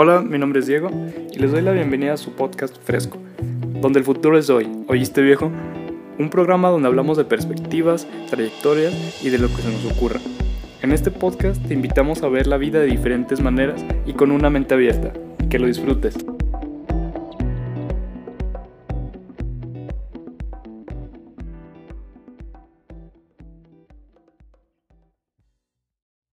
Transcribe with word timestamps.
Hola, 0.00 0.22
mi 0.22 0.38
nombre 0.38 0.60
es 0.60 0.68
Diego 0.68 0.90
y 1.32 1.40
les 1.40 1.50
doy 1.50 1.60
la 1.60 1.72
bienvenida 1.72 2.12
a 2.12 2.16
su 2.16 2.30
podcast 2.30 2.76
Fresco, 2.84 3.18
donde 3.80 3.98
el 3.98 4.04
futuro 4.04 4.38
es 4.38 4.48
hoy. 4.48 4.68
¿Oíste 4.86 5.22
viejo? 5.22 5.50
Un 6.20 6.30
programa 6.30 6.68
donde 6.68 6.86
hablamos 6.86 7.16
de 7.16 7.24
perspectivas, 7.24 8.06
trayectorias 8.30 8.94
y 9.24 9.30
de 9.30 9.38
lo 9.38 9.48
que 9.48 9.60
se 9.60 9.72
nos 9.72 9.84
ocurra. 9.86 10.20
En 10.82 10.92
este 10.92 11.10
podcast 11.10 11.60
te 11.66 11.74
invitamos 11.74 12.22
a 12.22 12.28
ver 12.28 12.46
la 12.46 12.58
vida 12.58 12.78
de 12.78 12.86
diferentes 12.86 13.40
maneras 13.40 13.84
y 14.06 14.12
con 14.12 14.30
una 14.30 14.50
mente 14.50 14.74
abierta. 14.74 15.12
Que 15.50 15.58
lo 15.58 15.66
disfrutes. 15.66 16.16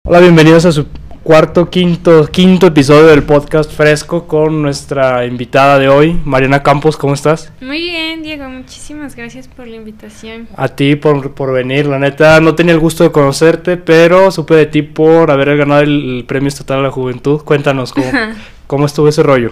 Hola, 0.04 0.20
bienvenidos 0.20 0.68
a 0.68 0.72
su 0.72 0.86
cuarto, 1.25 1.71
quinto, 1.71 2.27
quinto 2.27 2.67
episodio 2.67 3.07
del 3.07 3.23
podcast 3.23 3.71
Fresco 3.71 4.27
con 4.27 4.61
nuestra 4.61 5.25
invitada 5.25 5.79
de 5.79 5.89
hoy, 5.89 6.21
Mariana 6.23 6.61
Campos. 6.61 6.98
¿Cómo 6.98 7.15
estás? 7.15 7.51
Muy 7.61 7.79
bien, 7.81 8.21
Diego. 8.21 8.48
Muchísimas 8.48 9.15
gracias 9.15 9.48
por 9.48 9.65
la 9.65 9.75
invitación. 9.75 10.48
A 10.55 10.67
ti 10.67 10.95
por, 10.95 11.34
por 11.34 11.51
venir. 11.51 11.88
La 11.88 11.98
neta, 11.98 12.39
no 12.41 12.53
tenía 12.53 12.75
el 12.75 12.79
gusto 12.79 13.03
de 13.03 13.11
conocerte, 13.11 13.75
pero 13.75 14.29
supe 14.29 14.53
de 14.53 14.67
ti 14.67 14.84
por 14.84 15.31
haber 15.31 15.57
ganado 15.57 15.81
el, 15.81 16.17
el 16.17 16.25
Premio 16.25 16.49
Estatal 16.49 16.77
a 16.77 16.84
la 16.84 16.91
Juventud. 16.91 17.41
Cuéntanos 17.41 17.91
cómo, 17.91 18.05
cómo 18.67 18.85
estuvo 18.85 19.07
ese 19.07 19.23
rollo. 19.23 19.51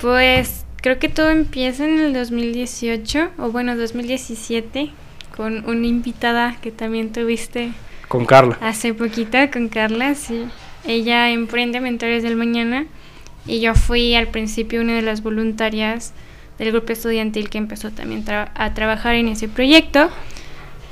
Pues 0.00 0.64
creo 0.80 1.00
que 1.00 1.08
todo 1.08 1.30
empieza 1.30 1.84
en 1.84 1.98
el 1.98 2.12
2018, 2.12 3.30
o 3.38 3.50
bueno, 3.50 3.76
2017, 3.76 4.92
con 5.36 5.68
una 5.68 5.88
invitada 5.88 6.56
que 6.62 6.70
también 6.70 7.10
tuviste 7.10 7.72
Con 8.08 8.24
Carla. 8.24 8.56
hace 8.60 8.94
poquito, 8.94 9.38
con 9.52 9.68
Carla, 9.68 10.14
sí. 10.14 10.46
Ella 10.86 11.30
emprende 11.30 11.80
Mentores 11.80 12.22
del 12.22 12.36
Mañana 12.36 12.86
y 13.46 13.60
yo 13.60 13.74
fui 13.74 14.14
al 14.14 14.28
principio 14.28 14.80
una 14.80 14.94
de 14.94 15.02
las 15.02 15.22
voluntarias 15.22 16.12
del 16.58 16.70
grupo 16.72 16.92
estudiantil 16.92 17.50
que 17.50 17.58
empezó 17.58 17.90
también 17.90 18.24
a 18.28 18.74
trabajar 18.74 19.14
en 19.16 19.28
ese 19.28 19.48
proyecto. 19.48 20.08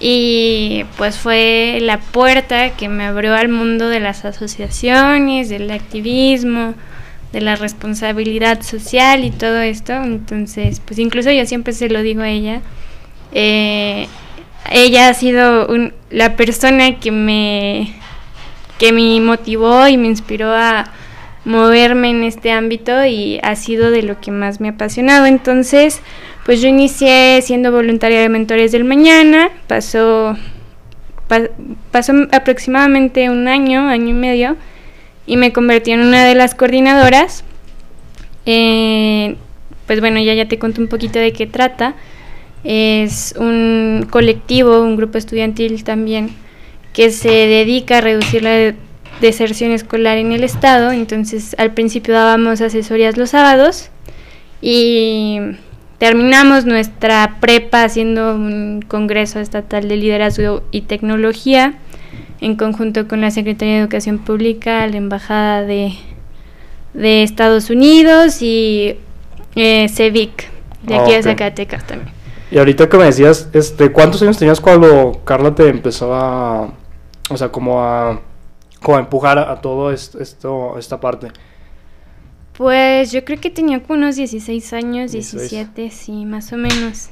Y 0.00 0.84
pues 0.98 1.16
fue 1.16 1.78
la 1.80 1.98
puerta 1.98 2.70
que 2.70 2.88
me 2.88 3.04
abrió 3.04 3.34
al 3.34 3.48
mundo 3.48 3.88
de 3.88 4.00
las 4.00 4.24
asociaciones, 4.24 5.48
del 5.48 5.70
activismo, 5.70 6.74
de 7.32 7.40
la 7.40 7.54
responsabilidad 7.56 8.62
social 8.62 9.24
y 9.24 9.30
todo 9.30 9.60
esto. 9.60 9.92
Entonces, 9.92 10.80
pues 10.84 10.98
incluso 10.98 11.30
yo 11.30 11.46
siempre 11.46 11.72
se 11.72 11.88
lo 11.88 12.02
digo 12.02 12.22
a 12.22 12.28
ella. 12.28 12.60
eh, 13.32 14.08
ella 14.70 15.08
ha 15.08 15.14
sido 15.14 15.66
un- 15.68 15.92
la 16.10 16.36
persona 16.36 16.98
que 17.00 17.10
me, 17.10 17.94
que 18.78 18.92
me 18.92 19.20
motivó 19.20 19.86
y 19.88 19.96
me 19.96 20.06
inspiró 20.08 20.52
a 20.52 20.90
moverme 21.44 22.10
en 22.10 22.24
este 22.24 22.50
ámbito 22.52 23.04
y 23.04 23.38
ha 23.42 23.54
sido 23.56 23.90
de 23.90 24.02
lo 24.02 24.20
que 24.20 24.30
más 24.30 24.60
me 24.60 24.68
ha 24.68 24.72
apasionado. 24.72 25.26
Entonces, 25.26 26.00
pues 26.46 26.60
yo 26.62 26.68
inicié 26.68 27.40
siendo 27.42 27.70
voluntaria 27.72 28.20
de 28.20 28.28
Mentores 28.28 28.72
del 28.72 28.84
Mañana, 28.84 29.50
pasó, 29.66 30.36
pa- 31.28 31.50
pasó 31.90 32.12
aproximadamente 32.32 33.28
un 33.30 33.46
año, 33.48 33.88
año 33.88 34.08
y 34.08 34.12
medio, 34.14 34.56
y 35.26 35.36
me 35.36 35.52
convertí 35.52 35.90
en 35.90 36.00
una 36.00 36.24
de 36.24 36.34
las 36.34 36.54
coordinadoras. 36.54 37.44
Eh, 38.46 39.36
pues 39.86 40.00
bueno, 40.00 40.20
ya, 40.20 40.34
ya 40.34 40.48
te 40.48 40.58
conté 40.58 40.80
un 40.80 40.88
poquito 40.88 41.18
de 41.18 41.32
qué 41.32 41.46
trata. 41.46 41.94
Es 42.64 43.34
un 43.38 44.06
colectivo, 44.10 44.80
un 44.80 44.96
grupo 44.96 45.18
estudiantil 45.18 45.84
también, 45.84 46.30
que 46.92 47.10
se 47.10 47.28
dedica 47.28 47.98
a 47.98 48.00
reducir 48.00 48.42
la 48.42 48.50
de- 48.50 48.74
deserción 49.20 49.70
escolar 49.72 50.16
en 50.16 50.32
el 50.32 50.42
estado. 50.44 50.90
Entonces, 50.90 51.54
al 51.58 51.72
principio 51.74 52.14
dábamos 52.14 52.60
asesorías 52.62 53.16
los 53.16 53.30
sábados 53.30 53.90
y 54.62 55.38
terminamos 55.98 56.64
nuestra 56.64 57.36
prepa 57.40 57.84
haciendo 57.84 58.34
un 58.34 58.82
congreso 58.86 59.40
estatal 59.40 59.86
de 59.88 59.96
liderazgo 59.96 60.62
y 60.70 60.82
tecnología 60.82 61.74
en 62.40 62.56
conjunto 62.56 63.06
con 63.08 63.20
la 63.20 63.30
Secretaría 63.30 63.74
de 63.74 63.80
Educación 63.80 64.18
Pública, 64.18 64.86
la 64.86 64.96
Embajada 64.96 65.62
de, 65.62 65.92
de 66.94 67.22
Estados 67.22 67.70
Unidos 67.70 68.40
y 68.42 68.96
eh, 69.54 69.88
CEVIC, 69.88 70.48
de 70.82 70.94
aquí 70.94 71.10
Ah, 71.10 71.14
de 71.14 71.18
ok. 71.18 71.24
Zacatecas 71.24 71.86
también. 71.86 72.13
Y 72.54 72.58
ahorita 72.58 72.88
que 72.88 72.96
me 72.98 73.04
decías, 73.06 73.50
este, 73.52 73.90
¿cuántos 73.90 74.22
años 74.22 74.38
tenías 74.38 74.60
cuando 74.60 75.20
Carla 75.24 75.54
te 75.56 75.68
empezó 75.68 76.14
a, 76.14 76.72
o 77.28 77.36
sea, 77.36 77.50
como 77.50 77.82
a, 77.82 78.20
como 78.80 78.96
a 78.96 79.00
empujar 79.00 79.38
a, 79.38 79.50
a 79.52 79.60
todo 79.60 79.90
est- 79.92 80.14
esto, 80.14 80.78
esta 80.78 81.00
parte? 81.00 81.32
Pues 82.56 83.10
yo 83.10 83.24
creo 83.24 83.40
que 83.40 83.50
tenía 83.50 83.82
como 83.82 83.98
unos 83.98 84.16
16 84.16 84.72
años, 84.72 85.12
16. 85.12 85.50
17, 85.50 85.90
sí, 85.90 86.24
más 86.24 86.52
o 86.52 86.56
menos. 86.56 87.10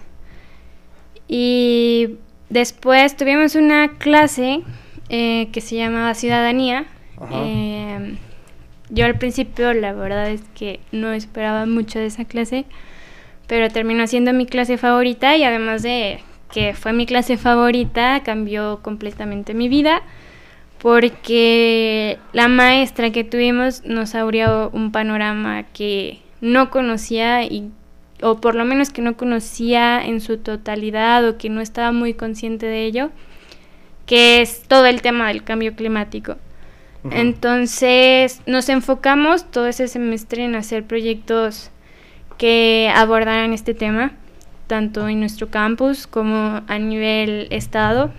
Y 1.29 2.19
después 2.51 3.17
tuvimos 3.17 3.55
una 3.55 3.99
clase 3.99 4.63
eh, 5.09 5.49
que 5.53 5.61
se 5.61 5.77
llamaba 5.77 6.15
Ciudadanía. 6.15 6.87
Eh, 7.31 8.17
yo 8.91 9.07
al 9.07 9.19
principio 9.19 9.73
la 9.75 9.93
verdad 9.93 10.31
es 10.31 10.43
que 10.55 10.81
no 10.93 11.13
esperaba 11.13 11.67
mucho 11.67 11.99
de 11.99 12.07
esa 12.07 12.25
clase, 12.25 12.67
pero 13.53 13.69
terminó 13.69 14.07
siendo 14.07 14.33
mi 14.33 14.47
clase 14.47 14.79
favorita 14.79 15.37
y 15.37 15.45
además 15.45 15.83
de 15.83 16.21
que 16.51 16.73
fue 16.73 16.95
mi 16.95 17.05
clase 17.05 17.37
favorita, 17.37 18.23
cambió 18.25 18.81
completamente 18.81 19.53
mi 19.53 19.69
vida 19.69 20.01
porque 20.79 22.19
la 22.33 22.49
maestra 22.49 23.11
que 23.11 23.25
tuvimos 23.25 23.85
nos 23.85 24.15
abrió 24.15 24.71
un 24.71 24.91
panorama 24.91 25.65
que 25.75 26.21
no 26.41 26.71
conocía 26.71 27.45
y 27.45 27.69
o 28.23 28.41
por 28.41 28.55
lo 28.55 28.65
menos 28.65 28.89
que 28.89 29.03
no 29.03 29.19
conocía 29.19 30.03
en 30.03 30.23
su 30.23 30.39
totalidad 30.39 31.29
o 31.29 31.37
que 31.37 31.51
no 31.51 31.61
estaba 31.61 31.93
muy 31.93 32.15
consciente 32.15 32.65
de 32.65 32.87
ello, 32.87 33.11
que 34.07 34.41
es 34.41 34.63
todo 34.63 34.87
el 34.87 35.03
tema 35.03 35.29
del 35.29 35.45
cambio 35.45 35.77
climático. 35.77 36.39
Entonces 37.11 38.41
nos 38.47 38.71
enfocamos 38.71 39.51
todo 39.51 39.67
ese 39.67 39.89
semestre 39.89 40.43
en 40.43 40.55
hacer 40.55 40.85
proyectos 40.85 41.71
que 42.43 42.91
abordaran 42.93 43.53
este 43.53 43.73
tema, 43.73 44.11
tanto 44.67 45.07
en 45.07 45.21
nuestro 45.21 45.47
campus 45.49 46.09
como 46.09 46.61
a 46.67 46.79
nivel 46.81 47.47
estado. 47.51 48.11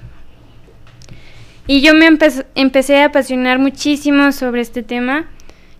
Y 1.67 1.81
yo 1.81 1.93
me 1.93 2.07
empe- 2.09 2.45
empecé 2.55 3.01
a 3.01 3.05
apasionar 3.07 3.59
muchísimo 3.59 4.31
sobre 4.31 4.61
este 4.61 4.81
tema. 4.81 5.25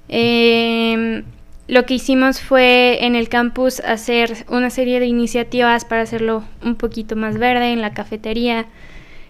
Em, 0.10 1.24
lo 1.70 1.86
que 1.86 1.94
hicimos 1.94 2.42
fue 2.42 3.06
en 3.06 3.16
el 3.16 3.30
campus 3.30 3.80
hacer 3.80 4.46
una 4.50 4.70
serie 4.70 5.00
de 5.00 5.06
iniciativas 5.06 5.86
para 5.86 6.02
hacerlo 6.02 6.44
un 6.66 6.76
poquito 6.76 7.16
más 7.16 7.38
verde 7.38 7.72
en 7.72 7.80
la 7.80 7.94
cafetería. 7.94 8.66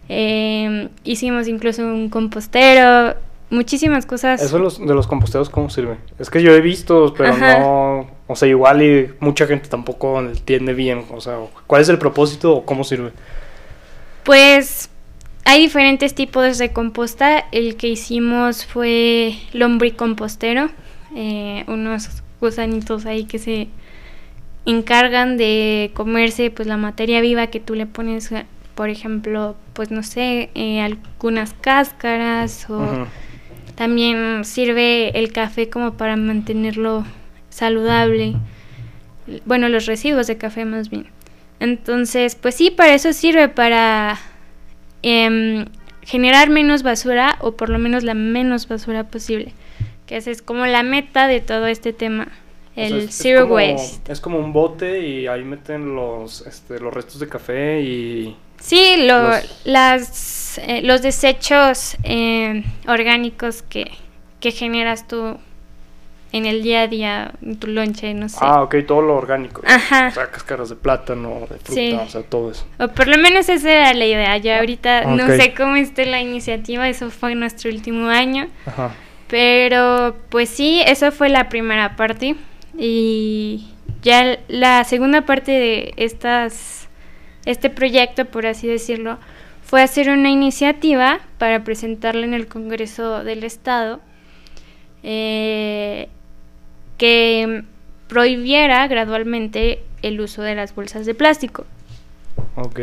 Em, 0.09 0.89
hicimos 1.03 1.47
incluso 1.47 1.83
un 1.83 2.09
compostero, 2.09 3.15
muchísimas 3.51 4.07
cosas. 4.07 4.41
Eso 4.41 4.57
de 4.57 4.63
los, 4.63 4.79
de 4.79 4.93
los 4.95 5.05
composteros, 5.05 5.51
¿cómo 5.51 5.69
sirve? 5.69 5.97
Es 6.17 6.31
que 6.31 6.41
yo 6.41 6.51
he 6.55 6.61
visto, 6.61 7.13
pero 7.15 7.29
Ajá. 7.29 7.59
no, 7.59 8.07
o 8.27 8.35
sea, 8.35 8.47
igual 8.47 8.81
y 8.81 9.09
mucha 9.19 9.45
gente 9.47 9.67
tampoco 9.69 10.19
entiende 10.19 10.73
bien, 10.73 11.05
o 11.11 11.19
sea, 11.19 11.39
¿cuál 11.67 11.81
es 11.81 11.89
el 11.89 11.97
propósito 11.97 12.55
o 12.55 12.65
cómo 12.65 12.83
sirve? 12.83 13.11
Pues 14.23 14.89
hay 15.45 15.61
diferentes 15.61 16.15
tipos 16.15 16.57
de 16.57 16.71
composta. 16.71 17.45
El 17.51 17.75
que 17.75 17.87
hicimos 17.87 18.65
fue 18.65 19.35
lombricompostero, 19.51 20.69
eh, 21.15 21.65
unos 21.67 22.23
gusanitos 22.39 23.05
ahí 23.05 23.25
que 23.25 23.39
se 23.39 23.67
encargan 24.65 25.37
de 25.37 25.91
comerse 25.93 26.49
pues 26.49 26.67
la 26.67 26.77
materia 26.77 27.19
viva 27.19 27.47
que 27.47 27.59
tú 27.59 27.75
le 27.75 27.85
pones, 27.85 28.31
eh, 28.31 28.45
por 28.75 28.89
ejemplo, 28.89 29.55
pues 29.73 29.91
no 29.91 30.01
sé, 30.03 30.49
eh, 30.55 30.81
algunas 30.81 31.53
cáscaras 31.53 32.69
o 32.69 33.07
también 33.75 34.45
sirve 34.45 35.17
el 35.19 35.33
café 35.33 35.69
como 35.69 35.93
para 35.93 36.15
mantenerlo 36.15 37.05
saludable. 37.53 38.35
Bueno, 39.45 39.69
los 39.69 39.85
residuos 39.85 40.27
de 40.27 40.37
café 40.37 40.65
más 40.65 40.89
bien. 40.89 41.07
Entonces, 41.59 42.35
pues 42.35 42.55
sí, 42.55 42.71
para 42.71 42.93
eso 42.93 43.13
sirve, 43.13 43.47
para 43.47 44.19
em, 45.01 45.65
generar 46.01 46.49
menos 46.49 46.83
basura 46.83 47.37
o 47.41 47.53
por 47.53 47.69
lo 47.69 47.79
menos 47.79 48.03
la 48.03 48.13
menos 48.13 48.67
basura 48.67 49.05
posible. 49.05 49.53
Que 50.05 50.17
esa 50.17 50.31
es 50.31 50.41
como 50.41 50.65
la 50.65 50.83
meta 50.83 51.27
de 51.27 51.39
todo 51.39 51.67
este 51.67 51.93
tema, 51.93 52.27
O 52.71 52.75
sea, 52.75 52.87
el 52.87 52.93
es 53.03 53.15
zero 53.15 53.43
como- 53.43 53.55
waste. 53.55 54.11
Es 54.11 54.19
como 54.19 54.39
un 54.39 54.51
bote 54.51 54.99
y 55.07 55.27
ahí 55.27 55.43
meten 55.43 55.95
los, 55.95 56.41
este, 56.45 56.79
los 56.79 56.93
restos 56.93 57.19
de 57.19 57.29
café 57.29 57.81
y... 57.81 58.35
Sí, 58.59 58.95
lo- 59.07 59.29
Los- 59.29 59.61
las, 59.65 60.57
eh, 60.57 60.81
los 60.83 61.01
desechos 61.01 61.95
eh, 62.03 62.63
orgánicos 62.87 63.61
que, 63.61 63.91
que 64.41 64.51
generas 64.51 65.07
tú 65.07 65.37
en 66.33 66.47
el 66.47 66.63
día 66.63 66.81
a 66.81 66.87
día, 66.87 67.31
en 67.43 67.57
tu 67.57 67.67
lonche, 67.67 68.11
no 68.15 68.27
sé. 68.27 68.37
Ah, 68.41 68.63
ok, 68.63 68.75
todo 68.87 69.03
lo 69.03 69.15
orgánico. 69.15 69.61
Ajá. 69.65 70.07
O 70.07 70.11
sea, 70.11 70.31
cáscaras 70.31 70.67
de 70.69 70.75
plátano, 70.75 71.41
de 71.41 71.59
fruta, 71.59 71.71
Sí. 71.73 71.93
o 71.93 72.09
sea, 72.09 72.23
todo 72.23 72.49
eso. 72.51 72.65
O 72.79 72.87
por 72.87 73.07
lo 73.07 73.17
menos 73.19 73.47
esa 73.49 73.71
era 73.71 73.93
la 73.93 74.05
idea. 74.05 74.35
Ya 74.37 74.57
ahorita 74.59 75.05
no 75.05 75.27
sé 75.27 75.53
cómo 75.53 75.75
esté 75.75 76.07
la 76.07 76.21
iniciativa, 76.21 76.89
eso 76.89 77.11
fue 77.11 77.35
nuestro 77.35 77.69
último 77.71 78.07
año. 78.09 78.47
Ajá. 78.65 78.95
Pero 79.27 80.15
pues 80.29 80.49
sí, 80.49 80.81
eso 80.85 81.11
fue 81.11 81.29
la 81.29 81.49
primera 81.49 81.95
parte. 81.95 82.35
Y 82.77 83.67
ya 84.01 84.39
la 84.47 84.83
segunda 84.85 85.21
parte 85.27 85.51
de 85.51 85.93
estas, 85.97 86.89
este 87.45 87.69
proyecto, 87.69 88.25
por 88.25 88.47
así 88.47 88.67
decirlo, 88.67 89.19
fue 89.61 89.83
hacer 89.83 90.09
una 90.09 90.31
iniciativa 90.31 91.19
para 91.37 91.63
presentarla 91.63 92.25
en 92.25 92.33
el 92.33 92.47
Congreso 92.47 93.23
del 93.23 93.43
Estado 93.43 94.01
eh, 95.03 96.09
que 96.97 97.63
prohibiera 98.07 98.87
gradualmente 98.87 99.83
el 100.01 100.21
uso 100.21 100.41
de 100.41 100.55
las 100.55 100.75
bolsas 100.75 101.05
de 101.05 101.15
plástico. 101.15 101.65
Ok. 102.55 102.79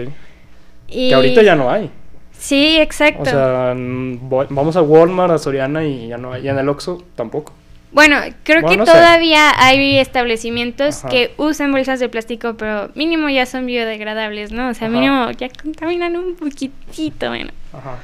Y... 0.88 1.08
Que 1.08 1.14
ahorita 1.14 1.42
ya 1.42 1.54
no 1.54 1.70
hay. 1.70 1.90
Sí, 2.32 2.78
exacto. 2.80 3.22
O 3.22 3.26
sea, 3.26 3.74
vamos 3.76 4.76
a 4.76 4.82
Walmart, 4.82 5.32
a 5.32 5.38
Soriana 5.38 5.84
y 5.84 6.08
ya 6.08 6.16
no 6.16 6.32
hay. 6.32 6.46
Y 6.46 6.48
en 6.48 6.58
el 6.58 6.68
Oxxo 6.68 7.04
tampoco. 7.14 7.52
Bueno, 7.92 8.16
creo 8.44 8.66
que 8.68 8.76
todavía 8.78 9.52
hay 9.56 9.98
establecimientos 9.98 11.02
que 11.10 11.34
usan 11.36 11.72
bolsas 11.72 11.98
de 11.98 12.08
plástico, 12.08 12.54
pero 12.54 12.90
mínimo 12.94 13.28
ya 13.28 13.46
son 13.46 13.66
biodegradables, 13.66 14.52
¿no? 14.52 14.68
O 14.68 14.74
sea, 14.74 14.88
mínimo 14.88 15.30
ya 15.32 15.48
contaminan 15.48 16.16
un 16.16 16.36
poquitito, 16.36 17.28
bueno. 17.28 17.50
Ajá. 17.72 17.98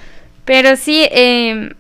Pero 0.45 0.77
sí, 0.77 1.07
eh, 1.11 1.73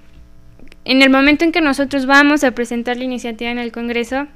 en 0.86 1.02
el 1.02 1.10
momento 1.10 1.44
en 1.44 1.50
que 1.50 1.60
nosotros 1.60 2.06
vamos 2.06 2.44
a 2.44 2.52
presentar 2.52 2.96
la 2.96 3.04
iniciativa 3.04 3.50
en 3.50 3.58
el 3.58 3.72
Congreso, 3.72 4.28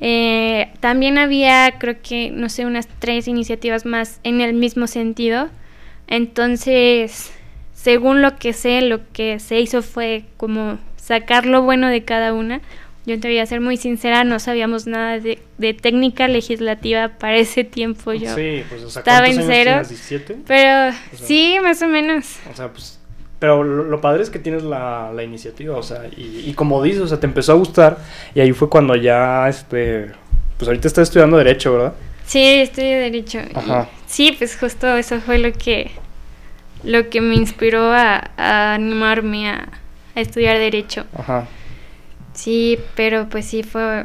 eh, 0.00 0.70
también 0.80 1.16
había, 1.16 1.78
creo 1.78 1.96
que, 2.02 2.30
no 2.30 2.50
sé, 2.50 2.66
unas 2.66 2.86
tres 2.98 3.26
iniciativas 3.26 3.86
más 3.86 4.20
en 4.22 4.42
el 4.42 4.52
mismo 4.52 4.86
sentido. 4.86 5.48
Entonces, 6.06 7.32
según 7.72 8.20
lo 8.20 8.36
que 8.36 8.52
sé, 8.52 8.82
lo 8.82 9.00
que 9.12 9.40
se 9.40 9.60
hizo 9.60 9.80
fue 9.80 10.24
como 10.36 10.78
sacar 10.96 11.46
lo 11.46 11.62
bueno 11.62 11.88
de 11.88 12.04
cada 12.04 12.34
una. 12.34 12.60
Yo 13.06 13.18
te 13.18 13.28
voy 13.28 13.38
a 13.38 13.46
ser 13.46 13.62
muy 13.62 13.78
sincera, 13.78 14.24
no 14.24 14.38
sabíamos 14.38 14.86
nada 14.86 15.18
de, 15.18 15.38
técnica 15.80 16.28
legislativa 16.28 17.08
para 17.18 17.36
ese 17.38 17.64
tiempo. 17.64 18.12
Yo 18.12 18.34
sí, 18.34 18.62
pues, 18.68 18.82
o 18.82 18.90
sea, 18.90 19.00
estaba 19.00 19.26
en 19.26 19.42
cero. 19.42 19.76
17? 19.76 20.36
Pero 20.46 20.94
sí, 21.14 21.56
más 21.62 21.80
o 21.80 21.88
menos. 21.88 22.36
O 22.52 22.54
sea, 22.54 22.70
pues 22.70 22.97
pero 23.38 23.62
lo, 23.62 24.00
padre 24.00 24.22
es 24.22 24.30
que 24.30 24.38
tienes 24.38 24.64
la, 24.64 25.12
la 25.14 25.22
iniciativa, 25.22 25.76
o 25.76 25.82
sea, 25.82 26.02
y, 26.16 26.52
como 26.54 26.82
dices, 26.82 27.02
o 27.02 27.06
sea, 27.06 27.20
te 27.20 27.26
empezó 27.26 27.52
a 27.52 27.54
gustar 27.54 27.98
y 28.34 28.40
ahí 28.40 28.52
fue 28.52 28.68
cuando 28.68 28.96
ya, 28.96 29.48
este, 29.48 30.10
pues 30.56 30.68
ahorita 30.68 30.88
estás 30.88 31.08
estudiando 31.08 31.36
Derecho, 31.36 31.74
¿verdad? 31.74 31.92
Sí, 32.26 32.42
estudio 32.42 32.98
Derecho. 32.98 33.38
Ajá. 33.54 33.88
sí, 34.06 34.34
pues 34.36 34.56
justo 34.56 34.96
eso 34.96 35.20
fue 35.20 35.38
lo 35.38 35.52
que, 35.52 35.92
lo 36.82 37.08
que 37.10 37.20
me 37.20 37.36
inspiró 37.36 37.92
a, 37.92 38.74
animarme 38.74 39.50
a, 39.50 39.68
a, 40.16 40.20
estudiar 40.20 40.58
Derecho. 40.58 41.04
Ajá. 41.16 41.46
Sí, 42.34 42.78
pero 42.96 43.28
pues 43.28 43.46
sí 43.46 43.62
fue 43.62 44.04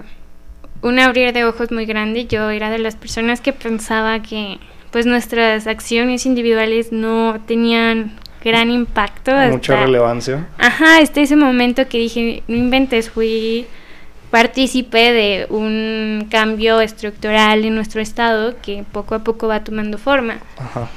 un 0.83 0.99
abrir 0.99 1.33
de 1.33 1.45
ojos 1.45 1.71
muy 1.71 1.85
grande. 1.85 2.25
Yo 2.25 2.49
era 2.49 2.69
de 2.69 2.79
las 2.79 2.95
personas 2.95 3.41
que 3.41 3.53
pensaba 3.53 4.21
que 4.21 4.59
pues 4.91 5.05
nuestras 5.07 5.65
acciones 5.65 6.25
individuales 6.25 6.91
no 6.91 7.41
tenían 7.47 8.13
gran 8.43 8.69
impacto. 8.69 9.31
Mucha 9.49 9.77
relevancia. 9.77 10.47
Ajá, 10.57 10.97
hasta 10.97 11.21
ese 11.21 11.35
momento 11.35 11.87
que 11.87 11.97
dije, 11.97 12.43
no 12.47 12.55
inventes, 12.55 13.09
fui 13.09 13.65
partícipe 14.29 15.13
de 15.13 15.45
un 15.49 16.27
cambio 16.29 16.81
estructural 16.81 17.63
en 17.65 17.75
nuestro 17.75 18.01
estado 18.01 18.55
que 18.61 18.83
poco 18.91 19.15
a 19.15 19.19
poco 19.19 19.47
va 19.47 19.63
tomando 19.63 19.97
forma. 19.97 20.37
Ajá. 20.57 20.89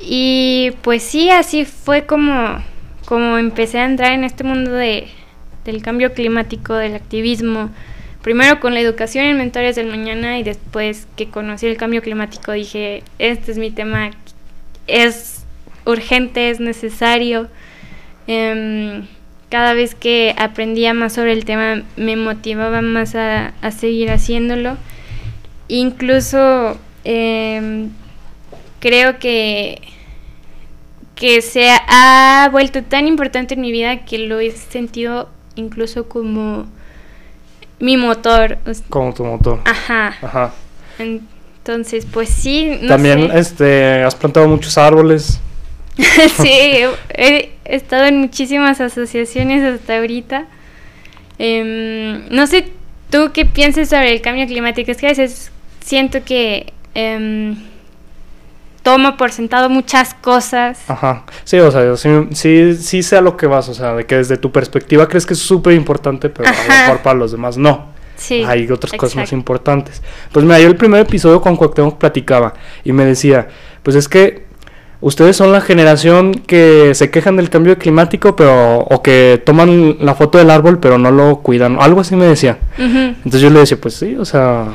Y 0.00 0.72
pues 0.82 1.02
sí, 1.02 1.30
así 1.30 1.64
fue 1.64 2.06
como, 2.06 2.62
como 3.04 3.38
empecé 3.38 3.78
a 3.78 3.84
entrar 3.84 4.12
en 4.12 4.24
este 4.24 4.42
mundo 4.42 4.72
de, 4.72 5.08
del 5.64 5.82
cambio 5.82 6.12
climático, 6.12 6.74
del 6.74 6.94
activismo. 6.94 7.70
Primero 8.22 8.58
con 8.60 8.74
la 8.74 8.80
educación 8.80 9.26
en 9.26 9.38
Mentores 9.38 9.76
del 9.76 9.86
Mañana 9.88 10.38
y 10.38 10.42
después 10.42 11.06
que 11.16 11.28
conocí 11.28 11.66
el 11.66 11.76
cambio 11.76 12.02
climático 12.02 12.52
dije, 12.52 13.02
este 13.18 13.52
es 13.52 13.58
mi 13.58 13.70
tema, 13.70 14.10
es 14.86 15.31
urgente, 15.86 16.50
es 16.50 16.60
necesario. 16.60 17.48
Em, 18.26 19.06
cada 19.48 19.74
vez 19.74 19.94
que 19.94 20.34
aprendía 20.38 20.94
más 20.94 21.12
sobre 21.12 21.32
el 21.32 21.44
tema 21.44 21.82
me 21.96 22.16
motivaba 22.16 22.80
más 22.80 23.14
a, 23.14 23.52
seguir 23.70 24.10
haciéndolo. 24.10 24.76
Incluso 25.68 26.78
em, 27.04 27.90
creo 28.80 29.18
que, 29.18 29.82
que 31.14 31.42
se 31.42 31.70
ha 31.88 32.48
vuelto 32.50 32.82
tan 32.82 33.06
importante 33.06 33.54
en 33.54 33.60
mi 33.60 33.72
vida 33.72 34.04
que 34.04 34.18
lo 34.18 34.40
he 34.40 34.50
sentido 34.50 35.28
incluso 35.54 36.08
como 36.08 36.66
mi 37.78 37.96
motor. 37.96 38.58
Como 38.88 39.12
tu 39.12 39.24
motor. 39.24 39.60
Ajá. 39.64 40.14
Ajá. 40.22 40.52
Entonces, 40.98 42.06
pues 42.10 42.28
sí. 42.28 42.80
También 42.88 43.30
este, 43.34 44.02
has 44.02 44.14
plantado 44.14 44.48
muchos 44.48 44.78
árboles. 44.78 45.40
sí, 46.40 46.84
he 47.14 47.50
estado 47.64 48.06
en 48.06 48.18
muchísimas 48.18 48.80
asociaciones 48.80 49.62
hasta 49.62 49.98
ahorita. 49.98 50.46
Em, 51.38 52.28
no 52.30 52.46
sé 52.46 52.68
tú 53.10 53.30
qué 53.32 53.44
piensas 53.44 53.88
sobre 53.88 54.12
el 54.12 54.20
cambio 54.20 54.46
climático. 54.46 54.90
Es 54.90 54.98
que 54.98 55.06
a 55.06 55.10
veces 55.10 55.50
siento 55.80 56.24
que 56.24 56.72
eh, 56.94 57.54
tomo 58.82 59.16
por 59.16 59.32
sentado 59.32 59.68
muchas 59.68 60.14
cosas. 60.14 60.80
Ajá. 60.88 61.24
Sí, 61.44 61.58
o 61.58 61.70
sea, 61.70 61.96
sí, 61.96 62.74
sí, 62.76 63.02
sé 63.02 63.16
a 63.16 63.20
lo 63.20 63.36
que 63.36 63.46
vas. 63.46 63.68
O 63.68 63.74
sea, 63.74 63.94
de 63.94 64.06
que 64.06 64.16
desde 64.16 64.36
tu 64.36 64.50
perspectiva 64.50 65.08
crees 65.08 65.26
que 65.26 65.34
es 65.34 65.40
súper 65.40 65.74
importante, 65.74 66.28
pero 66.28 66.48
a 66.48 66.52
lo 66.52 66.68
mejor 66.68 67.02
para 67.02 67.18
los 67.18 67.32
demás 67.32 67.56
no. 67.56 67.92
Sí, 68.16 68.44
Hay 68.46 68.70
otras 68.70 68.92
cosas 68.92 69.16
más 69.16 69.32
importantes. 69.32 70.00
Pues 70.30 70.44
mira, 70.44 70.60
yo 70.60 70.68
el 70.68 70.76
primer 70.76 71.00
episodio 71.00 71.40
con 71.40 71.56
Cuauhtémoc 71.56 71.98
platicaba 71.98 72.54
y 72.84 72.92
me 72.92 73.04
decía, 73.04 73.48
pues 73.82 73.96
es 73.96 74.08
que 74.08 74.44
ustedes 75.02 75.36
son 75.36 75.52
la 75.52 75.60
generación 75.60 76.32
que 76.32 76.94
se 76.94 77.10
quejan 77.10 77.36
del 77.36 77.50
cambio 77.50 77.76
climático, 77.76 78.34
pero 78.34 78.78
o 78.78 79.02
que 79.02 79.42
toman 79.44 79.98
la 80.00 80.14
foto 80.14 80.38
del 80.38 80.50
árbol 80.50 80.78
pero 80.78 80.96
no 80.96 81.10
lo 81.10 81.40
cuidan, 81.40 81.76
algo 81.78 82.00
así 82.00 82.16
me 82.16 82.24
decía. 82.24 82.58
Entonces 82.78 83.40
yo 83.42 83.50
le 83.50 83.60
decía, 83.60 83.78
pues 83.78 83.94
sí, 83.94 84.16
o 84.16 84.24
sea, 84.24 84.68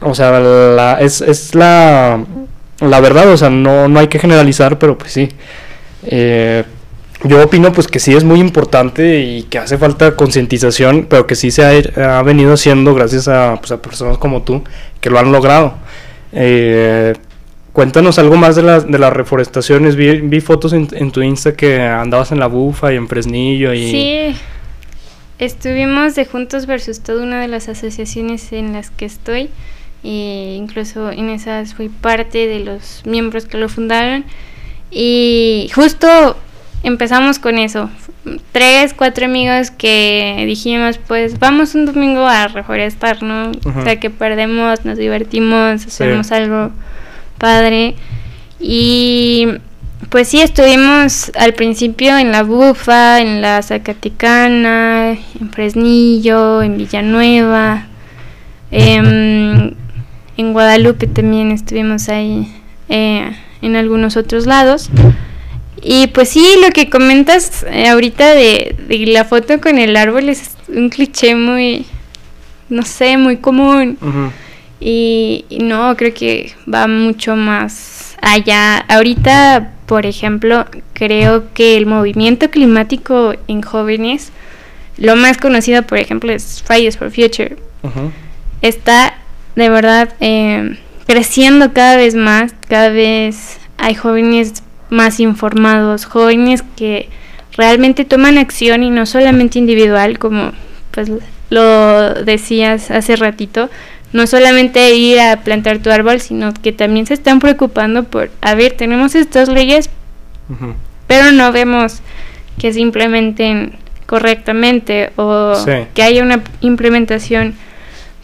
o 0.00 0.14
sea, 0.14 0.40
la, 0.40 0.98
es, 1.00 1.20
es 1.20 1.54
la, 1.54 2.24
la 2.80 3.00
verdad, 3.00 3.28
o 3.30 3.36
sea, 3.36 3.50
no, 3.50 3.88
no 3.88 4.00
hay 4.00 4.08
que 4.08 4.18
generalizar, 4.18 4.78
pero 4.78 4.98
pues 4.98 5.12
sí. 5.12 5.28
Eh, 6.04 6.64
yo 7.24 7.42
opino 7.42 7.72
pues 7.72 7.88
que 7.88 7.98
sí 7.98 8.14
es 8.14 8.22
muy 8.22 8.38
importante 8.38 9.20
y 9.20 9.42
que 9.44 9.58
hace 9.58 9.76
falta 9.76 10.14
concientización, 10.14 11.06
pero 11.08 11.26
que 11.26 11.34
sí 11.34 11.50
se 11.50 11.64
ha, 11.64 12.18
ha, 12.18 12.22
venido 12.22 12.52
haciendo 12.52 12.94
gracias 12.94 13.26
a, 13.26 13.56
pues, 13.60 13.72
a 13.72 13.82
personas 13.82 14.18
como 14.18 14.42
tú 14.42 14.62
que 15.00 15.10
lo 15.10 15.18
han 15.18 15.32
logrado. 15.32 15.74
Eh, 16.32 17.14
Cuéntanos 17.78 18.18
algo 18.18 18.34
más 18.34 18.56
de, 18.56 18.64
las 18.64 18.90
de 18.90 18.98
las 18.98 19.12
reforestaciones. 19.12 19.94
Vi, 19.94 20.20
vi 20.22 20.40
fotos 20.40 20.72
en, 20.72 20.88
en, 20.90 21.12
tu 21.12 21.22
Insta 21.22 21.54
que 21.54 21.80
andabas 21.80 22.32
en 22.32 22.40
la 22.40 22.48
Bufa 22.48 22.92
y 22.92 22.96
en 22.96 23.06
Fresnillo. 23.06 23.72
Y... 23.72 23.92
Sí, 23.92 24.36
estuvimos 25.38 26.16
de 26.16 26.24
Juntos 26.24 26.66
versus 26.66 26.98
toda 26.98 27.22
una 27.22 27.40
de 27.40 27.46
las 27.46 27.68
asociaciones 27.68 28.52
en 28.52 28.72
las 28.72 28.90
que 28.90 29.04
estoy. 29.04 29.50
E 30.02 30.56
incluso 30.58 31.12
en 31.12 31.30
esas 31.30 31.74
fui 31.74 31.88
parte 31.88 32.48
de 32.48 32.58
los 32.64 33.02
miembros 33.06 33.44
que 33.44 33.58
lo 33.58 33.68
fundaron. 33.68 34.24
Y 34.90 35.70
justo 35.72 36.36
empezamos 36.82 37.38
con 37.38 37.58
eso. 37.58 37.90
Tres, 38.50 38.92
cuatro 38.92 39.26
amigos 39.26 39.70
que 39.70 40.42
dijimos, 40.48 40.98
pues 40.98 41.38
vamos 41.38 41.76
un 41.76 41.86
domingo 41.86 42.26
a 42.26 42.48
reforestar, 42.48 43.22
¿no? 43.22 43.52
O 43.52 43.84
sea, 43.84 44.00
que 44.00 44.10
perdemos, 44.10 44.84
nos 44.84 44.98
divertimos, 44.98 45.86
hacemos 45.86 46.32
algo 46.32 46.72
padre. 47.38 47.94
Y 48.60 49.46
pues 50.10 50.28
sí, 50.28 50.40
estuvimos 50.40 51.30
al 51.36 51.54
principio 51.54 52.16
en 52.16 52.32
La 52.32 52.42
Bufa, 52.42 53.20
en 53.20 53.42
La 53.42 53.62
Zacaticana, 53.62 55.10
en 55.10 55.50
Fresnillo, 55.50 56.62
en 56.62 56.78
Villanueva, 56.78 57.86
em, 58.70 59.74
en 60.36 60.52
Guadalupe 60.52 61.06
también 61.06 61.50
estuvimos 61.50 62.08
ahí, 62.08 62.52
eh, 62.88 63.30
en 63.60 63.76
algunos 63.76 64.16
otros 64.16 64.46
lados. 64.46 64.88
Y 65.82 66.08
pues 66.08 66.30
sí, 66.30 66.56
lo 66.62 66.70
que 66.70 66.88
comentas 66.88 67.64
eh, 67.70 67.88
ahorita 67.88 68.34
de, 68.34 68.76
la 69.08 69.24
foto 69.24 69.60
con 69.60 69.78
el 69.78 69.96
árbol 69.96 70.28
es 70.28 70.56
un 70.68 70.88
cliché 70.88 71.34
muy, 71.34 71.86
no 72.68 72.82
sé, 72.82 73.16
muy 73.16 73.36
común. 73.36 73.98
Y, 74.80 75.44
no, 75.60 75.96
creo 75.96 76.14
que 76.14 76.52
va 76.72 76.86
mucho 76.86 77.36
más 77.36 78.16
allá. 78.22 78.78
Ahorita, 78.88 79.72
por 79.86 80.06
ejemplo, 80.06 80.66
creo 80.92 81.52
que 81.52 81.76
el 81.76 81.86
movimiento 81.86 82.50
climático 82.50 83.34
en 83.48 83.62
jóvenes, 83.62 84.32
lo 84.96 85.16
más 85.16 85.38
conocido, 85.38 85.82
por 85.82 85.98
ejemplo, 85.98 86.32
es 86.32 86.62
Fridays 86.64 86.96
for 86.96 87.10
Future. 87.10 87.56
Está 88.62 89.14
de 89.54 89.68
verdad 89.68 90.14
eh, 90.20 90.78
creciendo 91.06 91.72
cada 91.72 91.96
vez 91.96 92.14
más, 92.14 92.54
cada 92.68 92.90
vez 92.90 93.58
hay 93.76 93.94
jóvenes 93.94 94.62
más 94.90 95.20
informados, 95.20 96.04
jóvenes 96.04 96.62
que 96.76 97.08
realmente 97.56 98.04
toman 98.04 98.38
acción 98.38 98.82
y 98.82 98.90
no 98.90 99.06
solamente 99.06 99.58
individual, 99.58 100.18
como 100.18 100.52
pues 100.90 101.10
lo 101.50 102.14
decías 102.14 102.90
hace 102.90 103.16
ratito, 103.16 103.70
no 104.12 104.26
solamente 104.26 104.94
ir 104.94 105.20
a 105.20 105.40
plantar 105.42 105.78
tu 105.78 105.90
árbol, 105.90 106.20
sino 106.20 106.54
que 106.54 106.72
también 106.72 107.06
se 107.06 107.14
están 107.14 107.40
preocupando 107.40 108.04
por, 108.04 108.30
a 108.40 108.54
ver, 108.54 108.72
tenemos 108.72 109.14
estas 109.14 109.48
leyes, 109.48 109.90
pero 111.06 111.30
no 111.32 111.52
vemos 111.52 112.00
que 112.58 112.72
se 112.72 112.80
implementen 112.80 113.76
correctamente 114.06 115.12
o 115.16 115.54
que 115.94 116.02
haya 116.02 116.22
una 116.22 116.42
implementación 116.60 117.54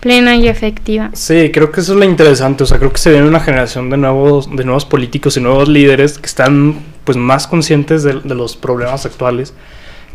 plena 0.01 0.37
y 0.37 0.49
efectiva. 0.49 1.11
Sí, 1.13 1.51
creo 1.53 1.71
que 1.71 1.81
eso 1.81 1.93
es 1.93 1.99
lo 1.99 2.05
interesante, 2.05 2.65
o 2.65 2.67
sea, 2.67 2.79
creo 2.79 2.93
que 2.93 2.99
se 2.99 3.11
viene 3.11 3.27
una 3.27 3.41
generación 3.41 3.89
de 3.91 3.97
nuevos, 3.97 4.55
de 4.55 4.65
nuevos 4.65 4.85
políticos 4.85 5.37
y 5.37 5.41
nuevos 5.41 5.69
líderes 5.69 6.19
que 6.19 6.27
están 6.27 6.79
pues 7.05 7.17
más 7.17 7.47
conscientes 7.47 8.03
de, 8.03 8.15
los 8.15 8.57
problemas 8.57 9.05
actuales, 9.07 9.55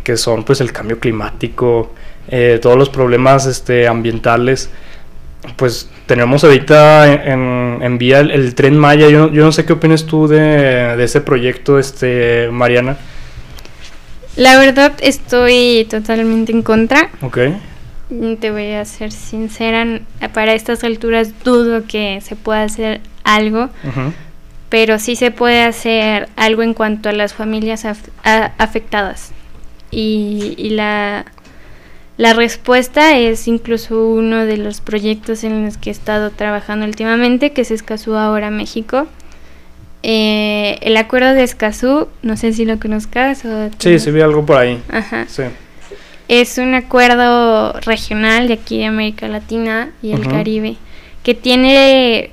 que 0.03 0.17
son 0.17 0.43
pues 0.43 0.61
el 0.61 0.71
cambio 0.71 0.99
climático, 0.99 1.91
eh, 2.27 2.59
todos 2.61 2.77
los 2.77 2.89
problemas 2.89 3.45
este, 3.45 3.87
ambientales 3.87 4.69
pues 5.55 5.89
tenemos 6.05 6.43
ahorita 6.43 7.13
en, 7.31 7.79
en 7.81 7.97
vía 7.97 8.19
el, 8.19 8.55
tren 8.55 8.77
Maya. 8.77 9.09
Yo, 9.09 9.31
yo, 9.31 9.43
no 9.43 9.51
sé 9.51 9.65
qué 9.65 9.73
opinas 9.73 10.05
tú 10.05 10.27
de, 10.27 10.39
de 10.39 11.03
ese 11.03 11.21
proyecto, 11.21 11.79
este, 11.79 12.49
Mariana. 12.51 12.97
La 14.35 14.57
verdad 14.57 14.93
estoy 15.01 15.85
totalmente 15.89 16.51
en 16.51 16.61
contra. 16.61 17.09
Ok. 17.21 17.37
Te 18.39 18.51
voy 18.51 18.71
a 18.71 18.85
ser 18.85 19.11
sincera, 19.11 19.85
para 20.33 20.53
estas 20.53 20.83
alturas 20.83 21.43
dudo 21.43 21.83
que 21.87 22.21
se 22.21 22.35
pueda 22.35 22.63
hacer 22.63 23.01
algo, 23.23 23.69
pero 24.69 24.97
sí 24.97 25.15
se 25.15 25.29
puede 25.29 25.61
hacer 25.61 26.27
algo 26.35 26.63
en 26.63 26.73
cuanto 26.73 27.09
a 27.09 27.11
las 27.11 27.33
familias 27.33 27.85
afectadas. 28.23 29.31
Y, 29.91 30.55
y 30.57 30.69
la, 30.71 31.25
la 32.19 32.33
respuesta 32.33 33.17
es 33.17 33.47
incluso 33.47 34.05
uno 34.05 34.45
de 34.45 34.57
los 34.57 34.81
proyectos 34.81 35.45
en 35.45 35.63
los 35.63 35.77
que 35.77 35.89
he 35.89 35.93
estado 35.93 36.31
trabajando 36.31 36.85
últimamente, 36.85 37.53
que 37.53 37.61
es 37.61 37.71
Escazú 37.71 38.15
Ahora 38.15 38.51
México. 38.51 39.07
Eh, 40.03 40.77
el 40.81 40.97
acuerdo 40.97 41.33
de 41.33 41.43
Escazú, 41.43 42.09
no 42.21 42.35
sé 42.35 42.51
si 42.51 42.65
lo 42.65 42.77
conozcas. 42.77 43.45
O 43.45 43.69
sí, 43.77 43.99
sí 43.99 44.11
vi 44.11 44.19
algo 44.19 44.45
por 44.45 44.57
ahí. 44.57 44.83
Ajá. 44.89 45.27
Es 46.27 46.57
un 46.57 46.73
acuerdo 46.73 47.71
regional 47.85 48.49
de 48.49 48.55
aquí 48.55 48.79
de 48.79 48.87
América 48.87 49.29
Latina 49.29 49.91
y 50.01 50.11
el 50.11 50.27
Caribe 50.27 50.75
que 51.23 51.35
tiene 51.35 52.31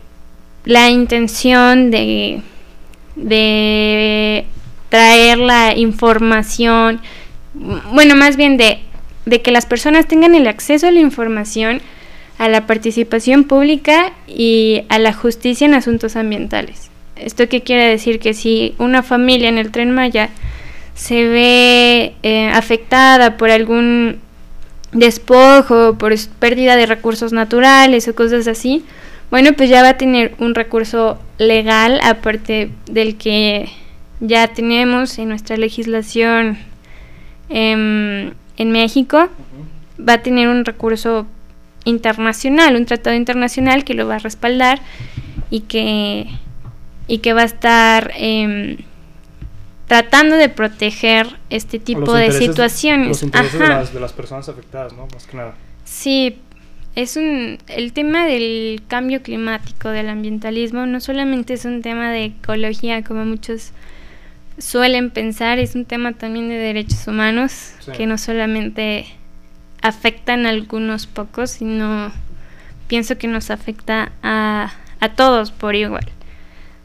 la 0.65 0.91
intención 0.91 1.93
de, 1.93 2.43
de 3.15 4.47
traer 4.89 5.39
la 5.39 5.77
información, 5.77 7.01
bueno, 7.55 8.17
más 8.17 8.37
bien 8.37 8.57
de 8.57 8.81
de 9.27 9.43
que 9.43 9.51
las 9.51 9.67
personas 9.67 10.07
tengan 10.07 10.35
el 10.35 10.47
acceso 10.47 10.87
a 10.87 10.91
la 10.93 11.01
información, 11.01 11.83
a 12.39 12.49
la 12.49 12.67
participación 12.67 13.45
pública 13.45 14.13
y 14.27 14.85
a 14.89 14.99
la 14.99 15.13
justicia 15.13 15.67
en 15.67 15.75
asuntos 15.75 16.17
ambientales. 16.17 16.91
¿Esto 17.17 17.49
qué 17.49 17.63
quiere 17.63 17.89
decir? 17.89 18.21
Que 18.21 18.35
si 18.35 18.75
una 18.79 19.03
familia 19.03 19.49
en 19.49 19.59
el 19.59 19.73
tren 19.73 19.91
Maya 19.91 20.31
se 20.95 21.27
ve 21.27 22.15
eh, 22.23 22.49
afectada 22.49 23.37
por 23.37 23.51
algún 23.51 24.21
despojo, 24.93 25.97
por 25.99 26.15
pérdida 26.39 26.77
de 26.77 26.87
recursos 26.87 27.33
naturales 27.33 28.07
o 28.09 28.15
cosas 28.15 28.47
así, 28.47 28.85
bueno, 29.31 29.55
pues 29.55 29.69
ya 29.69 29.83
va 29.83 29.91
a 29.91 29.97
tener 29.99 30.35
un 30.39 30.55
recurso 30.55 31.19
legal 31.39 32.01
aparte 32.05 32.71
del 32.87 33.17
que 33.17 33.69
ya 34.21 34.49
tenemos 34.49 35.19
en 35.19 35.31
nuestra 35.31 35.57
legislación 35.57 36.59
eh, 37.49 38.33
en 38.57 38.71
México, 38.71 39.29
va 39.99 40.15
a 40.15 40.23
tener 40.23 40.49
un 40.49 40.65
recurso 40.65 41.27
internacional, 41.85 42.77
un 42.77 42.85
tratado 42.85 43.17
internacional 43.17 43.85
que 43.85 43.95
lo 43.95 44.07
va 44.07 44.17
a 44.17 44.19
respaldar 44.19 44.81
y 45.51 45.61
que, 45.61 46.27
y 47.07 47.19
que 47.19 47.33
va 47.33 47.43
a 47.43 47.45
estar 47.45 48.13
em, 48.17 48.79
tratando 49.87 50.37
de 50.37 50.49
proteger 50.49 51.39
este 51.51 51.79
tipo 51.79 52.13
de 52.13 52.33
situaciones. 52.33 53.09
Los 53.09 53.23
intereses 53.23 53.61
de 53.61 53.69
las, 53.69 53.95
de 53.95 54.01
las, 54.01 54.13
personas 54.13 54.49
afectadas, 54.49 54.93
¿no? 54.93 55.07
Más 55.15 55.27
que 55.27 55.37
nada. 55.37 55.55
Sí, 55.85 56.39
es 56.97 57.17
un, 57.17 57.59
el 57.69 57.93
tema 57.93 58.27
del 58.27 58.83
cambio 58.89 59.23
climático, 59.23 59.91
del 59.91 60.09
ambientalismo, 60.09 60.87
no 60.87 61.01
solamente 61.01 61.55
es 61.55 61.65
un 61.65 61.83
tema 61.83 62.11
de 62.11 62.25
ecología, 62.25 63.05
como 63.05 63.25
muchos 63.25 63.73
suelen 64.59 65.11
pensar, 65.11 65.59
es 65.59 65.75
un 65.75 65.85
tema 65.85 66.13
también 66.13 66.49
de 66.49 66.57
derechos 66.57 67.07
humanos, 67.07 67.73
que 67.97 68.07
no 68.07 68.19
solamente 68.19 69.07
afectan 69.83 70.47
a 70.47 70.51
algunos 70.51 71.07
pocos, 71.07 71.51
sino 71.51 72.13
pienso 72.89 73.19
que 73.19 73.29
nos 73.29 73.51
afecta 73.51 74.13
a, 74.23 74.73
a 75.01 75.09
todos 75.11 75.51
por 75.51 75.75
igual. 75.75 76.07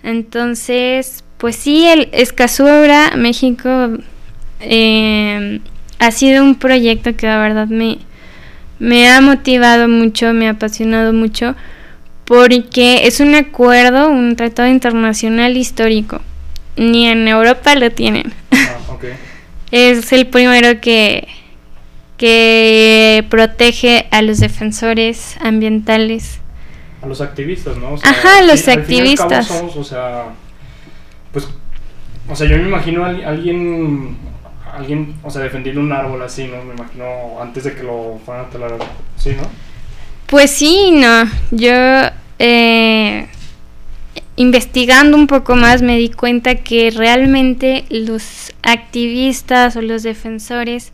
Entonces, 0.03 1.23
pues 1.37 1.55
sí, 1.55 1.87
el 1.87 2.09
Escazú 2.11 2.65
México 3.17 3.69
eh, 4.59 5.61
ha 5.99 6.11
sido 6.11 6.43
un 6.43 6.55
proyecto 6.55 7.15
que 7.15 7.27
la 7.27 7.39
verdad 7.39 7.67
me, 7.67 7.99
me 8.79 9.07
ha 9.09 9.21
motivado 9.21 9.87
mucho, 9.87 10.33
me 10.33 10.47
ha 10.47 10.51
apasionado 10.51 11.13
mucho, 11.13 11.55
porque 12.25 13.07
es 13.07 13.19
un 13.19 13.35
acuerdo, 13.35 14.09
un 14.09 14.35
tratado 14.35 14.69
internacional 14.69 15.57
histórico 15.57 16.21
ni 16.75 17.07
en 17.07 17.27
Europa 17.27 17.75
lo 17.75 17.91
tienen. 17.91 18.33
Ah, 18.51 18.77
es 19.71 20.11
el 20.11 20.27
primero 20.27 20.81
que, 20.81 21.27
que 22.17 23.25
protege 23.29 24.07
a 24.11 24.21
los 24.21 24.39
defensores 24.39 25.37
ambientales. 25.41 26.39
A 27.01 27.07
los 27.07 27.21
activistas, 27.21 27.77
¿no? 27.77 27.95
Ajá, 28.03 28.43
los 28.43 28.67
activistas. 28.67 29.49
o 29.51 29.83
sea, 29.83 30.25
pues, 31.31 31.47
o 32.29 32.35
sea, 32.35 32.47
yo 32.47 32.57
me 32.57 32.63
imagino 32.63 33.03
a 33.03 33.09
alguien, 33.09 34.17
alguien, 34.73 35.15
o 35.23 35.29
sea, 35.29 35.41
defendiendo 35.41 35.81
un 35.81 35.91
árbol 35.91 36.21
así, 36.21 36.45
¿no? 36.45 36.63
Me 36.63 36.75
imagino 36.75 37.41
antes 37.41 37.63
de 37.63 37.73
que 37.73 37.83
lo 37.83 38.19
fueran 38.23 38.45
a 38.45 38.49
talar, 38.49 38.77
¿sí, 39.17 39.31
no? 39.31 39.47
Pues 40.27 40.51
sí, 40.51 40.91
no. 40.91 41.25
Yo, 41.51 41.73
eh, 42.39 43.27
investigando 44.41 45.15
un 45.17 45.27
poco 45.27 45.55
más 45.55 45.83
me 45.83 45.99
di 45.99 46.09
cuenta 46.09 46.55
que 46.55 46.89
realmente 46.89 47.85
los 47.89 48.51
activistas 48.63 49.75
o 49.75 49.83
los 49.83 50.01
defensores 50.01 50.93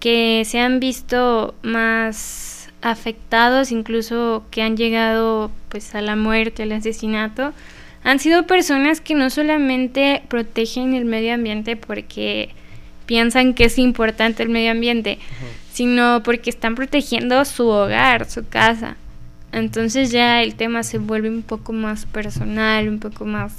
que 0.00 0.42
se 0.44 0.58
han 0.58 0.80
visto 0.80 1.54
más 1.62 2.68
afectados, 2.82 3.70
incluso 3.70 4.44
que 4.50 4.62
han 4.62 4.76
llegado 4.76 5.52
pues 5.68 5.94
a 5.94 6.00
la 6.00 6.16
muerte, 6.16 6.64
al 6.64 6.72
asesinato, 6.72 7.52
han 8.02 8.18
sido 8.18 8.48
personas 8.48 9.00
que 9.00 9.14
no 9.14 9.30
solamente 9.30 10.22
protegen 10.26 10.92
el 10.94 11.04
medio 11.04 11.34
ambiente 11.34 11.76
porque 11.76 12.50
piensan 13.06 13.54
que 13.54 13.66
es 13.66 13.78
importante 13.78 14.42
el 14.42 14.48
medio 14.48 14.72
ambiente, 14.72 15.20
sino 15.72 16.20
porque 16.24 16.50
están 16.50 16.74
protegiendo 16.74 17.44
su 17.44 17.68
hogar, 17.68 18.28
su 18.28 18.44
casa. 18.48 18.96
Entonces 19.52 20.10
ya 20.10 20.42
el 20.42 20.54
tema 20.54 20.82
se 20.82 20.98
vuelve 20.98 21.30
un 21.30 21.42
poco 21.42 21.72
más 21.72 22.06
personal, 22.06 22.88
un 22.88 22.98
poco 22.98 23.24
más, 23.24 23.52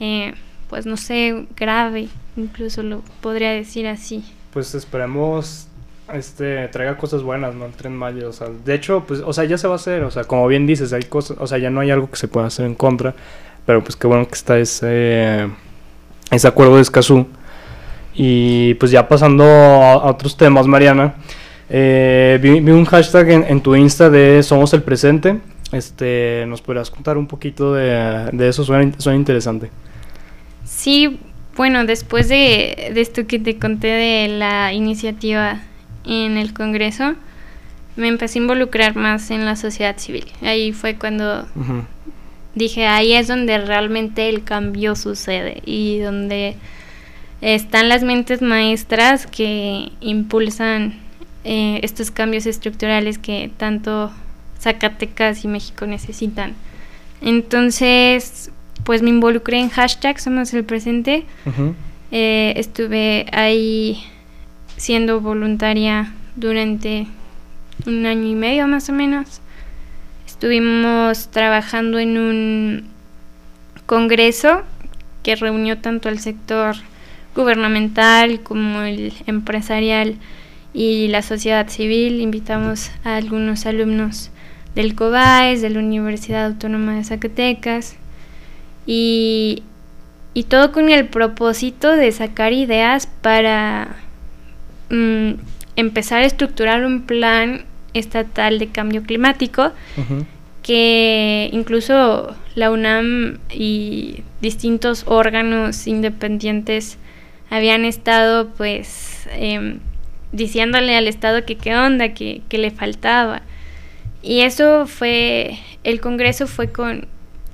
eh, 0.00 0.34
pues 0.68 0.86
no 0.86 0.96
sé, 0.96 1.46
grave, 1.56 2.08
incluso 2.36 2.82
lo 2.82 3.02
podría 3.20 3.50
decir 3.50 3.86
así. 3.86 4.24
Pues 4.52 4.74
esperemos 4.74 5.68
este 6.12 6.68
traiga 6.68 6.96
cosas 6.96 7.22
buenas, 7.22 7.54
¿no? 7.54 7.66
El 7.66 7.72
tren 7.72 7.94
Maya, 7.94 8.28
o 8.28 8.32
sea, 8.32 8.48
de 8.64 8.74
hecho, 8.74 9.04
pues, 9.06 9.20
o 9.20 9.32
sea, 9.32 9.44
ya 9.44 9.58
se 9.58 9.66
va 9.66 9.74
a 9.74 9.76
hacer, 9.76 10.02
o 10.04 10.10
sea, 10.10 10.24
como 10.24 10.46
bien 10.46 10.66
dices, 10.66 10.92
hay 10.92 11.02
cosas, 11.02 11.36
o 11.40 11.46
sea, 11.46 11.58
ya 11.58 11.70
no 11.70 11.80
hay 11.80 11.90
algo 11.90 12.10
que 12.10 12.16
se 12.16 12.28
pueda 12.28 12.46
hacer 12.46 12.64
en 12.64 12.74
contra, 12.74 13.14
pero 13.66 13.82
pues 13.82 13.96
qué 13.96 14.06
bueno 14.06 14.26
que 14.26 14.34
está 14.34 14.58
ese, 14.58 15.48
ese 16.30 16.48
acuerdo 16.48 16.76
de 16.76 16.82
Escazú. 16.82 17.26
Y 18.14 18.74
pues 18.74 18.90
ya 18.90 19.06
pasando 19.06 19.44
a 19.44 20.10
otros 20.10 20.36
temas, 20.36 20.66
Mariana, 20.66 21.14
eh, 21.70 22.38
vi, 22.40 22.70
un 22.70 22.84
hashtag 22.84 23.30
en, 23.30 23.60
tu 23.60 23.74
Insta 23.74 24.08
de 24.10 24.42
Somos 24.42 24.72
el 24.72 24.82
Presente. 24.82 25.38
Este, 25.72 26.44
¿Nos 26.46 26.62
podrías 26.62 26.90
contar 26.90 27.18
un 27.18 27.26
poquito 27.26 27.74
de, 27.74 28.30
eso? 28.40 28.64
Suena, 28.64 29.14
interesante. 29.14 29.70
Sí, 30.64 31.18
bueno, 31.56 31.84
después 31.84 32.28
de, 32.28 32.92
esto 32.96 33.26
que 33.26 33.38
te 33.38 33.58
conté 33.58 33.88
de 33.88 34.28
la 34.28 34.72
iniciativa 34.72 35.60
en 36.06 36.38
el 36.38 36.54
Congreso, 36.54 37.14
me 37.96 38.08
empecé 38.08 38.38
a 38.38 38.42
involucrar 38.42 38.96
más 38.96 39.30
en 39.30 39.44
la 39.44 39.56
sociedad 39.56 39.98
civil. 39.98 40.24
Ahí 40.40 40.72
fue 40.72 40.94
cuando 40.94 41.46
dije, 42.54 42.86
ahí 42.86 43.12
es 43.12 43.28
donde 43.28 43.58
realmente 43.58 44.28
el 44.28 44.44
cambio 44.44 44.96
sucede 44.96 45.62
y 45.66 45.98
donde 45.98 46.56
están 47.40 47.88
las 47.88 48.02
mentes 48.02 48.40
maestras 48.40 49.26
que 49.26 49.90
impulsan 50.00 51.07
eh, 51.50 51.80
estos 51.82 52.10
cambios 52.10 52.44
estructurales 52.44 53.16
que 53.16 53.50
tanto 53.56 54.12
Zacatecas 54.60 55.46
y 55.46 55.48
México 55.48 55.86
necesitan. 55.86 56.52
Entonces, 57.22 58.50
pues 58.84 59.00
me 59.00 59.08
involucré 59.08 59.58
en 59.58 59.70
hashtag 59.70 60.20
Somos 60.20 60.52
el 60.52 60.64
Presente 60.64 61.24
Eh, 62.10 62.52
estuve 62.56 63.26
ahí 63.32 64.02
siendo 64.76 65.20
voluntaria 65.20 66.12
durante 66.36 67.06
un 67.86 68.04
año 68.04 68.28
y 68.28 68.34
medio 68.34 68.66
más 68.66 68.90
o 68.90 68.92
menos. 68.92 69.40
Estuvimos 70.26 71.28
trabajando 71.28 71.98
en 71.98 72.18
un 72.18 72.88
congreso 73.86 74.64
que 75.22 75.34
reunió 75.34 75.78
tanto 75.78 76.10
al 76.10 76.18
sector 76.18 76.76
gubernamental 77.34 78.40
como 78.40 78.82
el 78.82 79.14
empresarial 79.26 80.16
y 80.72 81.08
la 81.08 81.22
sociedad 81.22 81.68
civil. 81.68 82.20
Invitamos 82.20 82.90
a 83.04 83.16
algunos 83.16 83.66
alumnos 83.66 84.30
del 84.74 84.94
COBAES, 84.94 85.62
de 85.62 85.70
la 85.70 85.80
Universidad 85.80 86.46
Autónoma 86.46 86.96
de 86.96 87.04
Zacatecas 87.04 87.96
y, 88.86 89.62
y 90.34 90.44
todo 90.44 90.72
con 90.72 90.88
el 90.88 91.06
propósito 91.06 91.92
de 91.92 92.12
sacar 92.12 92.52
ideas 92.52 93.06
para 93.06 93.96
mm, 94.90 95.32
empezar 95.76 96.20
a 96.20 96.26
estructurar 96.26 96.84
un 96.84 97.02
plan 97.02 97.64
estatal 97.94 98.58
de 98.58 98.68
cambio 98.68 99.02
climático 99.02 99.72
que 100.62 101.48
incluso 101.52 102.36
la 102.54 102.70
UNAM 102.70 103.38
y 103.50 104.22
distintos 104.40 105.04
órganos 105.06 105.86
independientes 105.86 106.98
habían 107.50 107.84
estado 107.84 108.50
pues 108.50 109.26
em, 109.32 109.78
diciéndole 110.32 110.96
al 110.96 111.08
Estado 111.08 111.44
que 111.44 111.56
qué 111.56 111.76
onda, 111.76 112.14
que, 112.14 112.42
que 112.48 112.58
le 112.58 112.70
faltaba. 112.70 113.42
Y 114.22 114.40
eso 114.40 114.86
fue, 114.86 115.58
el 115.84 116.00
Congreso 116.00 116.46
fue 116.46 116.72
con 116.72 117.06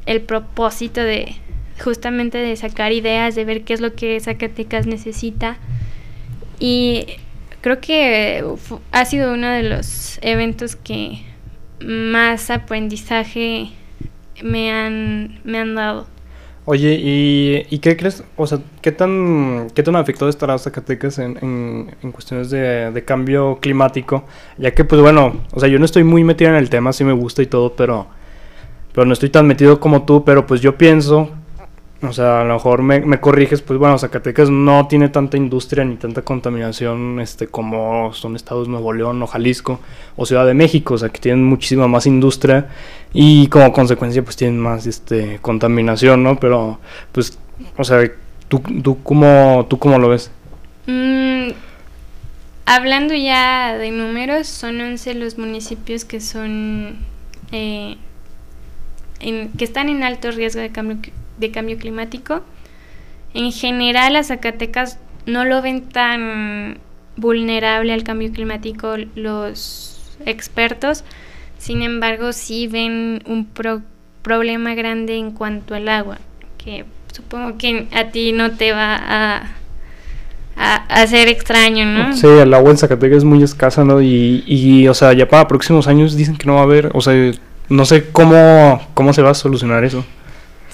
el 0.06 0.20
propósito 0.20 1.02
de 1.02 1.36
justamente 1.82 2.38
de 2.38 2.56
sacar 2.56 2.92
ideas, 2.92 3.34
de 3.34 3.44
ver 3.44 3.64
qué 3.64 3.74
es 3.74 3.80
lo 3.80 3.94
que 3.94 4.18
Zacatecas 4.20 4.86
necesita. 4.86 5.56
Y 6.58 7.06
creo 7.60 7.80
que 7.80 8.44
ha 8.92 9.04
sido 9.04 9.34
uno 9.34 9.48
de 9.48 9.62
los 9.62 10.18
eventos 10.22 10.76
que 10.76 11.22
más 11.80 12.50
aprendizaje 12.50 13.70
me 14.42 14.72
han, 14.72 15.40
me 15.44 15.58
han 15.58 15.74
dado. 15.74 16.06
Oye, 16.66 16.94
¿y, 16.94 17.66
¿y, 17.68 17.78
qué 17.80 17.94
crees? 17.94 18.24
O 18.36 18.46
sea, 18.46 18.58
¿qué 18.80 18.90
tan, 18.90 19.68
qué 19.74 19.82
tan 19.82 19.96
afectado 19.96 20.30
estará 20.30 20.56
Zacatecas 20.58 21.18
en, 21.18 21.36
en, 21.42 21.94
en 22.02 22.10
cuestiones 22.10 22.48
de, 22.48 22.90
de, 22.90 23.04
cambio 23.04 23.58
climático? 23.60 24.24
Ya 24.56 24.70
que, 24.70 24.82
pues 24.84 25.02
bueno, 25.02 25.42
o 25.52 25.60
sea, 25.60 25.68
yo 25.68 25.78
no 25.78 25.84
estoy 25.84 26.04
muy 26.04 26.24
metido 26.24 26.50
en 26.50 26.56
el 26.56 26.70
tema, 26.70 26.94
sí 26.94 27.04
me 27.04 27.12
gusta 27.12 27.42
y 27.42 27.46
todo, 27.46 27.76
pero, 27.76 28.06
pero 28.94 29.04
no 29.06 29.12
estoy 29.12 29.28
tan 29.28 29.46
metido 29.46 29.78
como 29.78 30.04
tú, 30.04 30.24
pero 30.24 30.46
pues 30.46 30.62
yo 30.62 30.78
pienso 30.78 31.30
o 32.02 32.12
sea, 32.12 32.42
a 32.42 32.44
lo 32.44 32.54
mejor 32.54 32.82
me, 32.82 33.00
me, 33.00 33.20
corriges, 33.20 33.62
pues 33.62 33.78
bueno, 33.78 33.98
Zacatecas 33.98 34.50
no 34.50 34.86
tiene 34.88 35.08
tanta 35.08 35.36
industria 35.36 35.84
ni 35.84 35.96
tanta 35.96 36.22
contaminación 36.22 37.20
este, 37.20 37.46
como 37.46 38.12
son 38.12 38.36
estados 38.36 38.68
Nuevo 38.68 38.92
León 38.92 39.22
o 39.22 39.26
Jalisco 39.26 39.80
o 40.16 40.26
Ciudad 40.26 40.44
de 40.44 40.54
México, 40.54 40.94
o 40.94 40.98
sea, 40.98 41.08
que 41.08 41.20
tienen 41.20 41.44
muchísima 41.44 41.88
más 41.88 42.06
industria 42.06 42.68
y 43.12 43.46
como 43.46 43.72
consecuencia 43.72 44.22
pues 44.22 44.36
tienen 44.36 44.58
más 44.58 44.86
este, 44.86 45.38
contaminación, 45.40 46.22
¿no? 46.22 46.38
Pero 46.38 46.78
pues, 47.12 47.38
o 47.76 47.84
sea, 47.84 48.10
¿tú, 48.48 48.60
tú, 48.60 49.02
cómo, 49.02 49.66
tú 49.68 49.78
cómo 49.78 49.98
lo 49.98 50.08
ves? 50.08 50.30
Mm, 50.86 51.52
hablando 52.66 53.14
ya 53.14 53.78
de 53.78 53.90
números, 53.90 54.46
son 54.46 54.80
11 54.80 55.14
los 55.14 55.38
municipios 55.38 56.04
que 56.04 56.20
son... 56.20 56.98
Eh, 57.52 57.96
en, 59.20 59.50
que 59.52 59.64
están 59.64 59.88
en 59.88 60.02
alto 60.02 60.30
riesgo 60.32 60.60
de 60.60 60.70
cambio 60.70 60.98
de 61.38 61.50
cambio 61.50 61.78
climático. 61.78 62.42
En 63.32 63.52
general, 63.52 64.16
a 64.16 64.22
Zacatecas 64.22 64.98
no 65.26 65.44
lo 65.44 65.62
ven 65.62 65.88
tan 65.88 66.78
vulnerable 67.16 67.92
al 67.92 68.04
cambio 68.04 68.32
climático 68.32 68.96
los 69.14 70.18
expertos, 70.26 71.04
sin 71.58 71.82
embargo, 71.82 72.32
sí 72.32 72.66
ven 72.66 73.22
un 73.26 73.48
problema 74.22 74.74
grande 74.74 75.16
en 75.16 75.30
cuanto 75.30 75.74
al 75.74 75.88
agua, 75.88 76.18
que 76.58 76.84
supongo 77.12 77.56
que 77.56 77.86
a 77.94 78.10
ti 78.10 78.32
no 78.32 78.52
te 78.52 78.72
va 78.72 78.96
a, 78.96 79.56
a, 80.56 81.06
ser 81.06 81.28
extraño, 81.28 81.86
¿no? 81.86 82.14
Sí, 82.14 82.26
el 82.26 82.52
agua 82.52 82.70
en 82.70 82.78
Zacatecas 82.78 83.18
es 83.18 83.24
muy 83.24 83.42
escasa, 83.42 83.84
¿no? 83.84 84.02
Y, 84.02 84.44
y, 84.46 84.88
o 84.88 84.94
sea, 84.94 85.12
ya 85.12 85.28
para 85.28 85.48
próximos 85.48 85.86
años 85.86 86.16
dicen 86.16 86.36
que 86.36 86.46
no 86.46 86.54
va 86.54 86.60
a 86.60 86.64
haber, 86.64 86.90
o 86.92 87.00
sea, 87.00 87.32
no 87.68 87.84
sé 87.84 88.10
cómo, 88.10 88.86
cómo 88.94 89.12
se 89.12 89.22
va 89.22 89.30
a 89.30 89.34
solucionar 89.34 89.84
eso. 89.84 90.04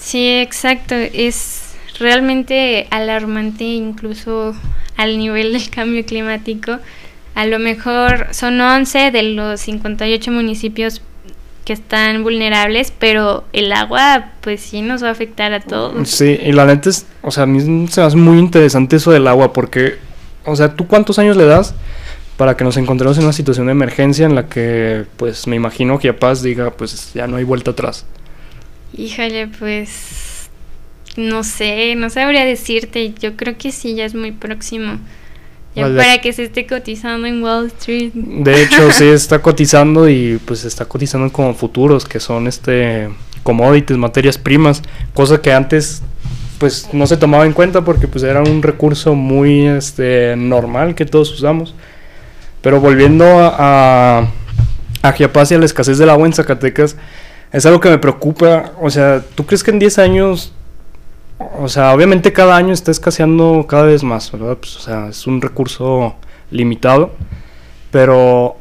Sí, 0.01 0.39
exacto. 0.39 0.95
Es 0.95 1.75
realmente 1.99 2.87
alarmante 2.89 3.63
incluso 3.63 4.55
al 4.97 5.17
nivel 5.17 5.53
del 5.53 5.69
cambio 5.69 6.05
climático. 6.05 6.79
A 7.35 7.45
lo 7.45 7.59
mejor 7.59 8.27
son 8.31 8.59
11 8.59 9.11
de 9.11 9.23
los 9.23 9.61
58 9.61 10.31
municipios 10.31 11.01
que 11.63 11.73
están 11.73 12.23
vulnerables, 12.23 12.91
pero 12.97 13.43
el 13.53 13.71
agua 13.71 14.31
pues 14.41 14.61
sí 14.61 14.81
nos 14.81 15.03
va 15.03 15.09
a 15.09 15.11
afectar 15.11 15.53
a 15.53 15.59
todos. 15.59 16.09
Sí, 16.09 16.39
y 16.43 16.51
la 16.51 16.65
neta 16.65 16.89
es, 16.89 17.05
o 17.21 17.31
sea, 17.31 17.43
a 17.43 17.45
mí 17.45 17.61
se 17.87 18.01
me 18.01 18.07
hace 18.07 18.17
muy 18.17 18.39
interesante 18.39 18.95
eso 18.95 19.11
del 19.11 19.27
agua 19.27 19.53
porque, 19.53 19.97
o 20.43 20.55
sea, 20.55 20.75
¿tú 20.75 20.87
cuántos 20.87 21.19
años 21.19 21.37
le 21.37 21.45
das 21.45 21.75
para 22.35 22.57
que 22.57 22.63
nos 22.63 22.77
encontremos 22.77 23.17
en 23.19 23.25
una 23.25 23.33
situación 23.33 23.67
de 23.67 23.73
emergencia 23.73 24.25
en 24.25 24.33
la 24.33 24.47
que 24.47 25.05
pues 25.17 25.45
me 25.45 25.55
imagino 25.55 25.99
que 25.99 26.11
Paz 26.13 26.41
diga 26.41 26.71
pues 26.71 27.13
ya 27.13 27.27
no 27.27 27.37
hay 27.37 27.43
vuelta 27.43 27.71
atrás? 27.71 28.05
Híjole, 28.97 29.47
pues 29.47 30.49
no 31.17 31.43
sé, 31.43 31.95
no 31.95 32.09
sabría 32.09 32.45
decirte. 32.45 33.13
Yo 33.19 33.35
creo 33.35 33.57
que 33.57 33.71
sí, 33.71 33.95
ya 33.95 34.05
es 34.05 34.15
muy 34.15 34.31
próximo. 34.31 34.99
Ya 35.75 35.87
para 35.95 36.19
que 36.19 36.33
se 36.33 36.43
esté 36.43 36.67
cotizando 36.67 37.27
en 37.27 37.41
Wall 37.41 37.67
Street. 37.67 38.11
De 38.13 38.61
hecho, 38.61 38.91
sí 38.91 39.05
está 39.07 39.41
cotizando 39.41 40.09
y 40.09 40.37
pues 40.45 40.65
está 40.65 40.85
cotizando 40.85 41.31
como 41.31 41.53
futuros, 41.53 42.05
que 42.05 42.19
son 42.19 42.47
este 42.47 43.09
commodities, 43.43 43.97
materias 43.97 44.37
primas, 44.37 44.81
cosa 45.13 45.41
que 45.41 45.51
antes 45.51 46.03
pues 46.59 46.89
no 46.93 47.07
se 47.07 47.17
tomaba 47.17 47.45
en 47.47 47.53
cuenta 47.53 47.83
porque 47.83 48.07
pues 48.07 48.23
era 48.23 48.41
un 48.41 48.61
recurso 48.61 49.15
muy 49.15 49.65
este 49.65 50.35
normal 50.35 50.93
que 50.93 51.05
todos 51.05 51.31
usamos. 51.31 51.73
Pero 52.61 52.79
volviendo 52.79 53.25
a, 53.25 54.19
a, 54.19 54.27
a 55.01 55.13
Chiapas 55.15 55.51
y 55.51 55.55
a 55.55 55.57
la 55.57 55.65
escasez 55.65 55.97
del 55.97 56.09
agua 56.09 56.27
en 56.27 56.33
Zacatecas, 56.33 56.97
es 57.51 57.65
algo 57.65 57.79
que 57.79 57.89
me 57.89 57.97
preocupa. 57.97 58.71
O 58.81 58.89
sea, 58.89 59.23
¿tú 59.35 59.45
crees 59.45 59.63
que 59.63 59.71
en 59.71 59.79
10 59.79 59.99
años, 59.99 60.53
o 61.59 61.67
sea, 61.67 61.93
obviamente 61.93 62.33
cada 62.33 62.55
año 62.55 62.73
está 62.73 62.91
escaseando 62.91 63.65
cada 63.67 63.83
vez 63.83 64.03
más, 64.03 64.31
¿verdad? 64.31 64.57
Pues, 64.57 64.77
o 64.77 64.79
sea, 64.79 65.07
es 65.09 65.27
un 65.27 65.41
recurso 65.41 66.15
limitado, 66.49 67.11
pero, 67.91 68.57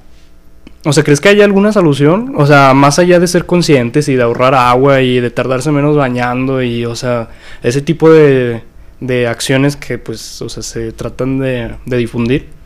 o 0.85 0.93
sea, 0.93 1.05
¿crees 1.05 1.21
que 1.21 1.29
haya 1.29 1.45
alguna 1.45 1.73
solución? 1.73 2.35
O 2.37 2.47
sea, 2.47 2.75
más 2.75 2.99
allá 2.99 3.21
de 3.21 3.27
ser 3.27 3.47
conscientes 3.47 4.09
y 4.09 4.17
de 4.17 4.23
ahorrar 4.23 4.55
agua 4.55 5.03
y 5.03 5.21
de 5.21 5.31
tardarse 5.31 5.71
menos 5.71 5.97
bañando 5.97 6.63
y, 6.63 6.85
o 6.85 6.97
sea, 6.97 7.29
ese 7.63 7.83
tipo 7.83 8.11
de, 8.11 8.63
de 9.01 9.27
acciones 9.29 9.77
que, 9.77 9.99
pues, 9.99 10.41
o 10.43 10.49
sea, 10.49 10.63
se 10.63 10.93
tratan 10.93 11.39
de, 11.39 11.77
de 11.87 11.97
difundir. 11.97 12.60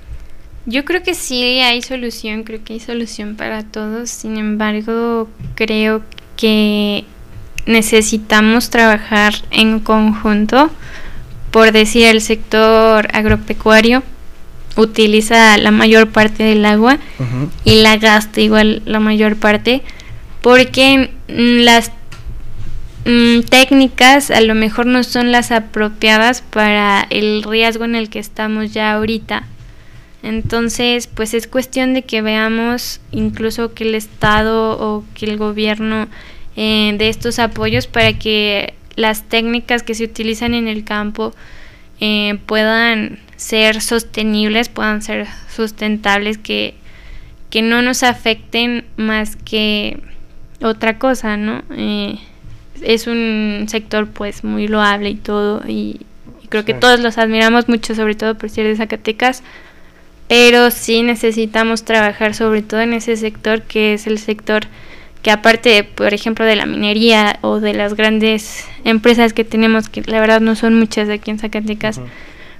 Yo 0.66 0.87
creo 0.87 1.03
que 1.03 1.14
sí 1.14 1.61
hay 1.61 1.83
solución, 1.83 2.42
creo 2.42 2.64
que 2.64 2.74
hay 2.74 2.81
solución 2.81 3.37
para 3.37 3.64
todos, 3.64 4.09
sin 4.09 4.38
embargo 4.38 5.29
creo 5.57 6.03
que 6.37 7.05
necesitamos 7.66 8.70
trabajar 8.70 9.35
en 9.50 9.79
conjunto, 9.81 10.70
por 11.50 11.72
decir 11.72 12.07
el 12.07 12.22
sector 12.22 13.09
agropecuario 13.12 14.03
utiliza 14.77 15.57
la 15.59 15.70
mayor 15.70 16.11
parte 16.11 16.42
del 16.42 16.64
agua 16.64 16.98
y 17.64 17.83
la 17.83 17.96
gasta 17.98 18.40
igual 18.40 18.83
la 18.87 19.00
mayor 19.00 19.37
parte, 19.37 19.83
porque 20.40 21.11
las 21.29 21.92
mm, 23.05 23.40
técnicas 23.50 24.31
a 24.31 24.40
lo 24.40 24.55
mejor 24.55 24.87
no 24.87 25.05
son 25.05 25.31
las 25.31 25.53
apropiadas 25.53 26.40
para 26.40 27.07
el 27.11 27.42
riesgo 27.42 27.85
en 27.85 27.96
el 27.96 28.09
que 28.09 28.18
estamos 28.18 28.72
ya 28.72 28.94
ahorita 28.94 29.44
entonces, 30.25 31.07
pues 31.07 31.35
es 31.35 31.47
cuestión 31.47 31.93
de 31.93 32.03
que 32.03 32.23
veamos 32.23 33.01
incluso 33.13 33.75
que 33.75 33.85
el 33.85 33.95
Estado 33.95 34.79
o 34.81 35.05
que 35.15 35.27
el 35.27 35.37
gobierno 35.37 36.09
eh, 36.57 36.95
de 36.97 37.09
estos 37.11 37.39
apoyos 37.39 37.87
para 37.87 38.15
que 38.15 38.73
las 38.97 39.25
técnicas 39.25 39.83
que 39.83 39.95
se 39.95 40.05
utilizan 40.05 40.55
en 40.55 40.67
el 40.67 40.85
campo 40.85 41.35
eh, 42.01 42.39
puedan 42.47 43.19
ser 43.37 43.83
sostenibles, 43.83 44.71
puedan 44.71 45.03
ser 45.03 45.27
sustentables, 45.55 46.39
que, 46.39 46.75
que 47.51 47.61
no 47.61 47.83
nos 47.83 48.03
afecten 48.03 48.87
más 48.97 49.37
que 49.37 50.01
otra 50.63 50.99
cosa, 50.99 51.37
¿no? 51.37 51.63
Eh, 51.77 52.19
es 52.83 53.07
un 53.07 53.67
sector 53.69 54.09
pues 54.09 54.43
muy 54.43 54.69
loable 54.69 55.11
y 55.11 55.17
todo 55.17 55.63
y, 55.69 56.01
creo 56.49 56.65
que 56.65 56.75
todos 56.75 57.01
los 57.01 57.19
admiramos 57.19 57.69
mucho, 57.69 57.95
sobre 57.95 58.15
todo 58.15 58.37
por 58.37 58.49
ser 58.49 58.67
de 58.67 58.77
Zacatecas, 58.77 59.43
pero 60.29 60.71
sí 60.71 61.03
necesitamos 61.03 61.85
trabajar 61.85 62.35
sobre 62.35 62.63
todo 62.63 62.81
en 62.81 62.95
ese 62.95 63.17
sector 63.17 63.63
que 63.63 63.95
es 63.95 64.07
el 64.07 64.19
sector 64.19 64.67
que 65.23 65.31
aparte, 65.31 65.85
por 65.85 66.13
ejemplo, 66.13 66.45
de 66.45 66.55
la 66.55 66.67
minería 66.67 67.39
o 67.41 67.59
de 67.59 67.73
las 67.73 67.95
grandes 67.95 68.67
empresas 68.85 69.33
que 69.33 69.43
tenemos, 69.43 69.89
que 69.89 70.03
la 70.03 70.21
verdad 70.21 70.43
no 70.43 70.55
son 70.55 70.79
muchas 70.79 71.09
aquí 71.09 71.31
en 71.31 71.39
Zacatecas, 71.39 71.99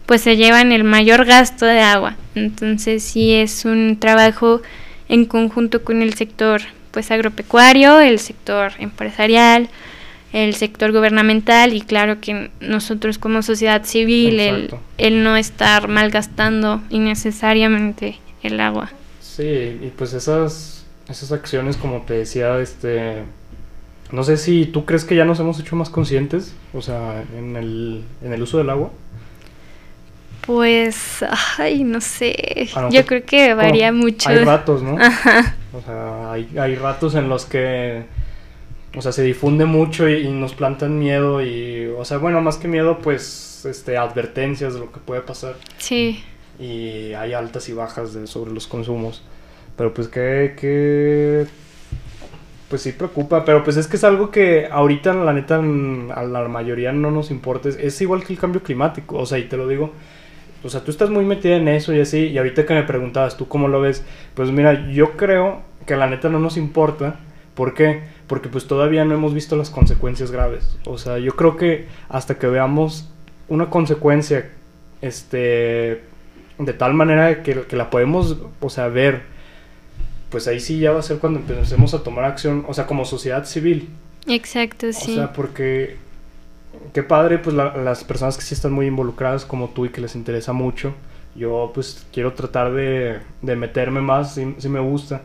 pues 0.07 0.23
se 0.23 0.37
llevan 0.37 0.73
el 0.73 0.83
mayor 0.83 1.27
gasto 1.27 1.67
de 1.67 1.81
agua. 1.81 2.17
Entonces 2.35 3.03
sí 3.03 3.35
es 3.35 3.67
un 3.67 3.99
trabajo 4.01 4.63
en 5.11 5.27
conjunto 5.27 5.85
con 5.85 6.01
el 6.01 6.15
sector 6.15 6.63
pues 6.91 7.11
agropecuario, 7.11 8.01
el 8.01 8.19
sector 8.19 8.73
empresarial, 8.79 9.69
el 10.35 10.57
sector 10.57 10.91
gubernamental 10.91 11.75
y 11.75 11.81
claro 11.81 12.21
que 12.21 12.51
nosotros 12.61 13.19
como 13.19 13.41
sociedad 13.43 13.85
civil 13.85 14.41
el, 14.41 14.75
el, 14.99 15.23
no 15.23 15.37
estar 15.37 15.87
malgastando 15.87 16.83
innecesariamente 16.91 18.19
el 18.43 18.59
agua. 18.59 18.91
Sí, 19.21 19.45
y 19.81 19.93
pues 19.97 20.13
esas, 20.13 20.87
esas 21.09 21.31
acciones 21.31 21.77
como 21.77 22.03
te 22.03 22.15
decía, 22.15 22.59
este, 22.59 23.23
no 24.11 24.25
sé 24.25 24.37
si 24.37 24.67
tú 24.67 24.85
crees 24.85 25.05
que 25.05 25.15
ya 25.15 25.25
nos 25.25 25.39
hemos 25.39 25.61
hecho 25.61 25.77
más 25.77 25.89
conscientes, 25.89 26.53
o 26.73 26.83
sea, 26.83 27.23
en 27.39 27.55
el, 27.55 28.03
en 28.21 28.33
el 28.33 28.43
uso 28.43 28.59
del 28.59 28.71
agua. 28.71 28.91
Pues, 30.45 31.25
ay, 31.59 31.85
no 31.85 32.01
sé. 32.01 32.69
Yo 32.91 33.07
creo 33.07 33.25
que 33.25 33.55
varía 33.55 33.93
mucho. 33.93 34.29
Hay 34.29 34.39
ratos, 34.39 34.83
¿no? 34.83 34.99
Ajá. 35.01 35.55
O 35.73 35.81
sea, 35.81 36.33
hay, 36.33 36.49
hay 36.59 36.75
ratos 36.75 37.15
en 37.15 37.29
los 37.29 37.47
que, 37.47 38.03
o 38.97 39.03
sea, 39.03 39.13
se 39.13 39.23
difunde 39.23 39.65
mucho 39.65 40.09
y, 40.09 40.29
nos 40.29 40.55
plantan 40.55 40.99
miedo 40.99 41.43
y, 41.43 41.87
o 41.87 42.05
sea, 42.05 42.19
bueno, 42.19 42.41
más 42.41 42.57
que 42.57 42.69
miedo, 42.69 42.99
pues, 42.99 43.65
este, 43.65 43.97
advertencias 43.97 44.75
de 44.75 44.81
lo 44.81 44.93
que 44.93 45.01
puede 45.01 45.21
pasar. 45.21 45.57
Sí. 45.79 46.23
Y 46.59 47.13
hay 47.15 47.33
altas 47.33 47.69
y 47.69 47.73
bajas 47.73 48.15
de, 48.15 48.27
sobre 48.27 48.53
los 48.53 48.67
consumos. 48.67 49.23
Pero 49.77 49.93
pues 49.93 50.07
que, 50.07 50.55
que 50.57 51.47
pues 52.69 52.83
sí 52.83 52.93
preocupa, 52.93 53.45
pero 53.45 53.65
pues 53.65 53.77
es 53.77 53.89
que 53.89 53.97
es 53.97 54.05
algo 54.05 54.31
que 54.31 54.69
ahorita 54.71 55.13
la 55.15 55.33
neta 55.33 55.57
a 55.57 56.25
la 56.25 56.49
mayoría 56.49 56.93
no 56.93 57.11
nos 57.11 57.31
importa. 57.31 57.69
Es 57.69 58.01
igual 58.01 58.25
que 58.25 58.33
el 58.33 58.39
cambio 58.39 58.63
climático, 58.63 59.19
o 59.19 59.27
sea, 59.27 59.39
y 59.39 59.45
te 59.45 59.57
lo 59.57 59.67
digo, 59.67 59.93
o 60.63 60.69
sea, 60.69 60.83
tú 60.83 60.91
estás 60.91 61.11
muy 61.11 61.25
metida 61.25 61.57
en 61.57 61.69
eso 61.69 61.93
y 61.93 62.01
así, 62.01 62.29
y 62.29 62.39
ahorita 62.39 62.65
que 62.67 62.75
me 62.75 62.85
preguntabas, 62.85 63.37
¿tú 63.37 63.49
cómo 63.49 63.69
lo 63.69 63.81
ves? 63.81 64.05
Pues 64.35 64.51
mira, 64.51 64.91
yo 64.91 65.17
creo 65.17 65.63
que 65.87 65.97
la 65.97 66.07
neta 66.07 66.29
no 66.29 66.39
nos 66.39 66.57
importa. 66.57 67.21
¿Por 67.55 67.75
qué? 67.75 68.03
Porque 68.27 68.49
pues 68.49 68.67
todavía 68.67 69.05
no 69.05 69.15
hemos 69.15 69.35
visto 69.35 69.57
las 69.57 69.71
consecuencias 69.71 70.31
graves. 70.31 70.77
O 70.87 70.99
sea, 70.99 71.19
yo 71.19 71.37
creo 71.37 71.57
que 71.57 71.87
hasta 72.09 72.39
que 72.39 72.47
veamos 72.47 73.09
una 73.49 73.69
consecuencia, 73.69 74.51
este, 75.03 76.03
de 76.59 76.73
tal 76.73 76.95
manera 76.95 77.43
que, 77.43 77.63
que 77.63 77.77
la 77.77 77.91
podemos, 77.91 78.37
o 78.61 78.71
sea, 78.71 78.89
ver, 78.89 79.23
pues 80.31 80.49
ahí 80.49 80.59
sí 80.59 80.81
ya 80.81 80.93
va 80.93 81.01
a 81.01 81.03
ser 81.03 81.19
cuando 81.19 81.39
empecemos 81.41 81.95
a 81.95 82.03
tomar 82.03 82.25
acción, 82.25 82.65
o 82.67 82.75
sea, 82.75 82.87
como 82.87 83.05
sociedad 83.05 83.45
civil. 83.45 83.89
Exacto, 84.27 84.93
sí. 84.93 85.13
O 85.13 85.15
sea, 85.17 85.33
porque 85.33 85.97
qué 86.93 87.03
padre, 87.03 87.39
pues 87.39 87.55
las 87.55 88.05
personas 88.05 88.37
que 88.37 88.43
sí 88.43 88.55
están 88.55 88.73
muy 88.73 88.87
involucradas 88.87 89.45
como 89.45 89.69
tú 89.69 89.87
y 89.87 89.91
que 89.91 90.01
les 90.01 90.15
interesa 90.15 90.53
mucho. 90.53 90.95
Yo 91.37 91.73
pues 91.75 92.07
quiero 92.13 92.33
tratar 92.33 92.73
de, 92.73 93.19
de 93.43 93.57
meterme 93.57 94.01
más, 94.01 94.35
si, 94.35 94.69
me 94.69 94.81
gusta. 94.81 95.23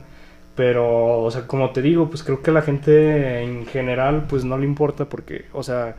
Pero, 0.60 1.22
o 1.22 1.32
sea, 1.32 1.48
como 1.48 1.72
te 1.72 1.82
digo, 1.82 2.10
pues 2.10 2.22
creo 2.22 2.41
que 2.41 2.50
a 2.50 2.54
la 2.54 2.62
gente 2.62 3.43
en 3.43 3.65
general 3.65 4.26
pues 4.28 4.43
no 4.43 4.58
le 4.58 4.65
importa 4.65 5.08
porque, 5.08 5.45
o 5.54 5.63
sea, 5.63 5.95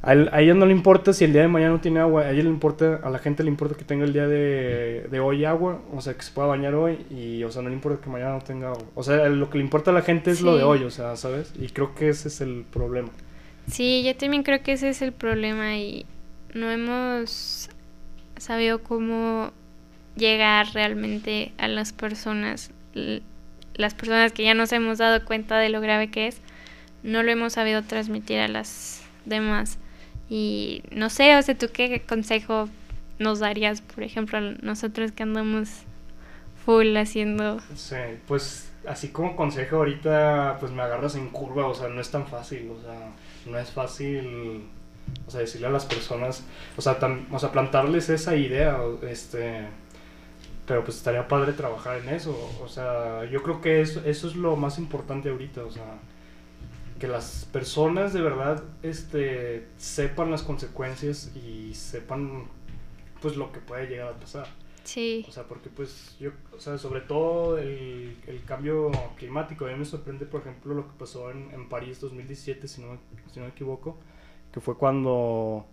a, 0.00 0.10
a, 0.10 0.40
ella 0.40 0.54
no 0.54 0.64
le 0.64 0.72
importa 0.72 1.12
si 1.12 1.24
el 1.24 1.34
día 1.34 1.42
de 1.42 1.48
mañana 1.48 1.72
no 1.72 1.80
tiene 1.82 2.00
agua, 2.00 2.22
a 2.22 2.30
ella 2.30 2.44
le 2.44 2.48
importa, 2.48 3.00
a 3.04 3.10
la 3.10 3.18
gente 3.18 3.44
le 3.44 3.50
importa 3.50 3.74
que 3.74 3.84
tenga 3.84 4.06
el 4.06 4.14
día 4.14 4.26
de, 4.26 5.06
de 5.10 5.20
hoy 5.20 5.44
agua, 5.44 5.82
o 5.94 6.00
sea, 6.00 6.14
que 6.14 6.22
se 6.22 6.32
pueda 6.32 6.48
bañar 6.48 6.74
hoy 6.74 6.96
y, 7.10 7.44
o 7.44 7.50
sea, 7.50 7.60
no 7.60 7.68
le 7.68 7.74
importa 7.74 8.02
que 8.02 8.08
mañana 8.08 8.32
no 8.32 8.40
tenga 8.40 8.68
agua. 8.68 8.84
O 8.94 9.02
sea, 9.02 9.28
lo 9.28 9.50
que 9.50 9.58
le 9.58 9.64
importa 9.64 9.90
a 9.90 9.94
la 9.94 10.00
gente 10.00 10.30
es 10.30 10.40
lo 10.40 10.56
de 10.56 10.62
hoy, 10.62 10.82
o 10.84 10.90
sea, 10.90 11.14
¿sabes? 11.16 11.52
Y 11.60 11.68
creo 11.68 11.94
que 11.94 12.08
ese 12.08 12.28
es 12.28 12.40
el 12.40 12.64
problema. 12.72 13.10
Sí, 13.66 14.02
yo 14.02 14.16
también 14.16 14.44
creo 14.44 14.62
que 14.62 14.72
ese 14.72 14.88
es 14.88 15.02
el 15.02 15.12
problema 15.12 15.76
y 15.76 16.06
no 16.54 16.70
hemos 16.70 17.68
sabido 18.38 18.82
cómo 18.82 19.52
llegar 20.16 20.68
realmente 20.72 21.52
a 21.58 21.68
las 21.68 21.92
personas, 21.92 22.70
las 23.74 23.94
personas 23.94 24.32
que 24.32 24.44
ya 24.44 24.54
nos 24.54 24.72
hemos 24.72 24.98
dado 24.98 25.24
cuenta 25.24 25.58
de 25.58 25.68
lo 25.68 25.80
grave 25.80 26.10
que 26.10 26.26
es, 26.26 26.40
no 27.02 27.22
lo 27.22 27.30
hemos 27.30 27.54
sabido 27.54 27.82
transmitir 27.82 28.38
a 28.38 28.48
las 28.48 29.02
demás. 29.24 29.78
Y 30.28 30.82
no 30.90 31.10
sé, 31.10 31.36
o 31.36 31.42
sea, 31.42 31.56
¿tú 31.56 31.68
qué 31.72 32.02
consejo 32.02 32.68
nos 33.18 33.40
darías, 33.40 33.80
por 33.80 34.02
ejemplo, 34.02 34.38
a 34.38 34.40
nosotros 34.40 35.12
que 35.12 35.22
andamos 35.22 35.68
full 36.64 36.96
haciendo... 36.96 37.60
Sí, 37.74 37.96
pues 38.26 38.70
así 38.86 39.08
como 39.08 39.36
consejo 39.36 39.76
ahorita, 39.76 40.56
pues 40.60 40.72
me 40.72 40.82
agarras 40.82 41.14
en 41.14 41.28
curva, 41.28 41.66
o 41.66 41.74
sea, 41.74 41.88
no 41.88 42.00
es 42.00 42.10
tan 42.10 42.26
fácil, 42.26 42.70
o 42.70 42.80
sea 42.80 43.12
no 43.46 43.58
es 43.58 43.70
fácil, 43.70 44.64
o 45.26 45.30
sea, 45.30 45.40
decirle 45.40 45.66
a 45.66 45.70
las 45.70 45.84
personas, 45.84 46.44
o 46.76 46.82
sea, 46.82 46.98
o 47.30 47.38
sea 47.38 47.52
plantarles 47.52 48.08
esa 48.08 48.36
idea, 48.36 48.78
este, 49.08 49.66
pero 50.66 50.84
pues 50.84 50.96
estaría 50.96 51.28
padre 51.28 51.52
trabajar 51.52 51.98
en 51.98 52.08
eso, 52.08 52.34
o 52.62 52.68
sea, 52.68 53.24
yo 53.26 53.42
creo 53.42 53.60
que 53.60 53.80
eso, 53.80 54.02
eso 54.04 54.28
es 54.28 54.36
lo 54.36 54.56
más 54.56 54.78
importante 54.78 55.28
ahorita, 55.28 55.64
o 55.64 55.70
sea, 55.70 55.98
que 56.98 57.08
las 57.08 57.46
personas 57.52 58.12
de 58.12 58.22
verdad, 58.22 58.62
este, 58.82 59.66
sepan 59.76 60.30
las 60.30 60.42
consecuencias 60.42 61.34
y 61.36 61.74
sepan, 61.74 62.44
pues, 63.20 63.36
lo 63.36 63.52
que 63.52 63.60
puede 63.60 63.88
llegar 63.88 64.08
a 64.08 64.18
pasar. 64.18 64.46
Sí. 64.84 65.24
O 65.26 65.32
sea, 65.32 65.44
porque 65.44 65.70
pues 65.70 66.14
yo, 66.20 66.30
o 66.54 66.60
sea, 66.60 66.76
sobre 66.76 67.00
todo 67.00 67.56
el, 67.58 68.16
cambio 68.46 68.90
climático, 69.16 69.64
a 69.64 69.68
mí 69.68 69.78
me 69.78 69.84
sorprende, 69.86 70.26
por 70.26 70.42
ejemplo, 70.42 70.74
lo 70.74 70.86
que 70.86 70.92
pasó 70.98 71.30
en, 71.30 71.50
en 71.52 71.68
París 71.70 72.00
2017, 72.00 72.68
si 72.68 72.82
no, 72.82 72.98
si 73.32 73.40
no 73.40 73.46
me 73.46 73.52
equivoco, 73.52 73.98
que 74.52 74.60
fue 74.60 74.76
cuando 74.76 75.66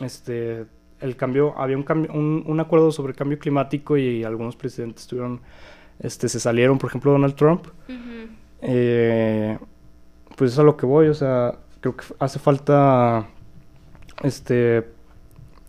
este 0.00 0.66
el 1.00 1.16
cambio, 1.16 1.54
había 1.58 1.76
un, 1.76 1.82
cambio, 1.82 2.12
un, 2.12 2.60
acuerdo 2.60 2.92
sobre 2.92 3.12
el 3.12 3.16
cambio 3.16 3.38
climático 3.38 3.96
y 3.96 4.24
algunos 4.24 4.56
presidentes 4.56 5.06
tuvieron, 5.06 5.40
este, 6.00 6.28
se 6.28 6.40
salieron, 6.40 6.78
por 6.78 6.90
ejemplo, 6.90 7.12
Donald 7.12 7.34
Trump. 7.34 7.66
Eh, 8.62 9.58
pues 10.36 10.52
es 10.52 10.58
a 10.58 10.62
lo 10.62 10.76
que 10.76 10.86
voy, 10.86 11.08
o 11.08 11.14
sea, 11.14 11.58
creo 11.80 11.96
que 11.96 12.04
hace 12.18 12.38
falta, 12.38 13.26
este, 14.22 14.84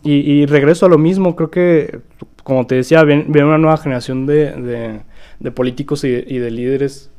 y, 0.04 0.14
y 0.14 0.46
regreso 0.46 0.86
a 0.86 0.90
lo 0.90 0.98
mismo, 0.98 1.36
creo 1.36 1.52
que 1.52 2.02
como 2.46 2.68
te 2.68 2.76
decía, 2.76 3.04
viene, 3.04 3.26
una 3.44 3.58
nueva 3.58 3.76
generación 3.78 4.28
de, 4.28 5.02
de, 5.40 5.52
políticos 5.52 6.04
y, 6.04 6.12
de 6.12 6.52
líderes 6.52 7.10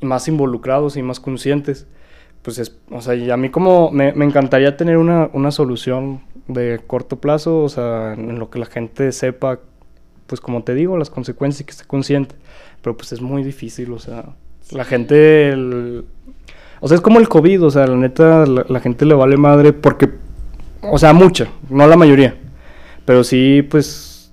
más 0.00 0.28
involucrados 0.28 0.96
y 0.96 1.02
más 1.02 1.18
conscientes. 1.18 1.88
Pues 2.42 2.58
es, 2.58 2.78
o 2.92 3.00
sea, 3.00 3.16
y 3.16 3.28
a 3.32 3.36
mí 3.36 3.50
como 3.50 3.90
me, 3.90 4.12
me 4.12 4.24
encantaría 4.24 4.76
tener 4.76 4.98
una, 4.98 5.28
una, 5.32 5.50
solución 5.50 6.20
de 6.48 6.80
corto 6.86 7.16
plazo, 7.16 7.62
o 7.62 7.68
sea, 7.68 8.14
en 8.14 8.38
lo 8.38 8.50
que 8.50 8.58
la 8.58 8.66
gente 8.66 9.12
sepa, 9.12 9.60
pues 10.26 10.40
como 10.40 10.64
te 10.64 10.74
digo, 10.74 10.96
las 10.98 11.10
consecuencias 11.10 11.60
y 11.60 11.64
que 11.64 11.70
esté 11.70 11.84
consciente. 11.84 12.34
Pero 12.82 12.96
pues 12.96 13.12
es 13.12 13.20
muy 13.20 13.42
difícil, 13.42 13.92
o 13.92 13.98
sea, 13.98 14.34
la 14.72 14.84
gente... 14.84 15.52
o 16.80 16.88
sea, 16.88 16.96
es 16.96 17.00
como 17.00 17.20
el 17.20 17.28
COVID, 17.28 17.64
o 17.64 17.70
sea, 17.70 17.86
la 17.86 17.96
neta, 17.96 18.46
la, 18.46 18.64
la 18.68 18.80
gente 18.80 19.04
le 19.04 19.14
vale 19.14 19.36
madre 19.36 19.72
porque, 19.72 20.10
o 20.82 20.98
sea, 20.98 21.12
mucha, 21.12 21.48
no 21.70 21.86
la 21.86 21.96
mayoría 21.96 22.34
pero 23.08 23.24
sí, 23.24 23.62
pues, 23.62 24.30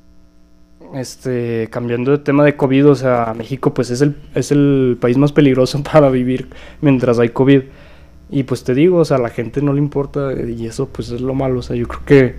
este, 0.95 1.69
cambiando 1.71 2.11
de 2.11 2.17
tema 2.17 2.43
de 2.43 2.57
COVID, 2.57 2.89
o 2.89 2.95
sea, 2.95 3.33
México 3.33 3.73
pues 3.73 3.89
es 3.89 4.01
el, 4.01 4.17
es 4.35 4.51
el 4.51 4.97
país 4.99 5.15
más 5.15 5.31
peligroso 5.31 5.81
para 5.93 6.09
vivir 6.09 6.49
mientras 6.81 7.17
hay 7.17 7.29
COVID. 7.29 7.61
Y 8.29 8.43
pues 8.43 8.63
te 8.63 8.73
digo, 8.73 8.97
o 8.97 9.05
sea, 9.05 9.17
a 9.17 9.21
la 9.21 9.29
gente 9.29 9.61
no 9.61 9.73
le 9.73 9.79
importa 9.79 10.33
y 10.33 10.65
eso 10.65 10.87
pues 10.87 11.09
es 11.09 11.21
lo 11.21 11.33
malo. 11.33 11.59
O 11.59 11.61
sea, 11.61 11.75
yo 11.75 11.87
creo 11.87 12.05
que 12.05 12.35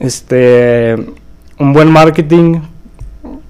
este 0.00 0.96
un 1.58 1.72
buen 1.72 1.90
marketing, 1.90 2.60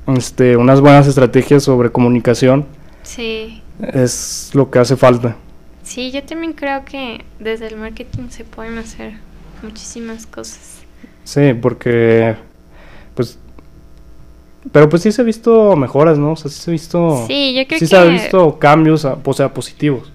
este, 0.06 0.56
unas 0.56 0.80
buenas 0.80 1.06
estrategias 1.06 1.62
sobre 1.62 1.90
comunicación. 1.90 2.66
Sí. 3.02 3.62
Es 3.92 4.50
lo 4.54 4.70
que 4.70 4.78
hace 4.78 4.96
falta. 4.96 5.36
Sí, 5.82 6.10
yo 6.10 6.22
también 6.22 6.52
creo 6.52 6.84
que 6.84 7.24
desde 7.38 7.68
el 7.68 7.76
marketing 7.76 8.28
se 8.30 8.44
pueden 8.44 8.76
hacer 8.78 9.14
muchísimas 9.62 10.26
cosas. 10.26 10.82
Sí, 11.24 11.54
porque 11.54 12.36
pues 13.14 13.38
pero 14.72 14.88
pues 14.88 15.02
sí 15.02 15.12
se 15.12 15.22
ha 15.22 15.24
visto 15.24 15.76
mejoras, 15.76 16.18
¿no? 16.18 16.32
O 16.32 16.36
sea, 16.36 16.50
sí 16.50 16.60
se 16.60 16.70
ha 16.70 16.72
visto 16.72 17.24
Sí, 17.26 17.54
yo 17.54 17.66
creo 17.66 17.78
sí 17.78 17.86
se 17.86 17.96
ha 17.96 18.04
visto 18.04 18.58
cambios, 18.58 19.04
o 19.04 19.32
sea, 19.32 19.52
positivos. 19.52 20.12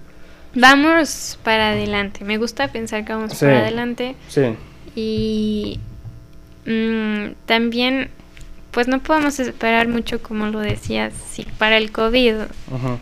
Vamos 0.54 1.38
para 1.42 1.70
adelante. 1.70 2.24
Me 2.24 2.38
gusta 2.38 2.68
pensar 2.68 3.04
que 3.04 3.12
vamos 3.12 3.34
para 3.34 3.60
adelante. 3.60 4.14
Sí. 4.28 4.54
Y 4.94 5.80
mm, 6.66 7.32
también 7.46 8.10
pues 8.74 8.88
no 8.88 8.98
podemos 8.98 9.38
esperar 9.38 9.86
mucho 9.86 10.20
como 10.20 10.46
lo 10.46 10.58
decías, 10.58 11.12
si 11.30 11.44
para 11.44 11.76
el 11.76 11.92
COVID 11.92 12.34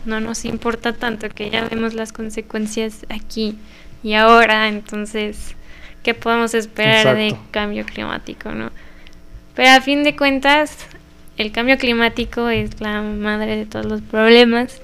no 0.05 0.19
nos 0.19 0.45
importa 0.45 0.93
tanto 0.93 1.29
que 1.29 1.49
ya 1.49 1.67
vemos 1.67 1.95
las 1.95 2.13
consecuencias 2.13 3.07
aquí 3.09 3.57
y 4.03 4.13
ahora, 4.13 4.67
entonces 4.67 5.55
qué 6.03 6.13
podemos 6.13 6.53
esperar 6.53 7.15
de 7.15 7.35
cambio 7.49 7.85
climático, 7.85 8.51
¿no? 8.51 8.69
Pero 9.55 9.71
a 9.71 9.81
fin 9.81 10.03
de 10.03 10.15
cuentas, 10.15 10.77
el 11.37 11.51
cambio 11.51 11.79
climático 11.79 12.49
es 12.49 12.79
la 12.79 13.01
madre 13.01 13.55
de 13.55 13.65
todos 13.65 13.85
los 13.85 14.01
problemas. 14.01 14.79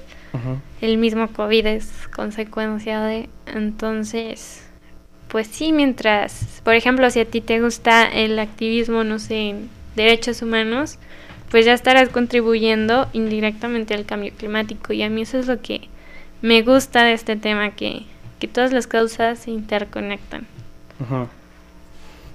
El 0.80 0.98
mismo 0.98 1.28
COVID 1.28 1.66
es 1.66 2.08
consecuencia 2.14 3.02
de... 3.02 3.28
Entonces, 3.46 4.66
pues 5.28 5.46
sí, 5.46 5.72
mientras, 5.72 6.60
por 6.64 6.74
ejemplo, 6.74 7.08
si 7.10 7.20
a 7.20 7.24
ti 7.24 7.40
te 7.40 7.60
gusta 7.60 8.06
el 8.06 8.38
activismo, 8.38 9.04
no 9.04 9.18
sé, 9.18 9.50
en 9.50 9.70
derechos 9.96 10.42
humanos, 10.42 10.98
pues 11.50 11.66
ya 11.66 11.74
estarás 11.74 12.08
contribuyendo 12.08 13.08
indirectamente 13.12 13.94
al 13.94 14.06
cambio 14.06 14.32
climático. 14.36 14.92
Y 14.92 15.02
a 15.02 15.10
mí 15.10 15.22
eso 15.22 15.38
es 15.38 15.46
lo 15.46 15.60
que 15.60 15.88
me 16.42 16.62
gusta 16.62 17.04
de 17.04 17.12
este 17.12 17.36
tema, 17.36 17.72
que, 17.72 18.04
que 18.38 18.48
todas 18.48 18.72
las 18.72 18.86
causas 18.86 19.40
se 19.40 19.50
interconectan. 19.50 20.46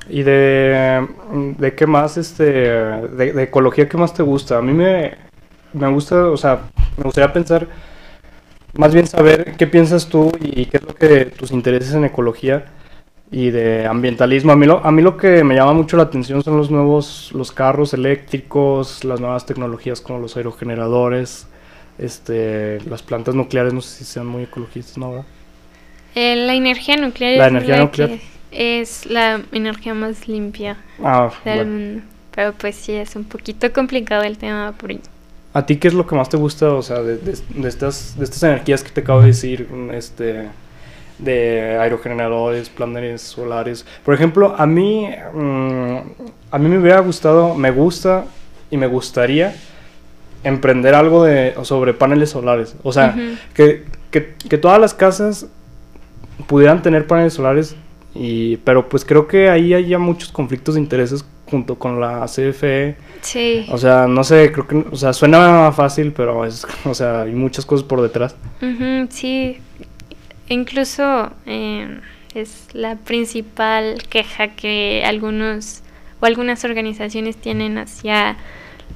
¿Y 0.10 0.23
de, 0.23 1.08
de 1.58 1.75
qué 1.75 1.88
más, 1.88 2.17
este, 2.17 2.43
de, 2.43 3.43
ecología, 3.43 3.89
qué 3.89 3.97
más 3.97 4.13
te 4.13 4.23
gusta? 4.23 4.58
A 4.58 4.62
mí 4.62 4.73
me, 4.73 5.15
me 5.75 5.88
gusta, 5.88 6.27
o 6.27 6.38
sea, 6.38 6.61
me 6.97 7.03
gustaría 7.03 7.31
pensar, 7.31 7.67
más 8.73 8.93
bien 8.93 9.07
saber 9.07 9.55
qué 9.57 9.67
piensas 9.67 10.07
tú 10.07 10.31
y 10.41 10.65
qué 10.65 10.77
es 10.77 10.83
lo 10.83 10.95
que 10.95 11.25
tus 11.25 11.51
intereses 11.51 11.93
en 11.93 12.05
ecología 12.05 12.65
y 13.31 13.49
de 13.49 13.85
ambientalismo. 13.85 14.51
A 14.51 14.55
mí, 14.55 14.65
lo, 14.65 14.85
a 14.85 14.91
mí 14.91 15.01
lo 15.01 15.17
que 15.17 15.43
me 15.43 15.55
llama 15.55 15.73
mucho 15.73 15.97
la 15.97 16.03
atención 16.03 16.43
son 16.43 16.57
los 16.57 16.71
nuevos, 16.71 17.31
los 17.33 17.51
carros 17.51 17.93
eléctricos, 17.93 19.03
las 19.03 19.19
nuevas 19.19 19.45
tecnologías 19.45 20.01
como 20.01 20.19
los 20.19 20.38
aerogeneradores, 20.38 21.47
este, 21.97 22.81
las 22.81 23.01
plantas 23.01 23.35
nucleares, 23.35 23.73
no 23.73 23.81
sé 23.81 23.97
si 23.99 24.05
sean 24.05 24.27
muy 24.27 24.43
ecologistas, 24.43 24.97
¿no? 24.97 25.25
Eh, 26.15 26.35
la 26.35 26.53
energía 26.53 26.95
nuclear. 26.97 27.38
La 27.38 27.47
energía 27.47 27.77
nuclear 27.77 28.11
es 28.51 29.05
la 29.05 29.41
energía 29.51 29.93
más 29.93 30.27
limpia 30.27 30.77
ah, 31.03 31.31
del 31.43 31.67
mundo. 31.67 32.03
Pero 32.33 32.53
pues 32.53 32.75
sí, 32.75 32.93
es 32.93 33.15
un 33.15 33.25
poquito 33.25 33.71
complicado 33.71 34.23
el 34.23 34.38
tema 34.38 34.73
por. 34.77 34.91
¿A 35.55 35.65
ti 35.65 35.77
qué 35.77 35.87
es 35.87 35.93
lo 35.93 36.05
que 36.05 36.15
más 36.15 36.27
te 36.27 36.35
gusta, 36.35 36.73
o 36.73 36.81
sea, 36.81 37.01
de, 37.01 37.15
de, 37.15 37.69
estas, 37.69 38.19
de 38.19 38.25
estas 38.25 38.43
energías 38.43 38.83
que 38.83 38.89
te 38.89 38.99
acabo 38.99 39.21
de 39.21 39.27
decir, 39.27 39.69
este, 39.93 40.49
de 41.17 41.77
aerogeneradores, 41.79 42.67
planetas 42.67 43.21
solares? 43.21 43.85
Por 44.03 44.13
ejemplo, 44.13 44.53
a 44.57 44.65
mí, 44.65 45.07
mm, 45.33 45.97
a 46.51 46.57
mí 46.57 46.67
me 46.67 46.77
hubiera 46.77 46.99
gustado, 46.99 47.55
me 47.55 47.71
gusta 47.71 48.25
y 48.69 48.75
me 48.75 48.87
gustaría 48.87 49.55
emprender 50.43 50.93
algo 50.93 51.23
de, 51.23 51.53
sobre 51.63 51.93
paneles 51.93 52.31
solares. 52.31 52.75
O 52.83 52.91
sea, 52.91 53.15
que, 53.53 53.85
que, 54.11 54.35
que 54.35 54.57
todas 54.57 54.81
las 54.81 54.93
casas 54.93 55.47
pudieran 56.47 56.81
tener 56.81 57.07
paneles 57.07 57.31
solares 57.31 57.77
y, 58.13 58.57
pero 58.57 58.89
pues 58.89 59.05
creo 59.05 59.25
que 59.25 59.49
ahí 59.49 59.73
hay 59.73 59.87
ya 59.87 59.99
muchos 59.99 60.33
conflictos 60.33 60.75
de 60.75 60.81
intereses 60.81 61.23
junto 61.49 61.75
con 61.75 61.99
la 61.99 62.25
CFE. 62.25 62.95
Sí. 63.21 63.65
O 63.71 63.77
sea, 63.77 64.08
no 64.08 64.23
sé, 64.23 64.51
creo 64.51 64.67
que, 64.67 64.86
o 64.91 64.95
sea, 64.95 65.13
suena 65.13 65.71
fácil, 65.71 66.12
pero 66.12 66.45
es, 66.45 66.65
o 66.86 66.93
sea, 66.93 67.21
hay 67.21 67.31
muchas 67.31 67.65
cosas 67.65 67.86
por 67.86 68.01
detrás. 68.01 68.36
sí, 69.10 69.58
incluso 70.49 71.31
em, 71.45 72.01
es 72.34 72.67
la 72.73 72.95
principal 72.95 74.03
queja 74.10 74.49
que 74.49 75.03
algunos 75.05 75.81
o 76.19 76.25
algunas 76.25 76.63
organizaciones 76.63 77.36
tienen 77.36 77.77
hacia 77.77 78.38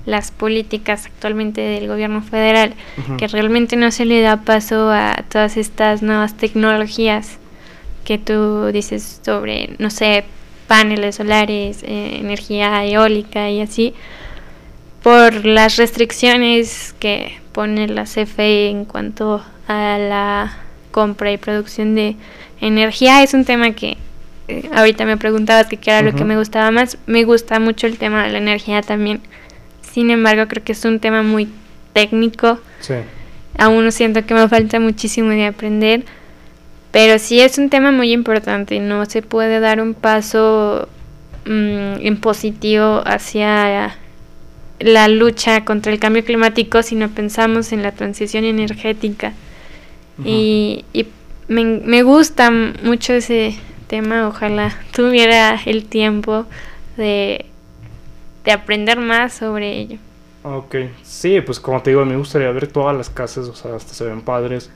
las 0.05 0.31
políticas 0.31 1.05
actualmente 1.05 1.61
del 1.61 1.87
gobierno 1.87 2.21
federal, 2.21 2.73
que 3.17 3.27
realmente 3.27 3.75
no 3.75 3.91
se 3.91 4.05
le 4.05 4.21
da 4.21 4.37
paso 4.41 4.89
a 4.91 5.23
todas 5.29 5.57
estas 5.57 6.01
nuevas 6.01 6.37
tecnologías 6.37 7.37
que 8.05 8.17
tú 8.17 8.67
dices 8.67 9.21
sobre, 9.23 9.75
no 9.77 9.89
sé, 9.89 10.25
paneles 10.69 11.15
solares, 11.15 11.81
eh, 11.81 12.17
energía 12.19 12.85
eólica 12.85 13.49
y 13.49 13.59
así, 13.59 13.95
por 15.01 15.43
las 15.43 15.77
restricciones 15.77 16.93
que 16.99 17.39
pone 17.53 17.87
la 17.87 18.03
CFE 18.03 18.69
en 18.69 18.85
cuanto 18.85 19.43
a 19.67 19.97
la 19.97 20.57
compra 20.91 21.31
y 21.31 21.37
producción 21.37 21.95
de 21.95 22.15
energía. 22.61 23.23
Es 23.23 23.33
un 23.33 23.45
tema 23.45 23.71
que 23.71 23.97
eh, 24.47 24.69
ahorita 24.71 25.05
me 25.05 25.17
preguntabas 25.17 25.65
que 25.65 25.77
qué 25.77 25.89
era 25.89 26.03
lo 26.03 26.15
que 26.15 26.23
me 26.23 26.37
gustaba 26.37 26.69
más. 26.69 26.99
Me 27.07 27.23
gusta 27.23 27.59
mucho 27.59 27.87
el 27.87 27.97
tema 27.97 28.23
de 28.23 28.31
la 28.31 28.37
energía 28.37 28.83
también. 28.83 29.21
Sin 29.91 30.11
embargo, 30.11 30.47
creo 30.47 30.63
que 30.63 30.73
es 30.73 30.85
un 30.85 30.99
tema 30.99 31.23
muy 31.23 31.49
técnico. 31.93 32.59
Sí. 32.81 32.93
Aún 33.57 33.91
siento 33.91 34.23
que 34.23 34.35
me 34.35 34.47
falta 34.47 34.79
muchísimo 34.79 35.29
de 35.29 35.47
aprender 35.47 36.05
pero 36.91 37.19
sí 37.19 37.39
es 37.39 37.57
un 37.57 37.69
tema 37.69 37.91
muy 37.91 38.11
importante, 38.11 38.79
no 38.79 39.05
se 39.05 39.21
puede 39.21 39.59
dar 39.59 39.81
un 39.81 39.93
paso 39.93 40.87
mm, 41.45 42.01
en 42.01 42.17
positivo 42.19 43.03
hacia 43.05 43.95
la 44.79 45.07
lucha 45.07 45.65
contra 45.65 45.91
el 45.91 45.99
cambio 45.99 46.23
climático 46.23 46.81
si 46.81 46.95
no 46.95 47.09
pensamos 47.09 47.71
en 47.73 47.83
la 47.83 47.91
transición 47.91 48.45
energética. 48.45 49.33
Y, 50.23 50.83
me, 51.47 51.63
me, 51.63 52.03
gusta 52.03 52.51
mucho 52.51 53.13
ese 53.13 53.57
tema, 53.87 54.27
ojalá 54.27 54.75
tuviera 54.91 55.59
el 55.65 55.85
tiempo 55.85 56.45
de, 56.97 57.45
de 58.43 58.51
aprender 58.51 58.99
más 58.99 59.33
sobre 59.33 59.79
ello. 59.79 59.97
Ok, 60.43 60.75
sí, 61.03 61.39
pues 61.41 61.59
como 61.59 61.81
te 61.81 61.91
digo, 61.91 62.05
me 62.05 62.17
gustaría 62.17 62.51
ver 62.51 62.67
todas 62.67 62.95
las 62.95 63.09
casas, 63.09 63.47
o 63.47 63.55
sea, 63.55 63.75
hasta 63.75 63.93
se 63.93 64.03
ven 64.05 64.21
padres 64.21 64.69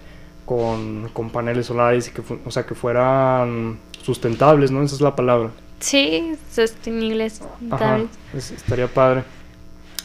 con, 0.46 1.10
con 1.14 1.30
paneles 1.30 1.68
solares 1.68 2.08
y 2.08 2.12
que, 2.12 2.22
o 2.46 2.52
sea, 2.52 2.66
que 2.66 2.76
fueran 2.76 3.80
sustentables, 4.02 4.72
¿no? 4.72 4.82
Esa 4.84 4.96
es 4.96 5.02
la 5.02 5.16
palabra. 5.16 5.52
Sí, 5.80 6.34
sostenibles, 6.52 7.42
Ajá, 7.70 8.00
estaría 8.34 8.88
padre. 8.88 9.24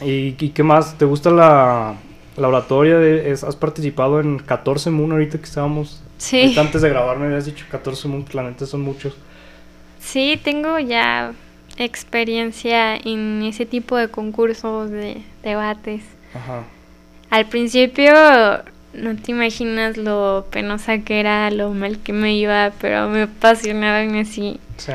¿Y, 0.01 0.33
qué 0.33 0.63
más? 0.63 0.97
¿Te 0.97 1.05
gusta 1.05 1.29
la, 1.29 1.95
la 2.37 2.47
oratoria? 2.47 2.97
De, 2.97 3.31
¿Has 3.31 3.55
participado 3.55 4.19
en 4.19 4.39
14 4.39 4.89
Moon 4.89 5.11
ahorita 5.11 5.37
que 5.37 5.45
estábamos? 5.45 6.01
Sí. 6.17 6.55
Antes 6.57 6.81
de 6.81 6.89
grabar 6.89 7.17
me 7.17 7.27
habías 7.27 7.45
dicho 7.45 7.65
14 7.69 8.07
Moon 8.07 8.23
planetas 8.23 8.69
son 8.69 8.81
muchos. 8.81 9.15
Sí, 9.99 10.39
tengo 10.43 10.79
ya 10.79 11.33
experiencia 11.77 12.97
en 12.97 13.43
ese 13.43 13.65
tipo 13.65 13.95
de 13.95 14.09
concursos, 14.09 14.89
de 14.89 15.23
debates. 15.43 16.03
Ajá. 16.33 16.63
Al 17.29 17.45
principio 17.47 18.13
no 18.93 19.15
te 19.15 19.31
imaginas 19.31 19.97
lo 19.97 20.47
penosa 20.49 20.99
que 20.99 21.19
era, 21.19 21.51
lo 21.51 21.73
mal 21.73 21.99
que 21.99 22.13
me 22.13 22.33
iba, 22.33 22.71
pero 22.79 23.09
me 23.09 23.23
apasionaba 23.23 24.03
y 24.03 24.19
así. 24.19 24.59
Sí. 24.77 24.93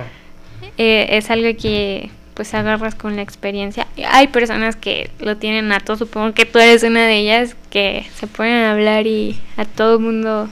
Eh, 0.79 1.07
es 1.11 1.31
algo 1.31 1.57
que 1.61 2.11
pues 2.35 2.53
agarras 2.53 2.97
con 2.97 3.17
la 3.17 3.23
experiencia. 3.23 3.87
Hay 4.11 4.29
personas 4.29 4.75
que 4.75 5.11
lo 5.21 5.37
tienen 5.37 5.69
nato, 5.69 5.97
supongo 5.97 6.35
que 6.35 6.45
tú 6.45 6.59
eres 6.59 6.83
una 6.83 7.07
de 7.07 7.19
ellas, 7.19 7.57
que 7.71 8.07
se 8.15 8.27
pueden 8.27 8.65
hablar 8.65 9.07
y 9.07 9.41
a 9.57 9.65
todo 9.65 9.95
el 9.95 10.01
mundo 10.01 10.49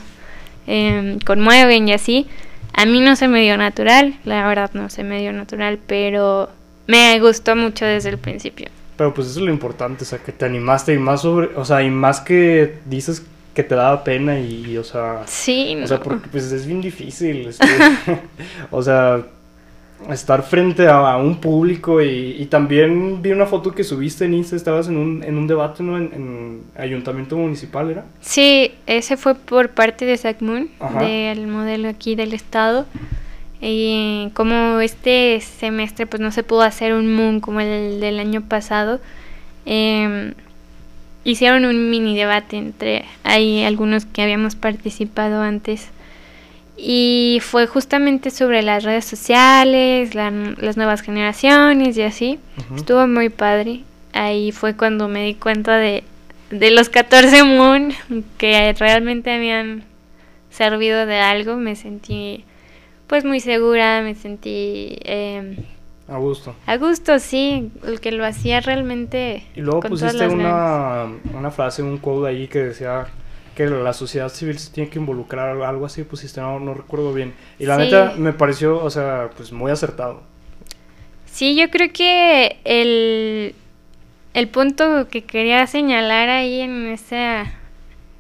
eh, 0.69 1.19
conmueven 1.27 1.89
y 1.89 1.93
así. 1.93 2.29
A 2.73 2.87
mí 2.87 3.01
no 3.01 3.17
se 3.17 3.29
me 3.29 3.43
dio 3.43 3.57
natural, 3.57 4.15
la 4.25 4.47
verdad 4.47 4.71
no 4.75 4.89
se 4.89 5.03
me 5.03 5.21
dio 5.21 5.33
natural, 5.33 5.79
pero 5.87 6.51
me 6.87 7.19
gustó 7.21 7.57
mucho 7.57 7.85
desde 7.85 8.11
el 8.11 8.19
principio. 8.19 8.69
Pero 8.97 9.13
pues 9.13 9.29
eso 9.29 9.41
es 9.41 9.47
lo 9.47 9.53
importante, 9.53 10.05
o 10.05 10.07
sea, 10.07 10.21
que 10.21 10.33
te 10.33 10.45
animaste 10.45 10.95
y 10.95 10.99
más 10.99 11.23
sobre, 11.23 11.49
o 11.57 11.65
sea, 11.65 11.83
y 11.83 11.91
más 11.91 12.21
que 12.21 12.79
dices 12.87 13.27
que 13.55 13.63
te 13.63 13.75
daba 13.75 14.03
pena 14.05 14.39
y, 14.39 14.77
o 14.77 14.85
sea... 14.85 15.23
Sí, 15.27 15.77
O 15.83 15.87
sea, 15.87 16.01
porque 16.01 16.29
pues 16.29 16.51
es 16.53 16.67
bien 16.67 16.81
difícil, 16.81 17.49
este, 17.49 17.67
o 18.71 18.83
sea, 18.83 19.23
estar 20.11 20.43
frente 20.43 20.89
a, 20.89 21.17
un 21.17 21.37
público 21.37 22.03
y, 22.03 22.47
también 22.47 23.23
vi 23.23 23.31
una 23.31 23.47
foto 23.47 23.73
que 23.73 23.85
subiste 23.85 24.25
en 24.25 24.35
Insta, 24.35 24.57
estabas 24.57 24.89
en 24.89 24.97
un, 24.97 25.23
en 25.23 25.37
un 25.37 25.47
debate, 25.47 25.83
¿no? 25.83 25.97
En, 25.97 26.63
ayuntamiento 26.77 27.37
municipal, 27.37 27.91
¿era? 27.91 28.05
Sí, 28.21 28.73
ese 28.87 29.17
fue 29.17 29.35
por 29.35 29.71
parte 29.71 30.05
de 30.05 30.17
SACMUN, 30.17 30.71
del 30.99 31.47
modelo 31.47 31.89
aquí 31.89 32.15
del 32.15 32.33
estado. 32.33 32.87
Y 33.65 34.31
como 34.35 34.81
este 34.81 35.41
semestre 35.41 36.07
pues 36.07 36.21
no 36.21 36.33
se 36.33 36.43
pudo 36.43 36.63
hacer 36.63 36.95
un 36.95 37.15
MOON 37.15 37.39
como 37.41 37.61
el 37.61 38.01
del 38.01 38.19
año 38.19 38.41
pasado, 38.43 39.01
eh, 39.67 40.35
hicieron 41.25 41.65
un 41.65 41.91
mini 41.91 42.17
debate 42.17 42.57
entre 42.57 43.05
hay 43.23 43.65
algunos 43.65 44.07
que 44.07 44.23
habíamos 44.23 44.57
participado 44.57 45.43
antes 45.43 45.91
y 46.77 47.39
fue 47.43 47.67
justamente 47.67 48.31
sobre 48.31 48.63
las 48.63 48.83
redes 48.83 49.05
sociales, 49.05 50.15
las 50.15 50.77
nuevas 50.77 51.03
generaciones 51.03 51.97
y 51.97 52.03
así. 52.03 52.41
Estuvo 52.75 53.07
muy 53.07 53.29
padre. 53.29 53.83
Ahí 54.13 54.53
fue 54.53 54.75
cuando 54.75 55.07
me 55.07 55.25
di 55.25 55.35
cuenta 55.35 55.77
de, 55.77 56.03
de 56.51 56.71
los 56.71 56.89
14 56.89 57.45
Moon 57.45 57.95
que 58.39 58.75
realmente 58.79 59.33
habían 59.33 59.85
servido 60.51 61.07
de 61.07 61.21
algo. 61.21 61.57
Me 61.57 61.77
sentí 61.77 62.45
pues 63.07 63.25
muy 63.25 63.41
segura, 63.41 64.01
me 64.03 64.15
sentí 64.15 64.97
eh, 65.05 65.57
a 66.13 66.19
gusto. 66.19 66.55
A 66.67 66.77
gusto, 66.77 67.19
sí. 67.19 67.71
El 67.85 68.01
que 68.01 68.13
lo 68.13 68.25
hacía 68.25 68.61
realmente. 68.61 69.45
Y 69.55 69.61
luego 69.61 69.81
pusiste 69.81 70.29
una, 70.29 71.07
una 71.35 71.51
frase, 71.51 71.83
un 71.83 71.99
code 71.99 72.29
ahí 72.29 72.49
que 72.49 72.61
decía 72.61 73.07
que 73.55 73.67
la 73.67 73.93
sociedad 73.93 74.29
civil 74.29 74.59
se 74.59 74.73
tiene 74.73 74.89
que 74.89 74.99
involucrar, 74.99 75.61
algo 75.63 75.85
así 75.85 76.05
pusiste, 76.05 76.41
no, 76.41 76.59
no 76.59 76.75
recuerdo 76.75 77.13
bien. 77.13 77.35
Y 77.59 77.67
la 77.67 77.77
neta 77.77 78.15
me 78.17 78.33
pareció, 78.33 78.83
o 78.83 78.91
sea, 78.91 79.31
pues 79.37 79.53
muy 79.53 79.71
acertado. 79.71 80.23
Sí, 81.27 81.55
yo 81.57 81.71
creo 81.71 81.93
que 81.93 82.59
el, 82.65 83.55
el 84.35 84.49
punto 84.49 85.09
que 85.09 85.25
quería 85.25 85.67
señalar 85.67 86.29
ahí 86.29 86.61
en 86.61 86.87
esa 86.87 87.53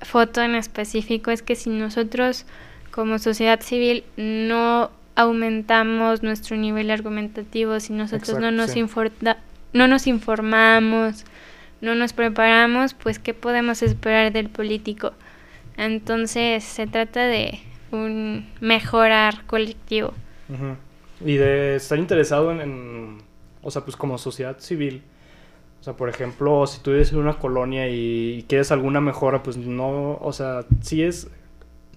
foto 0.02 0.42
en 0.42 0.54
específico 0.54 1.30
es 1.30 1.42
que 1.42 1.54
si 1.54 1.70
nosotros 1.70 2.44
como 2.90 3.18
sociedad 3.18 3.60
civil 3.60 4.04
no 4.16 4.90
aumentamos 5.14 6.22
nuestro 6.22 6.56
nivel 6.56 6.90
argumentativo, 6.90 7.80
si 7.80 7.92
nosotros 7.92 8.38
no, 8.38 8.50
nos 8.50 8.74
no 9.72 9.88
nos 9.88 10.06
informamos, 10.06 11.24
no 11.80 11.94
nos 11.94 12.12
preparamos, 12.12 12.94
pues 12.94 13.18
¿qué 13.18 13.34
podemos 13.34 13.82
esperar 13.82 14.32
del 14.32 14.48
político? 14.48 15.12
Entonces 15.76 16.64
se 16.64 16.86
trata 16.86 17.26
de 17.26 17.60
un 17.90 18.46
mejorar 18.60 19.44
colectivo. 19.46 20.14
Y 21.24 21.36
de 21.36 21.76
estar 21.76 21.98
interesado 21.98 22.52
en, 22.52 23.18
o 23.62 23.70
sea, 23.70 23.84
pues 23.84 23.96
como 23.96 24.18
sociedad 24.18 24.58
civil. 24.58 25.02
O 25.80 25.84
sea, 25.84 25.94
por 25.94 26.08
ejemplo, 26.08 26.66
si 26.66 26.80
tú 26.80 26.92
vives 26.92 27.12
en 27.12 27.18
una 27.18 27.38
colonia 27.38 27.88
y 27.88 28.44
quieres 28.48 28.70
alguna 28.70 29.00
mejora, 29.00 29.42
pues 29.42 29.56
no, 29.56 30.18
o 30.20 30.32
sea, 30.32 30.64
sí 30.80 31.02
es 31.02 31.28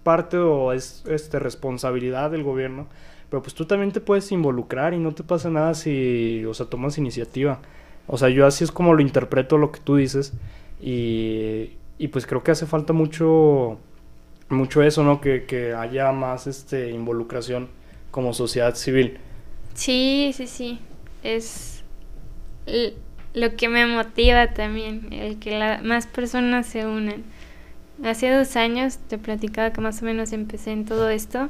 parte 0.05 0.37
o 0.37 0.71
es 0.71 1.03
este, 1.09 1.39
responsabilidad 1.39 2.31
del 2.31 2.43
gobierno, 2.43 2.87
pero 3.29 3.41
pues 3.41 3.55
tú 3.55 3.65
también 3.65 3.91
te 3.91 3.99
puedes 3.99 4.31
involucrar 4.31 4.93
y 4.93 4.99
no 4.99 5.13
te 5.13 5.23
pasa 5.23 5.49
nada 5.49 5.73
si, 5.73 6.45
o 6.45 6.53
sea, 6.53 6.67
tomas 6.67 6.97
iniciativa. 6.97 7.59
O 8.07 8.17
sea, 8.17 8.29
yo 8.29 8.45
así 8.45 8.63
es 8.63 8.71
como 8.71 8.93
lo 8.93 9.01
interpreto 9.01 9.57
lo 9.57 9.71
que 9.71 9.79
tú 9.79 9.95
dices 9.95 10.33
y, 10.79 11.71
y 11.97 12.07
pues 12.09 12.27
creo 12.27 12.43
que 12.43 12.51
hace 12.51 12.67
falta 12.67 12.93
mucho, 12.93 13.79
mucho 14.49 14.83
eso, 14.83 15.03
¿no? 15.03 15.21
Que, 15.21 15.45
que 15.45 15.73
haya 15.73 16.11
más 16.11 16.45
este, 16.45 16.91
involucración 16.91 17.67
como 18.11 18.33
sociedad 18.33 18.75
civil. 18.75 19.17
Sí, 19.73 20.31
sí, 20.35 20.45
sí. 20.45 20.79
Es 21.23 21.83
lo 23.33 23.55
que 23.55 23.69
me 23.69 23.85
motiva 23.87 24.53
también, 24.53 25.11
el 25.11 25.39
que 25.39 25.57
la, 25.57 25.81
más 25.83 26.05
personas 26.05 26.67
se 26.67 26.85
unan. 26.85 27.23
Hace 28.03 28.31
dos 28.31 28.55
años 28.55 28.97
te 29.07 29.17
platicaba 29.17 29.71
que 29.71 29.81
más 29.81 30.01
o 30.01 30.05
menos 30.05 30.33
empecé 30.33 30.71
en 30.71 30.85
todo 30.85 31.09
esto. 31.09 31.49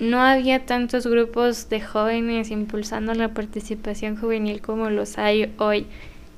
No 0.00 0.20
había 0.20 0.66
tantos 0.66 1.06
grupos 1.06 1.68
de 1.68 1.80
jóvenes 1.80 2.50
impulsando 2.50 3.14
la 3.14 3.28
participación 3.28 4.16
juvenil 4.16 4.60
como 4.60 4.90
los 4.90 5.18
hay 5.18 5.52
hoy. 5.58 5.86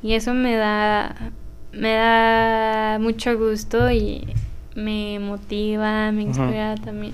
Y 0.03 0.15
eso 0.15 0.33
me 0.35 0.57
da, 0.57 1.33
me 1.73 1.93
da 1.93 2.99
mucho 3.01 3.37
gusto 3.39 3.91
y 3.91 4.27
me 4.75 5.19
motiva, 5.19 6.13
me 6.13 6.23
inspira 6.23 6.75
también. 6.77 7.13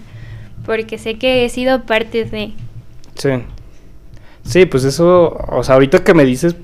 Porque 0.65 0.99
sé 0.99 1.19
que 1.19 1.45
he 1.45 1.49
sido 1.49 1.85
parte 1.85 2.25
de... 2.25 2.53
Sí. 3.15 3.31
Sí, 4.43 4.67
pues 4.67 4.85
eso, 4.85 5.37
o 5.49 5.63
sea, 5.65 5.75
ahorita 5.75 6.05
que 6.05 6.15
me 6.15 6.25
dices, 6.25 6.55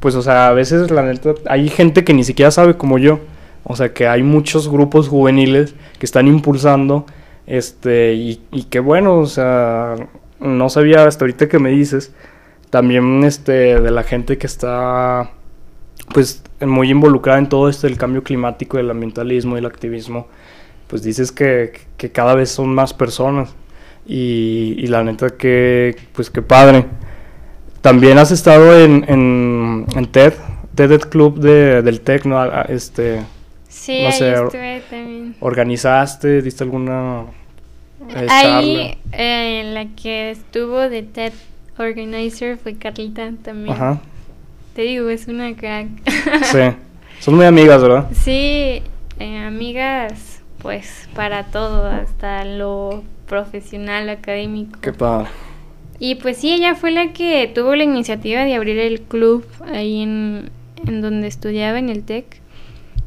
pues, 0.00 0.14
o 0.14 0.22
sea, 0.22 0.48
a 0.48 0.52
veces 0.52 0.90
la 0.90 1.02
neta, 1.02 1.34
hay 1.46 1.68
gente 1.68 2.04
que 2.04 2.12
ni 2.12 2.24
siquiera 2.24 2.50
sabe 2.50 2.76
como 2.76 2.98
yo. 2.98 3.20
O 3.64 3.76
sea, 3.76 3.92
que 3.92 4.06
hay 4.08 4.22
muchos 4.22 4.68
grupos 4.68 5.08
juveniles 5.08 5.74
que 5.98 6.06
están 6.06 6.26
impulsando, 6.28 7.06
este, 7.46 8.14
y, 8.14 8.36
que 8.70 8.80
bueno, 8.80 9.18
o 9.18 9.26
sea, 9.26 9.96
no 10.40 10.68
sabía 10.70 11.04
hasta 11.04 11.24
ahorita 11.24 11.48
que 11.48 11.58
me 11.58 11.70
dices, 11.70 12.12
también, 12.70 13.24
este, 13.24 13.80
de 13.80 13.90
la 13.90 14.02
gente 14.02 14.38
que 14.38 14.46
está, 14.46 15.32
pues, 16.14 16.42
muy 16.60 16.90
involucrada 16.90 17.38
en 17.38 17.48
todo 17.48 17.68
esto 17.68 17.86
del 17.86 17.96
cambio 17.96 18.22
climático, 18.22 18.78
el 18.78 18.90
ambientalismo 18.90 19.56
y 19.56 19.58
el 19.58 19.66
activismo, 19.66 20.28
pues 20.86 21.02
dices 21.02 21.32
que, 21.32 21.72
que 21.96 22.10
cada 22.12 22.34
vez 22.34 22.50
son 22.50 22.74
más 22.74 22.94
personas. 22.94 23.54
Y, 24.06 24.86
la 24.88 25.04
neta 25.04 25.30
que, 25.30 25.96
pues, 26.12 26.30
qué 26.30 26.42
padre. 26.42 26.86
También 27.80 28.18
has 28.18 28.30
estado 28.30 28.78
en, 28.78 29.04
en, 29.08 30.06
TED, 30.12 30.34
TED 30.74 31.00
Club 31.02 31.38
de, 31.38 31.82
del 31.82 32.00
TEC, 32.00 32.26
¿no? 32.26 32.44
Este, 32.64 33.22
sí, 33.80 33.92
ahí 33.92 34.34
estuve 34.34 34.82
también. 34.88 35.36
¿Organizaste? 35.40 36.42
¿Diste 36.42 36.64
alguna 36.64 37.24
eh, 38.08 38.26
Ahí 38.28 38.98
eh, 39.12 39.60
en 39.60 39.74
la 39.74 39.86
que 39.86 40.30
estuvo 40.30 40.78
de 40.88 41.02
TED 41.02 41.32
Organizer 41.78 42.58
fue 42.58 42.76
Carlita 42.76 43.32
también. 43.42 43.74
Ajá. 43.74 44.00
Te 44.74 44.82
digo, 44.82 45.08
es 45.08 45.28
una 45.28 45.54
crack. 45.56 45.88
sí. 46.44 46.58
Son 47.20 47.34
muy 47.34 47.44
amigas, 47.44 47.82
¿verdad? 47.82 48.08
Sí, 48.12 48.82
eh, 49.18 49.38
amigas, 49.46 50.42
pues 50.58 51.08
para 51.14 51.44
todo, 51.46 51.86
hasta 51.86 52.44
lo 52.44 53.02
profesional, 53.26 54.08
académico. 54.08 54.78
Qué 54.80 54.92
padre. 54.92 55.28
Y 55.98 56.14
pues 56.14 56.38
sí, 56.38 56.50
ella 56.50 56.74
fue 56.74 56.90
la 56.90 57.12
que 57.12 57.50
tuvo 57.54 57.76
la 57.76 57.84
iniciativa 57.84 58.42
de 58.44 58.54
abrir 58.54 58.78
el 58.78 59.02
club 59.02 59.44
ahí 59.66 60.00
en, 60.00 60.50
donde 60.86 61.26
estudiaba, 61.26 61.78
en 61.78 61.90
el 61.90 62.04
TEC. 62.04 62.40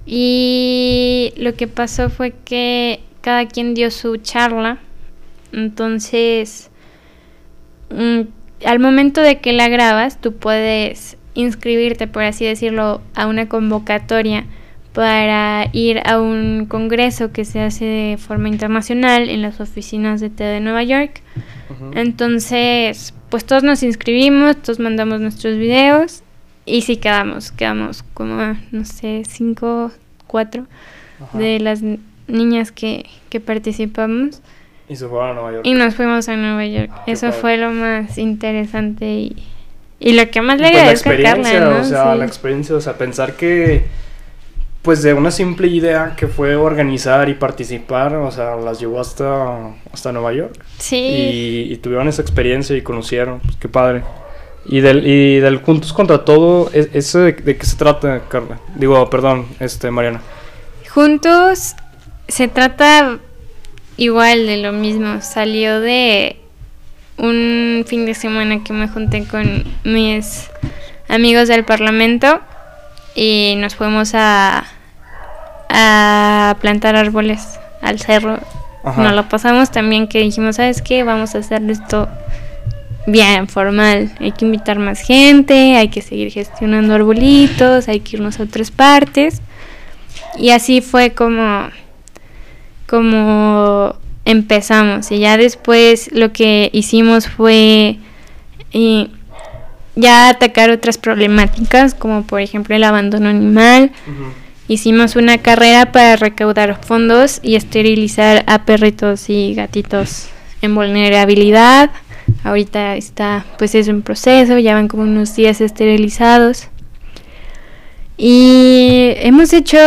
Y 0.06 1.34
lo 1.38 1.56
que 1.56 1.68
pasó 1.68 2.10
fue 2.10 2.34
que 2.44 3.02
cada 3.22 3.48
quien 3.48 3.74
dio 3.74 3.90
su 3.90 4.18
charla. 4.18 4.80
Entonces, 5.52 6.70
mm, 7.90 8.22
al 8.66 8.80
momento 8.80 9.22
de 9.22 9.40
que 9.40 9.54
la 9.54 9.70
grabas, 9.70 10.20
tú 10.20 10.34
puedes 10.34 11.18
inscribirte, 11.36 12.08
por 12.08 12.24
así 12.24 12.46
decirlo, 12.46 13.02
a 13.16 13.28
una 13.28 13.48
convocatoria 13.48 14.46
para 14.94 15.70
ir 15.72 16.02
a 16.06 16.20
un 16.22 16.68
congreso 16.68 17.32
que 17.32 17.46
se 17.46 17.60
hace 17.62 17.86
de 17.86 18.18
forma 18.18 18.48
internacional 18.48 19.30
en 19.30 19.42
las 19.42 19.60
oficinas 19.60 20.22
de 20.22 20.30
TED 20.30 20.54
de 20.54 20.60
Nueva 20.60 20.84
York. 20.84 21.22
Entonces, 21.96 23.14
pues 23.30 23.46
todos 23.46 23.64
nos 23.64 23.82
inscribimos, 23.82 24.62
todos 24.62 24.80
mandamos 24.80 25.20
nuestros 25.20 25.58
videos 25.58 26.24
y 26.66 26.82
sí 26.82 26.98
quedamos, 26.98 27.52
quedamos 27.52 28.04
como, 28.14 28.58
no 28.72 28.86
sé, 28.86 29.24
cinco, 29.28 29.92
cuatro 30.28 30.66
de 31.34 31.60
las 31.60 31.82
niñas 32.28 32.72
que, 32.72 33.06
que 33.30 33.40
participamos. 33.40 34.42
Y 34.90 34.96
se 34.96 35.08
fueron 35.08 35.30
a 35.30 35.34
Nueva 35.34 35.52
York. 35.54 35.66
Y 35.66 35.74
nos 35.74 35.96
fuimos 35.96 36.28
a 36.30 36.36
Nueva 36.36 36.66
York. 36.66 36.92
Ah, 36.94 37.04
Eso 37.08 37.32
fue 37.32 37.58
lo 37.58 37.72
más 37.72 38.18
interesante 38.18 39.06
y, 39.06 39.44
y 40.00 40.14
lo 40.14 40.30
que 40.30 40.42
más 40.42 40.60
le 40.60 40.70
pues 40.70 40.78
agradezco 40.78 41.10
a 41.10 41.18
Carla, 41.18 41.60
¿no? 41.60 41.80
O 41.82 41.84
sea, 41.84 42.16
la 42.16 42.26
experiencia, 42.26 42.76
o 42.76 42.82
sea, 42.82 42.98
pensar 42.98 43.34
que 43.34 43.86
pues 44.84 45.02
de 45.02 45.14
una 45.14 45.32
simple 45.32 45.68
idea 45.68 46.14
que 46.18 46.28
fue 46.28 46.58
organizar 46.58 47.30
y 47.30 47.36
participar, 47.36 48.16
o 48.16 48.30
sea, 48.32 48.58
las 48.58 48.82
llevó 48.82 49.00
hasta, 49.00 49.70
hasta 49.92 50.12
Nueva 50.12 50.34
York. 50.34 50.64
Sí. 50.78 51.70
Y, 51.72 51.78
tuvieron 51.78 52.10
esa 52.10 52.22
experiencia 52.22 52.76
y 52.76 52.82
conocieron, 52.82 53.40
pues 53.40 53.56
qué 53.56 53.70
padre. 53.70 54.04
Y 54.66 54.80
del, 54.80 55.06
y 55.06 55.40
del 55.40 55.58
Juntos 55.58 55.92
contra 55.92 56.24
Todo, 56.24 56.70
¿e, 56.74 56.90
¿eso 56.94 57.20
de, 57.20 57.36
qué 57.36 57.66
se 57.66 57.76
trata, 57.76 58.22
Carla? 58.30 58.60
Digo, 58.76 59.10
perdón, 59.10 59.48
este, 59.60 59.92
Mariana. 59.92 60.22
Juntos 60.90 61.76
se 62.28 62.48
trata 62.48 63.20
igual 63.98 64.48
de 64.48 64.58
lo 64.58 64.72
mismo. 64.72 65.22
Salió 65.22 65.82
de 65.82 66.38
un 67.18 67.84
fin 67.88 68.06
de 68.06 68.14
semana 68.14 68.64
que 68.64 68.74
me 68.74 68.88
junté 68.88 69.26
con 69.26 69.66
mis 69.84 70.50
amigos 71.10 71.48
del 71.48 71.66
Parlamento 71.66 72.40
y 73.16 73.56
nos 73.58 73.76
fuimos 73.76 74.14
a, 74.16 74.66
a 75.70 76.58
plantar 76.62 76.96
árboles 76.96 77.60
al 77.82 78.00
cerro. 78.00 78.40
Nos 78.98 79.14
lo 79.14 79.30
pasamos 79.30 79.72
también 79.72 80.08
que 80.08 80.20
dijimos, 80.20 80.58
¿sabes 80.58 80.82
qué? 80.82 81.04
Vamos 81.04 81.36
a 81.36 81.38
hacer 81.38 81.62
esto 81.70 82.10
bien 83.08 83.48
formal. 83.48 84.12
Hay 84.20 84.32
que 84.32 84.46
invitar 84.46 84.80
más 84.80 85.02
gente, 85.02 85.76
hay 85.76 85.90
que 85.90 86.02
seguir 86.02 86.32
gestionando 86.32 86.94
arbolitos, 86.94 87.88
hay 87.88 88.00
que 88.00 88.18
irnos 88.18 88.40
a 88.40 88.44
otras 88.44 88.72
partes. 88.72 89.42
Y 90.38 90.50
así 90.50 90.82
fue 90.82 91.12
como, 91.12 91.70
como 92.88 93.96
empezamos. 94.26 95.12
Y 95.12 95.20
ya 95.20 95.38
después 95.38 96.12
lo 96.14 96.32
que 96.34 96.70
hicimos 96.74 97.28
fue... 97.28 97.98
Eh, 98.72 99.08
ya 99.96 100.30
atacar 100.30 100.70
otras 100.72 100.98
problemáticas, 100.98 101.94
como 101.94 102.24
por 102.24 102.42
ejemplo 102.42 102.76
el 102.76 102.84
abandono 102.84 103.30
animal. 103.30 103.92
Hicimos 104.68 105.16
una 105.16 105.38
carrera 105.38 105.92
para 105.92 106.16
recaudar 106.16 106.84
fondos 106.84 107.40
y 107.44 107.56
esterilizar 107.56 108.44
a 108.48 108.66
perritos 108.66 109.30
y 109.30 109.54
gatitos 109.54 110.30
en 110.62 110.74
vulnerabilidad. 110.74 111.92
Ahorita 112.44 112.96
está, 112.96 113.46
pues 113.58 113.76
es 113.76 113.88
un 113.88 114.02
proceso, 114.02 114.58
ya 114.60 114.74
van 114.74 114.88
como 114.88 115.04
unos 115.04 115.36
días 115.36 115.62
esterilizados. 115.62 116.70
Y 118.18 119.14
hemos 119.18 119.54
hecho 119.54 119.78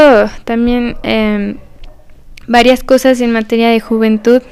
también 0.44 0.96
em, 1.02 1.58
varias 2.46 2.82
cosas 2.82 3.20
en 3.20 3.32
materia 3.32 3.70
de 3.70 3.80
juventud. 3.80 4.42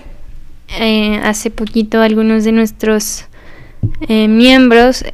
Eh, 0.80 1.20
hace 1.22 1.51
poquito 1.51 2.01
algunos 2.01 2.45
de 2.45 2.53
nuestros 2.53 3.26
eh, 4.09 4.28
miembros 4.28 5.05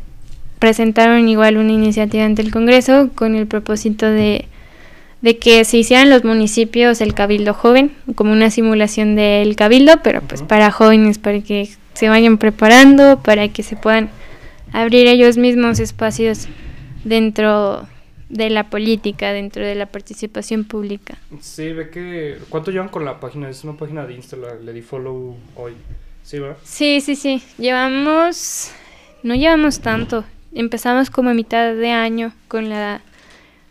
presentaron 0.59 1.29
igual 1.29 1.57
una 1.57 1.73
iniciativa 1.73 2.25
ante 2.25 2.43
el 2.43 2.53
Congreso 2.53 3.11
con 3.15 3.35
el 3.35 3.47
propósito 3.47 4.07
de, 4.07 4.47
que 5.39 5.65
se 5.65 5.77
hicieran 5.77 6.11
los 6.11 6.25
municipios 6.25 7.01
el 7.01 7.15
Cabildo 7.15 7.55
Joven, 7.55 7.93
como 8.15 8.33
una 8.33 8.51
simulación 8.51 9.17
del 9.17 9.55
Cabildo, 9.57 10.03
pero 10.03 10.23
pues 10.23 10.43
para 10.43 10.71
jóvenes, 10.71 11.19
para 11.19 11.41
que 11.41 11.69
se 11.95 12.09
vayan 12.09 12.39
preparando, 12.39 13.21
para 13.23 13.49
que 13.49 13.63
se 13.63 13.77
puedan 13.77 14.11
abrir 14.73 15.07
ellos 15.07 15.37
mismos 15.37 15.79
espacios 15.79 16.49
dentro 17.05 17.87
de 18.31 18.49
la 18.49 18.71
política, 18.71 19.33
dentro 19.33 19.65
de 19.65 19.75
la 19.75 19.87
participación 19.87 20.65
pública. 20.65 21.19
Sí, 21.41 21.73
ve 21.73 21.91
que... 21.91 22.39
¿Cuánto 22.49 22.71
llevan 22.71 22.89
con 22.89 23.05
la 23.05 23.21
página? 23.21 23.51
Es 23.51 23.65
una 23.65 23.75
página 23.75 24.07
de 24.07 24.15
Instagram, 24.15 24.65
le 24.65 24.73
di 24.73 24.83
follow 24.83 25.37
hoy. 25.57 25.73
Sí, 26.23 26.39
¿verdad? 26.39 26.57
Sí, 26.63 27.01
sí, 27.01 27.17
sí. 27.17 27.43
Llevamos, 27.59 28.71
no 29.23 29.35
llevamos 29.35 29.81
tanto. 29.81 30.25
Empezamos 30.55 31.11
como 31.11 31.31
a 31.31 31.35
mitad 31.35 31.75
de 31.75 31.91
año 31.91 32.33
con 32.49 32.69
la 32.69 33.01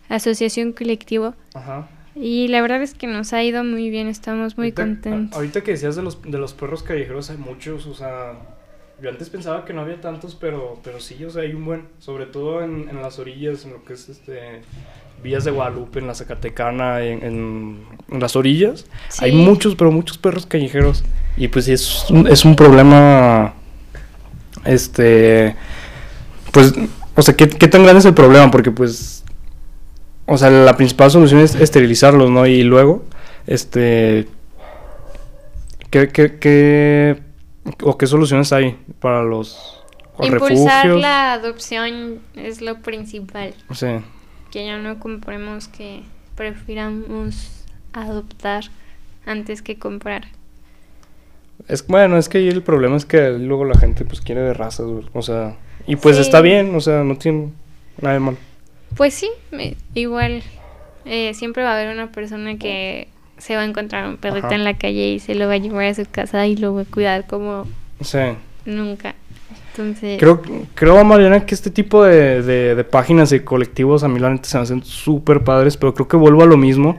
asociación 0.10 0.74
colectivo. 0.74 1.34
Ajá. 1.54 1.88
Y 2.16 2.48
la 2.50 2.62
verdad 2.62 2.82
es 2.82 2.94
que 2.94 3.08
nos 3.08 3.32
ha 3.34 3.44
ido 3.44 3.64
muy 3.64 3.90
bien, 3.90 4.08
estamos 4.08 4.58
muy 4.58 4.68
Ahorita- 4.68 4.82
contentos. 4.84 5.36
Ahorita 5.38 5.62
que 5.62 5.72
decías 5.72 5.96
de 5.96 6.02
los, 6.02 6.22
de 6.22 6.38
los 6.38 6.54
perros 6.54 6.84
callejeros, 6.84 7.30
hay 7.30 7.38
muchos, 7.38 7.86
o 7.86 7.94
sea, 7.94 8.34
yo 9.02 9.10
antes 9.10 9.30
pensaba 9.30 9.64
que 9.64 9.72
no 9.74 9.82
había 9.82 10.02
tantos, 10.02 10.36
pero, 10.36 10.80
pero 10.84 11.00
sí, 11.00 11.24
o 11.24 11.30
sea, 11.30 11.44
hay 11.44 11.54
un 11.54 11.64
buen, 11.64 11.84
sobre 12.00 12.26
todo 12.26 12.62
en, 12.64 12.90
en 12.90 13.02
las 13.02 13.20
orillas, 13.20 13.64
en 13.64 13.72
lo 13.72 13.84
que 13.86 13.94
es 13.94 14.10
este 14.10 14.62
Villas 15.24 15.44
de 15.46 15.52
Guadalupe, 15.52 16.00
en 16.00 16.08
la 16.08 16.16
Zacatecana, 16.16 17.02
en, 17.02 17.24
en- 17.24 17.78
en 18.10 18.20
las 18.20 18.36
orillas, 18.36 18.86
hay 19.20 19.32
Sí. 19.32 19.38
muchos, 19.38 19.76
pero 19.76 19.92
muchos 19.92 20.18
perros 20.18 20.46
callejeros. 20.46 21.04
Y 21.38 21.48
pues 21.50 21.66
sí, 21.66 21.72
es, 21.74 22.10
un- 22.10 22.28
es 22.28 22.44
un 22.44 22.56
problema, 22.58 23.54
este, 24.66 25.56
pues, 26.52 26.74
o 27.16 27.22
sea, 27.22 27.36
¿qué, 27.36 27.48
qué 27.48 27.68
tan 27.68 27.84
grande 27.84 28.00
es 28.00 28.06
el 28.06 28.14
problema? 28.14 28.50
Porque 28.52 28.72
pues, 28.72 29.19
o 30.32 30.38
sea, 30.38 30.50
la 30.52 30.78
principal 30.78 31.10
solución 31.10 31.40
es 31.42 31.56
esterilizarlos, 31.56 32.30
¿no? 32.30 32.46
Y 32.46 32.62
luego, 32.64 33.04
este, 33.48 34.28
¿qué, 35.90 36.10
qué, 36.10 36.38
qué, 36.40 37.20
o 37.82 37.98
qué 37.98 38.06
soluciones 38.08 38.54
hay 38.54 38.78
para 39.00 39.24
los 39.24 39.82
Impulsar 40.22 40.84
refugios? 40.86 41.02
la 41.02 41.34
adopción 41.34 42.20
es 42.36 42.62
lo 42.62 42.82
principal. 42.82 43.54
Sí. 43.72 43.88
Que 44.52 44.66
ya 44.66 44.78
no 44.78 45.00
compremos 45.00 45.68
que 45.68 46.04
prefiramos 46.36 47.64
adoptar 47.94 48.66
antes 49.26 49.62
que 49.62 49.78
comprar. 49.80 50.28
Es, 51.68 51.86
bueno, 51.88 52.18
es 52.18 52.30
que 52.30 52.38
ahí 52.38 52.48
el 52.50 52.62
problema 52.62 52.96
es 52.98 53.06
que 53.06 53.32
luego 53.32 53.66
la 53.66 53.78
gente 53.78 54.06
pues 54.06 54.22
quiere 54.22 54.42
de 54.42 54.54
razas, 54.54 54.86
o 55.14 55.22
sea, 55.22 55.56
y 55.88 55.96
pues 55.96 56.16
Sí. 56.16 56.22
está 56.22 56.42
bien, 56.42 56.76
o 56.76 56.82
sea, 56.82 57.04
no 57.04 57.18
tiene 57.18 57.50
nada 58.02 58.14
de 58.14 58.20
malo. 58.20 58.38
Pues 58.96 59.14
sí, 59.14 59.30
me- 59.52 59.76
igual 59.94 60.44
eh, 61.06 61.34
siempre 61.34 61.64
va 61.64 61.72
a 61.72 61.76
haber 61.80 61.94
una 61.94 62.12
persona 62.12 62.58
que 62.58 63.08
se 63.38 63.56
va 63.56 63.62
a 63.62 63.66
encontrar 63.66 64.08
un 64.08 64.18
perrito 64.18 64.48
Ajá. 64.48 64.56
en 64.56 64.64
la 64.66 64.78
calle 64.78 65.10
y 65.14 65.20
se 65.20 65.34
lo 65.36 65.48
va 65.48 65.54
a 65.54 65.58
llevar 65.58 65.86
a 65.86 65.94
su 65.94 66.06
casa 66.10 66.46
y 66.48 66.58
lo 66.58 66.74
va 66.76 66.82
a 66.82 66.86
cuidar 66.86 67.26
como 67.28 67.66
Sí. 68.02 68.18
nunca. 68.66 69.16
Entonces, 69.72 70.20
Creo, 70.20 70.42
creo, 70.76 71.04
Mariana, 71.06 71.46
que 71.46 71.56
este 71.56 71.70
tipo 71.70 72.04
de, 72.04 72.42
de, 72.42 72.76
de 72.76 72.84
páginas 72.84 73.32
y 73.32 73.40
colectivos 73.40 74.04
a 74.04 74.10
mí 74.10 74.20
la 74.20 74.30
neta 74.30 74.44
se 74.50 74.58
me 74.58 74.64
hacen 74.64 74.84
súper 74.84 75.44
padres, 75.46 75.78
pero 75.78 75.94
creo 75.94 76.08
que 76.08 76.18
vuelvo 76.18 76.44
a 76.44 76.46
lo 76.46 76.58
mismo. 76.58 76.98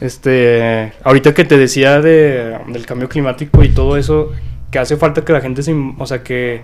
Este, 0.00 0.92
ahorita 1.04 1.34
que 1.34 1.44
te 1.44 1.58
decía 1.58 2.00
de, 2.00 2.58
del 2.68 2.86
cambio 2.86 3.08
climático 3.08 3.62
y 3.64 3.68
todo 3.70 3.96
eso, 3.96 4.30
que 4.70 4.78
hace 4.78 4.96
falta 4.96 5.24
que 5.24 5.32
la 5.32 5.40
gente 5.40 5.62
se, 5.62 5.74
o 5.98 6.06
sea, 6.06 6.22
que, 6.22 6.62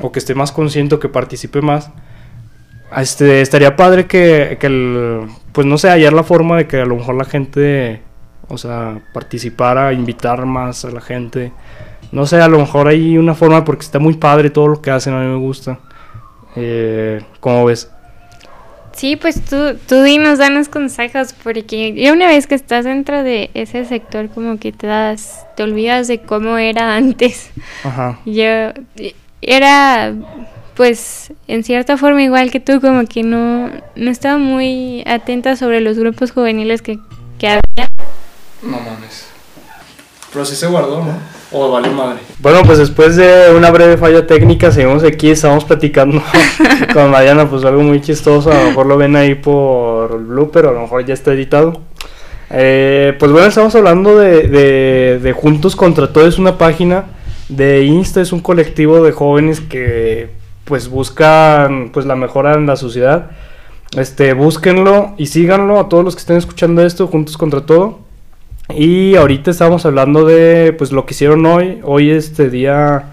o 0.00 0.12
que 0.12 0.18
esté 0.18 0.34
más 0.34 0.52
consciente 0.52 0.94
o 0.94 1.00
que 1.00 1.08
participe 1.08 1.60
más. 1.62 1.90
Este, 2.96 3.40
estaría 3.40 3.76
padre 3.76 4.06
que, 4.06 4.56
que 4.60 4.66
el, 4.66 5.20
pues 5.52 5.66
no 5.66 5.78
sé, 5.78 5.88
hallar 5.88 6.12
la 6.12 6.24
forma 6.24 6.56
de 6.58 6.66
que 6.66 6.80
a 6.80 6.84
lo 6.84 6.96
mejor 6.96 7.14
la 7.14 7.24
gente, 7.24 8.00
o 8.48 8.58
sea, 8.58 9.00
participara, 9.12 9.92
invitar 9.92 10.44
más 10.46 10.84
a 10.84 10.90
la 10.90 11.00
gente. 11.00 11.52
No 12.10 12.26
sé, 12.26 12.40
a 12.40 12.48
lo 12.48 12.58
mejor 12.58 12.88
hay 12.88 13.16
una 13.16 13.34
forma 13.34 13.64
porque 13.64 13.84
está 13.84 13.98
muy 13.98 14.14
padre 14.14 14.50
todo 14.50 14.68
lo 14.68 14.82
que 14.82 14.90
hacen, 14.90 15.14
a 15.14 15.20
mí 15.20 15.26
me 15.26 15.38
gusta. 15.38 15.78
Eh, 16.56 17.22
¿Cómo 17.40 17.64
ves? 17.64 17.90
sí, 18.92 19.16
pues 19.16 19.44
tú, 19.44 19.76
tú 19.88 20.02
dinos, 20.02 20.38
danos 20.38 20.68
consejos, 20.68 21.34
porque 21.42 21.92
ya 21.94 22.12
una 22.12 22.26
vez 22.26 22.46
que 22.46 22.54
estás 22.54 22.84
dentro 22.84 23.22
de 23.22 23.50
ese 23.54 23.84
sector, 23.84 24.28
como 24.28 24.58
que 24.58 24.72
te 24.72 24.86
das, 24.86 25.46
te 25.56 25.62
olvidas 25.62 26.08
de 26.08 26.20
cómo 26.20 26.58
era 26.58 26.96
antes. 26.96 27.50
Ajá. 27.84 28.20
Yo 28.24 28.72
era, 29.40 30.14
pues, 30.74 31.32
en 31.48 31.64
cierta 31.64 31.96
forma 31.96 32.22
igual 32.22 32.50
que 32.50 32.60
tú, 32.60 32.80
como 32.80 33.04
que 33.06 33.22
no, 33.22 33.70
no 33.94 34.10
estaba 34.10 34.38
muy 34.38 35.02
atenta 35.06 35.56
sobre 35.56 35.80
los 35.80 35.98
grupos 35.98 36.32
juveniles 36.32 36.82
que, 36.82 36.98
que 37.38 37.48
había. 37.48 37.88
No 38.62 38.78
mames. 38.78 39.26
Pero 40.32 40.44
sí 40.44 40.56
se 40.56 40.66
guardó, 40.66 41.04
¿no? 41.04 41.12
O 41.54 41.70
vale 41.70 41.90
madre. 41.90 42.20
Bueno, 42.38 42.62
pues 42.64 42.78
después 42.78 43.16
de 43.16 43.54
una 43.54 43.70
breve 43.70 43.98
falla 43.98 44.26
técnica, 44.26 44.70
seguimos 44.70 45.04
aquí, 45.04 45.30
estamos 45.30 45.66
platicando 45.66 46.22
con 46.94 47.10
Mariana, 47.10 47.48
pues 47.50 47.64
algo 47.64 47.82
muy 47.82 48.00
chistoso, 48.00 48.50
a 48.50 48.54
lo 48.54 48.68
mejor 48.68 48.86
lo 48.86 48.96
ven 48.96 49.16
ahí 49.16 49.34
por 49.34 50.12
el 50.12 50.24
blooper, 50.24 50.66
o 50.66 50.70
a 50.70 50.72
lo 50.72 50.80
mejor 50.80 51.04
ya 51.04 51.12
está 51.12 51.34
editado. 51.34 51.82
Eh, 52.48 53.14
pues 53.18 53.30
bueno, 53.30 53.46
estamos 53.46 53.74
hablando 53.74 54.18
de, 54.18 54.48
de, 54.48 55.18
de 55.18 55.32
Juntos 55.32 55.76
contra 55.76 56.10
Todo, 56.10 56.26
es 56.26 56.38
una 56.38 56.56
página 56.56 57.04
de 57.50 57.84
Insta, 57.84 58.22
es 58.22 58.32
un 58.32 58.40
colectivo 58.40 59.02
de 59.02 59.12
jóvenes 59.12 59.60
que 59.60 60.30
pues 60.64 60.88
buscan 60.88 61.90
pues 61.92 62.06
la 62.06 62.16
mejora 62.16 62.54
en 62.54 62.66
la 62.66 62.76
sociedad. 62.76 63.30
Este, 63.96 64.32
búsquenlo 64.32 65.14
y 65.18 65.26
síganlo 65.26 65.78
a 65.78 65.88
todos 65.88 66.04
los 66.04 66.14
que 66.14 66.20
estén 66.20 66.36
escuchando 66.36 66.82
esto, 66.84 67.06
Juntos 67.06 67.36
contra 67.36 67.66
Todo. 67.66 68.00
Y 68.74 69.16
ahorita 69.16 69.50
estamos 69.50 69.84
hablando 69.84 70.24
de 70.24 70.72
pues 70.72 70.92
lo 70.92 71.04
que 71.04 71.14
hicieron 71.14 71.44
hoy. 71.46 71.80
Hoy 71.82 72.10
este 72.10 72.48
día. 72.48 73.04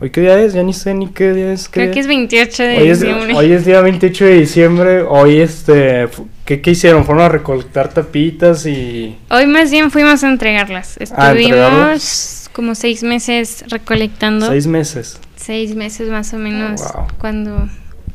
¿Hoy 0.00 0.10
qué 0.10 0.20
día 0.22 0.38
es? 0.40 0.52
Ya 0.52 0.64
ni 0.64 0.72
sé 0.72 0.92
ni 0.94 1.06
qué 1.06 1.32
día 1.32 1.52
es. 1.52 1.68
qué 1.68 1.74
Creo 1.74 1.86
día 1.86 1.94
que 1.94 2.00
es 2.00 2.06
28 2.08 2.62
de 2.64 2.78
Hoy 2.78 2.88
es, 2.88 3.00
diciembre. 3.00 3.34
hoy 3.34 3.52
es 3.52 3.64
día 3.64 3.80
28 3.80 4.24
de 4.24 4.40
diciembre. 4.40 5.02
Hoy 5.02 5.38
este. 5.38 6.08
¿Qué, 6.44 6.60
qué 6.60 6.72
hicieron? 6.72 7.04
Fueron 7.04 7.24
a 7.24 7.28
recolectar 7.28 7.88
tapitas 7.88 8.66
y. 8.66 9.16
Hoy 9.30 9.46
más 9.46 9.70
bien 9.70 9.90
fuimos 9.90 10.24
a 10.24 10.28
entregarlas. 10.28 10.96
Ah, 10.98 11.30
Estuvimos 11.30 11.30
¿entregarlas? 11.38 12.50
como 12.52 12.74
seis 12.74 13.02
meses 13.04 13.64
recolectando. 13.68 14.48
Seis 14.48 14.66
meses. 14.66 15.20
Seis 15.42 15.74
meses 15.74 16.08
más 16.08 16.32
o 16.34 16.38
menos. 16.38 16.80
Wow. 16.94 17.06
Cuando. 17.18 17.68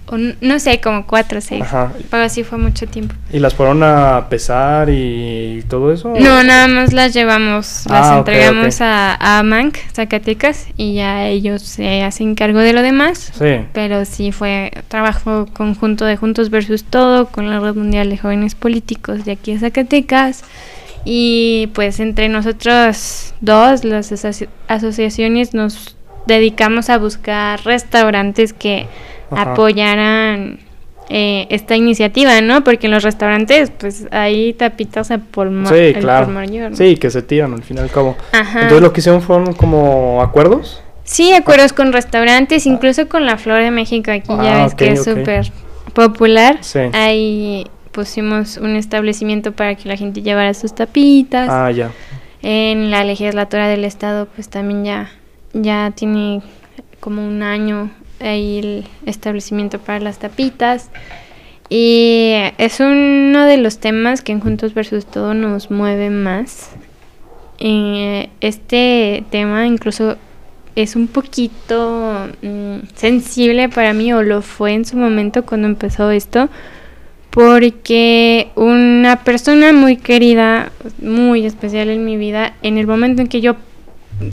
o 0.09 0.15
no 0.39 0.57
sé, 0.59 0.79
como 0.79 1.05
cuatro 1.05 1.39
o 1.39 1.41
seis. 1.41 1.61
Ajá. 1.63 1.91
Pero 2.09 2.29
sí 2.29 2.45
fue 2.45 2.57
mucho 2.57 2.87
tiempo. 2.87 3.13
¿Y 3.33 3.39
las 3.39 3.53
fueron 3.53 3.83
a 3.83 4.27
pesar 4.29 4.89
y 4.89 5.65
todo 5.67 5.91
eso? 5.91 6.13
No, 6.17 6.41
nada 6.45 6.69
más 6.69 6.93
las 6.93 7.13
llevamos, 7.13 7.83
las 7.89 8.07
Ah, 8.07 8.17
entregamos 8.19 8.79
a, 8.79 9.15
a 9.39 9.43
Manc, 9.43 9.75
Zacatecas, 9.93 10.67
y 10.77 10.93
ya 10.93 11.27
ellos 11.27 11.61
se 11.61 12.03
hacen 12.03 12.35
cargo 12.35 12.59
de 12.59 12.71
lo 12.71 12.81
demás. 12.83 13.33
Sí. 13.37 13.65
Pero 13.73 14.05
sí 14.05 14.31
fue 14.31 14.71
trabajo 14.87 15.45
conjunto 15.51 16.05
de 16.05 16.15
Juntos 16.15 16.49
versus 16.49 16.85
Todo 16.85 17.27
con 17.27 17.49
la 17.49 17.59
Red 17.59 17.75
Mundial 17.75 18.09
de 18.09 18.17
Jóvenes 18.17 18.55
Políticos 18.55 19.25
de 19.25 19.33
aquí 19.33 19.51
de 19.55 19.59
Zacatecas. 19.59 20.45
Y 21.03 21.67
pues 21.73 21.99
entre 21.99 22.29
nosotros 22.29 23.33
dos, 23.41 23.83
las 23.83 24.11
asoci- 24.13 24.47
asociaciones, 24.69 25.53
nos 25.53 25.96
dedicamos 26.27 26.89
a 26.89 26.97
buscar 26.97 27.59
restaurantes 27.63 28.53
que 28.53 28.87
Ajá. 29.31 29.53
apoyaran 29.53 30.59
eh, 31.09 31.47
esta 31.49 31.75
iniciativa, 31.75 32.41
¿no? 32.41 32.63
Porque 32.63 32.87
en 32.87 32.91
los 32.91 33.03
restaurantes, 33.03 33.71
pues 33.77 34.07
hay 34.11 34.53
tapitas 34.53 35.09
a 35.09 35.15
Sí, 35.17 35.93
claro. 35.99 36.25
por 36.25 36.33
mayor, 36.35 36.71
¿no? 36.71 36.77
Sí, 36.77 36.97
que 36.97 37.09
se 37.09 37.21
tiran 37.21 37.53
al 37.53 37.63
fin 37.63 37.77
y 37.77 37.79
al 37.79 37.89
cabo. 37.89 38.17
Ajá. 38.33 38.63
Entonces 38.63 38.81
lo 38.81 38.91
que 38.93 38.99
hicieron 38.99 39.21
fueron 39.21 39.53
como 39.53 40.21
acuerdos. 40.21 40.83
Sí, 41.05 41.31
acuerdos 41.33 41.71
con 41.71 41.93
restaurantes, 41.93 42.65
incluso 42.65 43.07
con 43.07 43.25
la 43.25 43.37
Flor 43.37 43.61
de 43.63 43.71
México, 43.71 44.11
aquí 44.11 44.27
Ah, 44.29 44.43
ya 44.43 44.63
ves 44.63 44.73
ok, 44.73 44.77
que 44.77 44.91
es 44.91 45.07
ok. 45.07 45.17
súper 45.17 45.51
popular. 45.93 46.57
Sí. 46.59 46.79
Ahí 46.91 47.65
pusimos 47.93 48.57
un 48.57 48.75
establecimiento 48.75 49.53
para 49.53 49.75
que 49.75 49.87
la 49.87 49.95
gente 49.95 50.21
llevara 50.21 50.53
sus 50.53 50.75
tapitas. 50.75 51.47
Ah, 51.49 51.71
ya. 51.71 51.91
En 52.41 52.91
la 52.91 53.05
legislatura 53.05 53.69
del 53.69 53.85
estado, 53.85 54.27
pues 54.35 54.49
también 54.49 54.83
ya, 54.83 55.09
ya 55.53 55.91
tiene 55.95 56.41
como 56.99 57.25
un 57.25 57.43
año 57.43 57.91
ahí 58.19 58.59
el 58.59 58.85
establecimiento 59.05 59.79
para 59.79 59.99
las 59.99 60.19
tapitas. 60.19 60.89
Y 61.69 62.33
es 62.57 62.79
uno 62.79 63.45
de 63.45 63.57
los 63.57 63.79
temas 63.79 64.21
que 64.21 64.31
en 64.31 64.39
Juntos 64.39 64.73
versus 64.73 65.05
Todo 65.05 65.33
nos 65.33 65.69
mueve 65.69 66.09
más. 66.09 66.71
Este 67.59 69.23
tema 69.31 69.65
incluso 69.65 70.17
es 70.75 70.95
un 70.95 71.07
poquito 71.07 72.27
mm, 72.43 72.77
sensible 72.93 73.67
para 73.67 73.93
mí, 73.93 74.13
o 74.13 74.21
lo 74.21 74.43
fue 74.43 74.73
en 74.73 74.85
su 74.85 74.95
momento 74.95 75.43
cuando 75.43 75.67
empezó 75.67 76.11
esto, 76.11 76.49
porque 77.31 78.49
una 78.55 79.23
persona 79.23 79.73
muy 79.73 79.97
querida, 79.97 80.71
muy 81.01 81.47
especial 81.47 81.89
en 81.89 82.05
mi 82.05 82.15
vida, 82.15 82.53
en 82.61 82.77
el 82.77 82.85
momento 82.85 83.23
en 83.23 83.27
que 83.27 83.41
yo, 83.41 83.55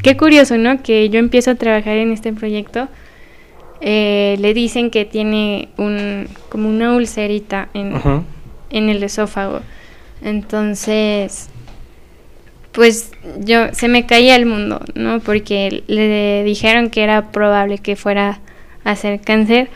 qué 0.03 0.17
curioso, 0.17 0.57
¿no? 0.57 0.83
Que 0.83 1.09
yo 1.11 1.19
empiezo 1.19 1.53
a 1.53 1.55
trabajar 1.55 1.97
en 1.97 2.13
este 2.13 2.33
proyecto, 2.33 2.89
eh, 3.81 4.37
le 4.39 4.55
dicen 4.55 4.91
que 4.91 5.05
tiene 5.05 5.69
un, 5.77 6.29
como 6.49 6.69
una 6.69 6.95
ulcerita 6.95 7.69
en, 7.75 7.97
Ajá. 7.97 8.23
en 8.71 8.89
el 8.89 9.03
esófago. 9.03 9.61
Entonces, 10.23 11.51
pues 12.73 13.13
yo 13.41 13.73
se 13.73 13.89
me 13.89 14.07
caía 14.07 14.37
el 14.37 14.47
mundo, 14.47 14.81
¿no? 14.95 15.21
Porque 15.21 15.85
le 15.87 16.43
dijeron 16.45 16.91
que 16.91 17.03
era 17.03 17.31
probable 17.31 17.79
que 17.79 17.95
fuera 17.95 18.41
a 18.85 18.91
hacer 18.91 19.21
cáncer. 19.21 19.69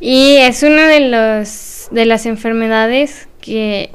Y 0.00 0.36
es 0.36 0.62
una 0.62 0.86
de 0.86 1.08
los 1.08 1.88
de 1.90 2.04
las 2.06 2.26
enfermedades 2.26 3.28
que 3.40 3.90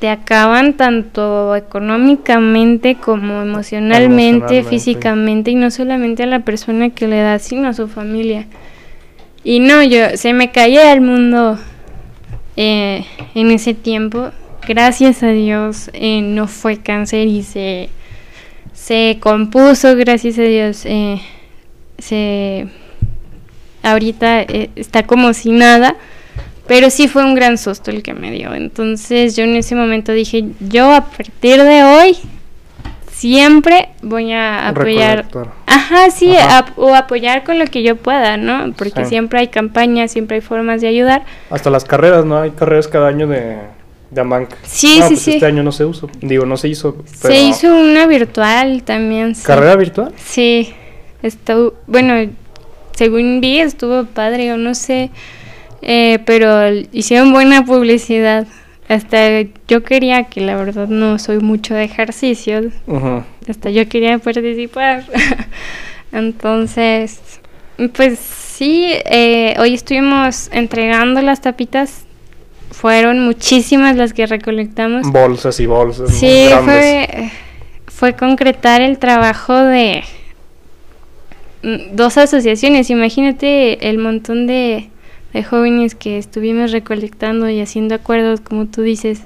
te 0.00 0.08
acaban 0.08 0.74
tanto 0.78 1.54
económicamente 1.54 2.96
como 2.96 3.42
emocionalmente, 3.42 4.06
Emocionalmente. 4.06 4.68
físicamente 4.68 5.50
y 5.50 5.54
no 5.56 5.70
solamente 5.70 6.22
a 6.22 6.26
la 6.26 6.40
persona 6.40 6.88
que 6.90 7.06
le 7.06 7.20
da, 7.20 7.38
sino 7.38 7.68
a 7.68 7.74
su 7.74 7.86
familia. 7.86 8.46
Y 9.44 9.60
no, 9.60 9.82
yo 9.82 10.16
se 10.16 10.32
me 10.32 10.50
caía 10.50 10.92
el 10.92 11.02
mundo 11.02 11.58
eh, 12.56 13.04
en 13.34 13.50
ese 13.50 13.74
tiempo. 13.74 14.30
Gracias 14.66 15.22
a 15.22 15.28
Dios 15.28 15.90
eh, 15.92 16.22
no 16.22 16.46
fue 16.46 16.78
cáncer 16.78 17.26
y 17.28 17.42
se, 17.42 17.90
se 18.72 19.18
compuso, 19.20 19.96
gracias 19.96 20.38
a 20.38 20.42
Dios. 20.42 20.84
eh, 20.86 21.20
se 21.98 22.68
ahorita 23.82 24.42
está 24.42 25.02
como 25.06 25.32
si 25.34 25.52
nada, 25.52 25.96
pero 26.70 26.88
sí 26.88 27.08
fue 27.08 27.24
un 27.24 27.34
gran 27.34 27.58
susto 27.58 27.90
el 27.90 28.00
que 28.04 28.14
me 28.14 28.30
dio. 28.30 28.54
Entonces 28.54 29.34
yo 29.34 29.42
en 29.42 29.56
ese 29.56 29.74
momento 29.74 30.12
dije, 30.12 30.44
yo 30.60 30.92
a 30.92 31.00
partir 31.04 31.60
de 31.60 31.82
hoy 31.82 32.16
siempre 33.12 33.88
voy 34.02 34.32
a 34.32 34.68
apoyar. 34.68 35.26
Ajá, 35.66 36.10
sí, 36.10 36.36
Ajá. 36.36 36.58
ap- 36.58 36.78
o 36.78 36.94
apoyar 36.94 37.42
con 37.44 37.58
lo 37.58 37.66
que 37.66 37.82
yo 37.82 37.96
pueda, 37.96 38.36
¿no? 38.36 38.72
Porque 38.76 39.02
Sí. 39.04 39.10
siempre 39.10 39.40
hay 39.40 39.48
campañas, 39.48 40.12
siempre 40.12 40.36
hay 40.36 40.40
formas 40.40 40.80
de 40.80 40.86
ayudar. 40.88 41.24
Hasta 41.50 41.70
las 41.70 41.84
carreras, 41.84 42.24
¿no? 42.24 42.38
Hay 42.40 42.50
carreras 42.50 42.86
cada 42.88 43.08
año 43.08 43.26
de, 43.26 43.56
de 44.10 44.20
Amanc. 44.20 44.50
Sí, 44.62 44.98
No, 45.00 45.08
sí, 45.08 45.14
pues 45.14 45.22
sí. 45.22 45.30
Este 45.34 45.46
año 45.46 45.62
no 45.62 45.72
se 45.72 45.84
usó. 45.84 46.08
Digo, 46.20 46.46
no 46.46 46.56
se 46.56 46.68
hizo. 46.68 46.96
Pero... 47.22 47.34
Se 47.34 47.40
hizo 47.42 47.74
una 47.76 48.06
virtual 48.06 48.82
también. 48.84 49.34
sí. 49.34 49.42
¿Carrera 49.44 49.74
virtual? 49.76 50.12
Sí, 50.16 50.72
estuvo, 51.22 51.74
bueno, 51.88 52.30
según 52.94 53.40
vi 53.40 53.58
estuvo 53.58 54.04
padre 54.04 54.52
o 54.52 54.56
no 54.56 54.74
sé, 54.74 55.10
eh, 55.82 56.18
pero 56.24 56.68
hicieron 56.92 57.32
buena 57.32 57.64
publicidad. 57.64 58.46
Hasta 58.88 59.42
yo 59.68 59.84
quería, 59.84 60.24
que 60.24 60.40
la 60.40 60.56
verdad 60.56 60.88
no 60.88 61.18
soy 61.20 61.38
mucho 61.38 61.74
de 61.74 61.84
ejercicios, 61.84 62.72
hasta 63.48 63.70
yo 63.70 63.88
quería 63.88 64.18
participar. 64.18 65.04
Entonces, 66.12 67.20
pues 67.94 68.18
sí, 68.18 68.92
eh, 69.04 69.54
hoy 69.58 69.74
estuvimos 69.74 70.50
entregando 70.52 71.22
las 71.22 71.40
tapitas. 71.40 72.04
Fueron 72.72 73.20
muchísimas 73.20 73.96
las 73.96 74.12
que 74.12 74.26
recolectamos. 74.26 75.10
Bolsas 75.10 75.58
y 75.60 75.66
bolsas. 75.66 76.10
Sí, 76.10 76.48
fue, 76.64 77.30
fue 77.86 78.14
concretar 78.14 78.80
el 78.80 78.98
trabajo 78.98 79.54
de 79.54 80.02
mm, 81.62 81.94
dos 81.94 82.16
asociaciones. 82.18 82.90
Imagínate 82.90 83.88
el 83.88 83.98
montón 83.98 84.46
de, 84.46 84.90
de 85.32 85.44
jóvenes 85.44 85.94
que 85.94 86.18
estuvimos 86.18 86.72
recolectando 86.72 87.48
y 87.48 87.60
haciendo 87.60 87.94
acuerdos, 87.94 88.40
como 88.40 88.66
tú 88.66 88.82
dices, 88.82 89.22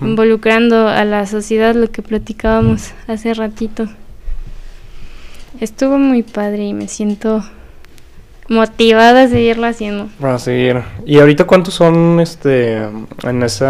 involucrando 0.00 0.88
a 0.88 1.04
la 1.04 1.26
sociedad, 1.26 1.74
lo 1.74 1.90
que 1.90 2.02
platicábamos 2.02 2.92
hace 3.06 3.34
ratito. 3.34 3.88
Estuvo 5.60 5.98
muy 5.98 6.22
padre 6.22 6.64
y 6.64 6.72
me 6.72 6.88
siento 6.88 7.44
motivada 8.48 9.24
a 9.24 9.28
seguirlo 9.28 9.66
haciendo. 9.66 10.08
Para 10.20 10.38
seguir. 10.38 10.82
¿Y 11.06 11.18
ahorita 11.18 11.44
cuántos 11.44 11.74
son 11.74 12.20
este 12.20 12.82
en 13.22 13.42
ese 13.42 13.66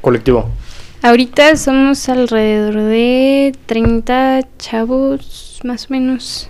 colectivo? 0.00 0.50
Ahorita 1.02 1.56
somos 1.56 2.08
alrededor 2.08 2.74
de 2.76 3.54
30 3.66 4.40
chavos, 4.58 5.60
más 5.62 5.86
o 5.86 5.88
menos. 5.90 6.48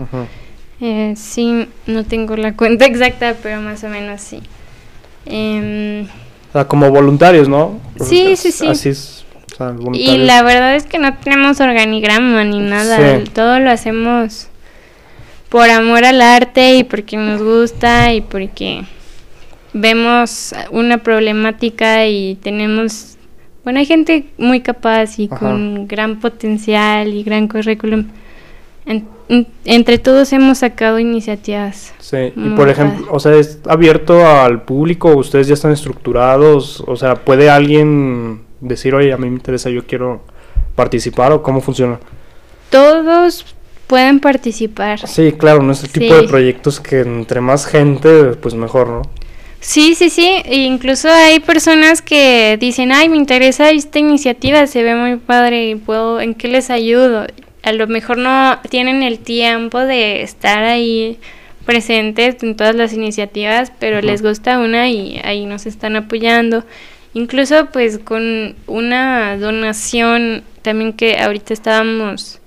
Eh, 0.81 1.15
sí, 1.17 1.69
no 1.87 2.05
tengo 2.05 2.37
la 2.37 2.55
cuenta 2.57 2.85
exacta, 2.87 3.37
pero 3.43 3.61
más 3.61 3.83
o 3.85 3.89
menos 3.89 4.21
sí. 4.21 4.41
Em, 5.27 6.05
O 6.05 6.53
sea, 6.53 6.67
como 6.67 6.91
voluntarios, 6.91 7.49
¿no? 7.49 7.81
Sí, 8.05 8.37
sí, 8.37 8.53
sí. 8.53 8.67
Así 8.67 8.91
es. 8.91 9.25
o 9.53 9.57
sea, 9.57 9.75
y 9.95 10.19
la 10.19 10.43
verdad 10.43 10.75
es 10.75 10.85
que 10.85 10.99
no 10.99 11.15
tenemos 11.19 11.61
organigrama 11.61 12.45
ni 12.45 12.59
nada, 12.61 13.19
Sí. 13.21 13.31
todo 13.33 13.61
lo 13.61 13.71
hacemos 13.71 14.49
por 15.49 15.71
amor 15.71 16.05
al 16.05 16.21
arte 16.21 16.75
y 16.77 16.85
porque 16.85 17.17
nos 17.17 17.41
gusta 17.41 18.13
y 18.13 18.21
porque 18.21 18.83
vemos 19.73 20.53
una 20.71 20.99
problemática 20.99 22.07
y 22.07 22.35
tenemos, 22.37 23.17
bueno, 23.63 23.79
hay 23.79 23.87
gente 23.87 24.27
muy 24.37 24.61
capaz 24.61 25.19
y 25.19 25.27
Ajá. 25.31 25.39
con 25.39 25.87
gran 25.87 26.19
potencial 26.21 27.15
y 27.15 27.23
gran 27.23 27.47
currículum. 27.49 28.07
En- 28.87 29.07
en- 29.29 29.47
entre 29.65 29.99
todos 29.99 30.33
hemos 30.33 30.59
sacado 30.59 30.99
iniciativas. 30.99 31.95
Sí, 31.99 32.33
y 32.37 32.51
por 32.51 32.69
ejemplo, 32.69 33.07
o 33.11 33.19
sea, 33.19 33.35
es 33.35 33.59
abierto 33.67 34.27
al 34.27 34.63
público, 34.63 35.15
ustedes 35.17 35.47
ya 35.49 35.55
están 35.55 35.73
estructurados, 35.73 36.83
o 36.87 36.95
sea, 36.97 37.15
¿puede 37.15 37.49
alguien 37.49 38.43
decir, 38.61 38.95
oye, 38.95 39.13
a 39.13 39.17
mí 39.17 39.29
me 39.31 39.37
interesa, 39.37 39.71
yo 39.71 39.87
quiero 39.87 40.21
participar 40.75 41.33
o 41.33 41.43
cómo 41.43 41.61
funciona? 41.63 41.99
Todos 42.71 43.55
pueden 43.87 44.21
participar. 44.21 45.07
Sí, 45.07 45.33
claro, 45.33 45.63
no 45.63 45.73
es 45.73 45.83
el 45.85 45.91
tipo 45.91 46.15
Sí. 46.15 46.21
de 46.23 46.29
proyectos 46.29 46.81
que 46.81 47.01
entre 47.01 47.41
más 47.41 47.67
gente, 47.67 48.25
pues 48.41 48.55
mejor, 48.55 48.89
¿no? 48.89 49.03
Sí, 49.61 49.95
sí, 49.95 50.11
sí. 50.11 50.27
e 50.45 50.57
incluso 50.65 51.09
hay 51.09 51.41
personas 51.41 52.03
que 52.03 52.59
dicen, 52.61 52.93
ay, 52.93 53.09
me 53.09 53.17
interesa 53.17 53.71
esta 53.71 53.99
iniciativa, 53.99 54.67
se 54.67 54.83
ve 54.83 54.95
muy 54.95 55.17
padre 55.17 55.71
y 55.71 55.75
puedo, 55.75 56.21
¿en 56.21 56.35
qué 56.35 56.49
les 56.49 56.69
ayudo? 56.69 57.27
A 57.65 57.73
lo 57.73 57.87
mejor 57.87 58.19
no 58.19 58.59
tienen 58.69 59.03
el 59.03 59.19
tiempo 59.19 59.81
de 59.81 60.23
estar 60.23 60.65
ahí 60.65 61.19
presentes 61.65 62.43
en 62.43 62.57
todas 62.57 62.75
las 62.75 62.93
iniciativas, 62.93 63.73
pero 63.79 64.01
les 64.03 64.23
gusta 64.23 64.59
una 64.59 64.89
y 64.89 65.21
ahí 65.25 65.47
nos 65.47 65.67
están 65.67 65.97
apoyando. 65.97 66.65
Incluso 67.15 67.67
pues 67.67 67.99
con 67.99 68.55
una 68.67 69.37
donación 69.39 70.43
también 70.63 70.93
que 70.93 71.19
ahorita 71.19 71.55
estábamos, 71.55 72.41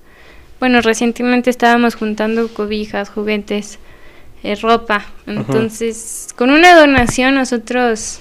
bueno, 0.60 0.82
recientemente 0.82 1.50
estábamos 1.50 1.96
juntando 1.96 2.48
cobijas, 2.54 3.10
juguetes, 3.10 3.80
eh, 4.44 4.56
ropa. 4.56 5.06
Entonces, 5.26 6.30
con 6.36 6.50
una 6.50 6.76
donación 6.76 7.36
nosotros, 7.36 8.20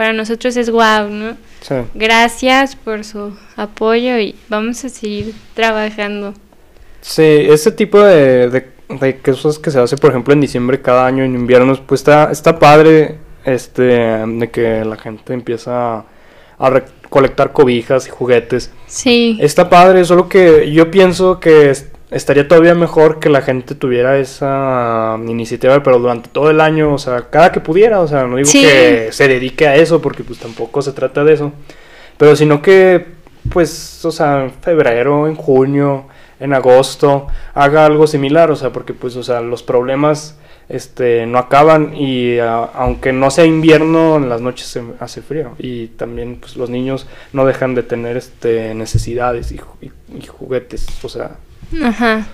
para 0.00 0.14
nosotros 0.14 0.56
es 0.56 0.70
guau, 0.70 1.10
¿no? 1.10 1.36
Sí. 1.60 1.74
Gracias 1.92 2.74
por 2.74 3.04
su 3.04 3.36
apoyo 3.54 4.18
y 4.18 4.34
vamos 4.48 4.82
a 4.82 4.88
seguir 4.88 5.34
trabajando. 5.52 6.32
Sí, 7.02 7.22
ese 7.22 7.70
tipo 7.70 8.00
de, 8.00 8.48
de, 8.48 8.66
de 8.98 9.18
cosas 9.18 9.58
que 9.58 9.70
se 9.70 9.78
hace, 9.78 9.98
por 9.98 10.08
ejemplo, 10.08 10.32
en 10.32 10.40
diciembre 10.40 10.80
cada 10.80 11.04
año, 11.04 11.22
en 11.22 11.34
invierno, 11.34 11.78
pues 11.86 12.00
está, 12.00 12.30
está 12.32 12.58
padre 12.58 13.18
este, 13.44 13.82
de 13.82 14.50
que 14.50 14.86
la 14.86 14.96
gente 14.96 15.34
empieza 15.34 16.06
a 16.58 16.70
recolectar 16.70 17.52
cobijas 17.52 18.06
y 18.06 18.10
juguetes. 18.10 18.72
Sí, 18.86 19.36
Está 19.38 19.68
padre, 19.68 20.06
solo 20.06 20.30
que 20.30 20.72
yo 20.72 20.90
pienso 20.90 21.40
que 21.40 21.76
estaría 22.10 22.48
todavía 22.48 22.74
mejor 22.74 23.18
que 23.20 23.28
la 23.28 23.40
gente 23.42 23.74
tuviera 23.74 24.18
esa 24.18 25.16
iniciativa, 25.26 25.82
pero 25.82 25.98
durante 25.98 26.28
todo 26.28 26.50
el 26.50 26.60
año, 26.60 26.94
o 26.94 26.98
sea, 26.98 27.28
cada 27.30 27.52
que 27.52 27.60
pudiera, 27.60 28.00
o 28.00 28.08
sea, 28.08 28.24
no 28.26 28.36
digo 28.36 28.48
Sí. 28.48 28.62
que 28.62 29.08
se 29.12 29.28
dedique 29.28 29.66
a 29.68 29.76
eso, 29.76 30.00
porque 30.02 30.24
pues 30.24 30.38
tampoco 30.38 30.82
se 30.82 30.92
trata 30.92 31.22
de 31.24 31.34
eso, 31.34 31.52
pero 32.16 32.34
sino 32.36 32.60
que, 32.62 33.06
pues, 33.52 34.04
o 34.04 34.10
sea, 34.10 34.44
en 34.44 34.50
febrero, 34.52 35.26
en 35.28 35.34
junio, 35.36 36.06
en 36.40 36.52
agosto, 36.54 37.26
haga 37.54 37.84
algo 37.86 38.06
similar, 38.06 38.50
o 38.50 38.56
sea, 38.56 38.70
porque 38.72 38.92
pues, 38.94 39.14
o 39.16 39.22
sea, 39.22 39.40
los 39.40 39.62
problemas 39.62 40.36
este 40.68 41.26
no 41.26 41.38
acaban 41.38 41.94
y 41.96 42.38
aunque 42.38 43.12
no 43.12 43.30
sea 43.32 43.44
invierno 43.44 44.16
en 44.18 44.28
las 44.28 44.40
noches 44.40 44.68
se 44.68 44.80
hace 45.00 45.20
frío 45.20 45.50
y 45.58 45.88
también 45.88 46.36
pues 46.36 46.54
los 46.56 46.70
niños 46.70 47.08
no 47.32 47.44
dejan 47.44 47.74
de 47.74 47.82
tener 47.82 48.16
este 48.16 48.72
necesidades 48.74 49.50
y, 49.50 49.60
y- 49.80 49.90
y 50.16 50.26
juguetes 50.28 50.86
o 51.02 51.08
sea 51.08 51.32
ajá. 51.82 52.26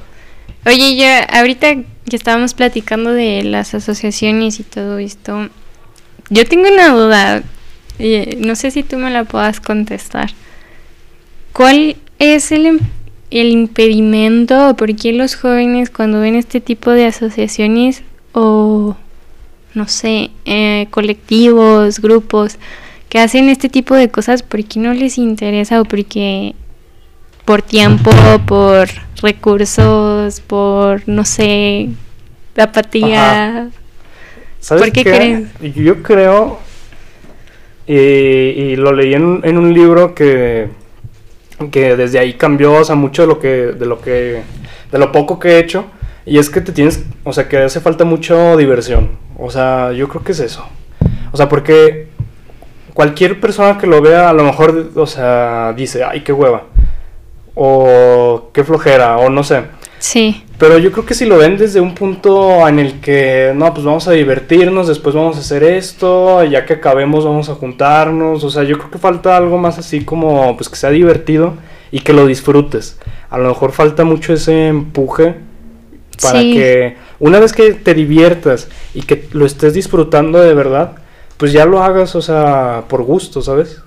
Oye, 0.64 0.97
ya 0.97 1.22
ahorita 1.22 1.74
que 2.09 2.16
estábamos 2.16 2.55
platicando 2.55 3.11
de 3.12 3.43
las 3.43 3.74
asociaciones 3.74 4.61
y 4.61 4.62
todo 4.62 4.99
esto, 4.99 5.49
yo 6.30 6.45
tengo 6.45 6.68
una 6.68 6.89
duda, 6.89 7.43
y 7.99 8.37
no 8.39 8.57
sé 8.57 8.70
si 8.70 8.82
tú 8.82 8.97
me 8.97 9.11
la 9.11 9.24
puedas 9.24 9.61
contestar. 9.61 10.30
¿Cuál 11.53 11.97
es 12.18 12.53
el, 12.53 12.80
el 13.30 13.51
impedimento 13.51 14.70
o 14.70 14.76
por 14.76 14.95
qué 14.97 15.12
los 15.12 15.37
jóvenes 15.37 15.91
cuando 15.91 16.20
ven 16.20 16.34
este 16.34 16.61
tipo 16.61 16.91
de 16.91 17.07
asociaciones 17.07 18.03
o, 18.32 18.97
no 19.74 19.89
sé, 19.89 20.30
eh, 20.45 20.89
colectivos, 20.91 22.01
grupos 22.01 22.59
que 23.09 23.20
hacen 23.20 23.49
este 23.49 23.68
tipo 23.68 23.95
de 23.95 24.11
cosas, 24.11 24.43
por 24.43 24.64
qué 24.64 24.80
no 24.80 24.93
les 24.93 25.16
interesa 25.16 25.80
o 25.80 25.84
porque 25.84 26.55
por 27.45 27.62
tiempo, 27.62 28.11
por 28.47 28.89
recursos, 29.20 30.40
por, 30.40 31.08
no 31.08 31.24
sé, 31.24 31.90
apatía? 32.56 33.70
¿Sabes 34.60 34.82
¿Por 34.84 34.92
qué 34.92 35.04
qué? 35.04 35.10
crees? 35.60 35.74
Yo 35.74 36.02
creo, 36.02 36.58
y, 37.86 37.94
y 37.94 38.76
lo 38.76 38.92
leí 38.92 39.14
en, 39.14 39.40
en 39.44 39.58
un 39.58 39.72
libro 39.72 40.14
que, 40.14 40.68
que 41.70 41.96
desde 41.96 42.18
ahí 42.18 42.34
cambió, 42.34 42.72
o 42.72 42.84
sea, 42.84 42.94
mucho 42.94 43.22
de 43.22 43.28
lo 43.28 43.38
que, 43.38 43.48
de 43.48 43.86
lo 43.86 44.00
que, 44.00 44.42
de 44.90 44.98
lo 44.98 45.12
poco 45.12 45.38
que 45.38 45.50
he 45.50 45.58
hecho, 45.58 45.86
y 46.24 46.38
es 46.38 46.50
que 46.50 46.60
te 46.60 46.72
tienes, 46.72 47.04
o 47.24 47.32
sea, 47.32 47.48
que 47.48 47.58
hace 47.58 47.80
falta 47.80 48.04
mucho 48.04 48.56
diversión, 48.56 49.10
o 49.38 49.50
sea, 49.50 49.92
yo 49.92 50.08
creo 50.08 50.24
que 50.24 50.32
es 50.32 50.40
eso, 50.40 50.66
o 51.30 51.36
sea, 51.36 51.48
porque 51.48 52.08
cualquier 52.92 53.38
persona 53.40 53.78
que 53.78 53.86
lo 53.86 54.00
vea, 54.00 54.30
a 54.30 54.32
lo 54.32 54.42
mejor, 54.42 54.90
o 54.96 55.06
sea, 55.06 55.74
dice, 55.76 56.02
ay, 56.02 56.22
qué 56.22 56.32
hueva. 56.32 56.64
O 57.57 58.50
qué 58.52 58.62
flojera, 58.62 59.16
o 59.16 59.28
no 59.30 59.42
sé. 59.42 59.62
Sí. 59.98 60.44
Pero 60.59 60.78
yo 60.78 60.92
creo 60.92 61.04
que 61.04 61.14
si 61.14 61.26
lo 61.26 61.38
ven 61.38 61.57
desde 61.57 61.80
un 61.80 61.94
punto 61.94 62.66
en 62.68 62.78
el 62.78 63.00
que, 63.00 63.52
no, 63.54 63.74
pues 63.74 63.84
vamos 63.84 64.07
a 64.09 64.12
divertirnos, 64.12 64.86
después 64.86 65.14
vamos 65.14 65.36
a 65.36 65.40
hacer 65.40 65.64
esto, 65.64 66.44
ya 66.44 66.64
que 66.64 66.74
acabemos 66.74 67.24
vamos 67.24 67.48
a 67.48 67.54
juntarnos, 67.54 68.44
o 68.44 68.50
sea, 68.50 68.62
yo 68.62 68.78
creo 68.78 68.90
que 68.90 68.98
falta 68.98 69.36
algo 69.36 69.59
más 69.59 69.78
así 69.78 70.04
como, 70.04 70.57
pues 70.57 70.68
que 70.68 70.76
sea 70.76 70.90
divertido 70.90 71.54
y 71.90 72.00
que 72.00 72.12
lo 72.12 72.26
disfrutes. 72.26 72.98
A 73.30 73.38
lo 73.38 73.48
mejor 73.48 73.72
falta 73.72 74.04
mucho 74.04 74.32
ese 74.32 74.68
empuje 74.68 75.34
para 76.22 76.40
que 76.40 76.96
una 77.18 77.40
vez 77.40 77.52
que 77.52 77.74
te 77.74 77.92
diviertas 77.92 78.68
y 78.94 79.02
que 79.02 79.28
lo 79.32 79.44
estés 79.44 79.74
disfrutando 79.74 80.40
de 80.40 80.54
verdad, 80.54 80.92
pues 81.36 81.52
ya 81.52 81.66
lo 81.66 81.82
hagas, 81.82 82.14
o 82.14 82.22
sea, 82.22 82.84
por 82.88 83.02
gusto, 83.02 83.42
¿sabes? 83.42 83.82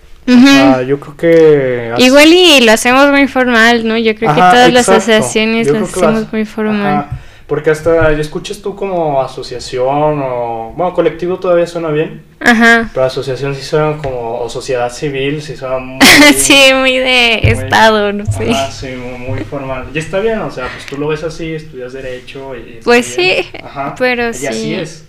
Yo 0.88 1.00
creo 1.00 1.18
que... 1.18 1.94
Igual 1.98 2.28
y 2.28 2.62
lo 2.62 2.72
hacemos 2.72 3.10
muy 3.10 3.28
formal, 3.28 3.88
¿no? 3.88 3.98
Yo 3.98 4.16
creo 4.16 4.34
que 4.34 4.40
todas 4.40 4.72
las 4.72 4.90
asociaciones 4.90 5.68
lo 5.68 5.84
hacemos 5.84 6.32
muy 6.32 6.46
formal. 6.46 7.08
Porque 7.48 7.72
hasta 7.72 8.12
escuchas 8.12 8.62
tú 8.62 8.76
como 8.76 9.20
asociación 9.22 10.22
o... 10.24 10.72
Bueno, 10.78 10.94
colectivo 10.94 11.40
todavía 11.40 11.66
suena 11.66 11.90
bien. 11.90 12.22
Ajá. 12.40 12.92
Pero 12.94 13.08
asociación 13.08 13.56
sí 13.56 13.64
suena 13.64 13.98
como... 13.98 14.40
O 14.40 14.48
sociedad 14.50 14.92
civil 14.92 15.42
sí 15.42 15.58
suena 15.58 15.78
muy... 15.80 16.00
sí, 16.36 16.72
muy 16.76 16.98
de 16.98 17.40
estado, 17.50 18.14
no 18.14 18.24
sé. 18.28 18.52
Ah, 18.54 18.70
sí, 18.72 18.90
muy, 18.90 19.40
formal. 19.46 19.88
Y 19.92 19.98
está 19.98 20.20
bien, 20.20 20.38
o 20.40 20.52
sea, 20.52 20.68
pues 20.68 20.86
tú 20.86 20.98
lo 20.98 21.08
ves 21.08 21.24
así, 21.24 21.56
estudias 21.56 21.94
derecho 21.94 22.56
y... 22.56 22.82
Pues 22.84 23.08
sí, 23.08 23.38
Ajá. 23.64 23.96
pero 23.98 24.32
sí. 24.32 24.44
Y 24.44 24.48
así 24.48 24.74
es. 24.76 25.06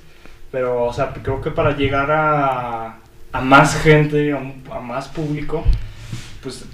Pero, 0.50 0.84
o 0.84 0.92
sea, 0.94 1.12
creo 1.22 1.42
que 1.42 1.50
para 1.50 1.76
llegar 1.76 2.10
a 2.10 2.99
a 3.32 3.40
más 3.40 3.76
gente, 3.80 4.32
a, 4.32 4.80
más 4.80 5.08
público, 5.08 5.64
pues 6.42 6.64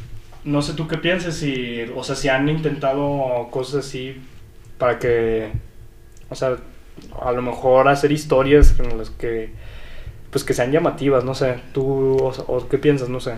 no 0.45 0.63
sé 0.63 0.75
tú 0.75 0.87
qué 0.89 0.97
pienses, 0.97 1.37
si, 1.37 1.83
o 1.95 2.05
sea, 2.05 2.15
si 2.17 2.29
han 2.29 2.49
intentado 2.49 3.49
cosas 3.51 3.87
así 3.87 4.17
para 4.79 4.99
que, 4.99 5.51
o 6.31 6.35
sea, 6.35 6.57
a 7.21 7.33
lo 7.33 7.43
mejor 7.43 7.89
hacer 7.89 8.13
historias 8.13 8.75
en 8.79 8.97
las 8.97 9.11
que, 9.11 9.51
pues 10.31 10.45
que 10.45 10.55
sean 10.55 10.73
llamativas, 10.73 11.25
no 11.25 11.35
sé, 11.35 11.57
tú, 11.73 12.17
o, 12.19 12.69
qué 12.69 12.79
piensas, 12.79 13.09
no 13.09 13.21
sé. 13.21 13.35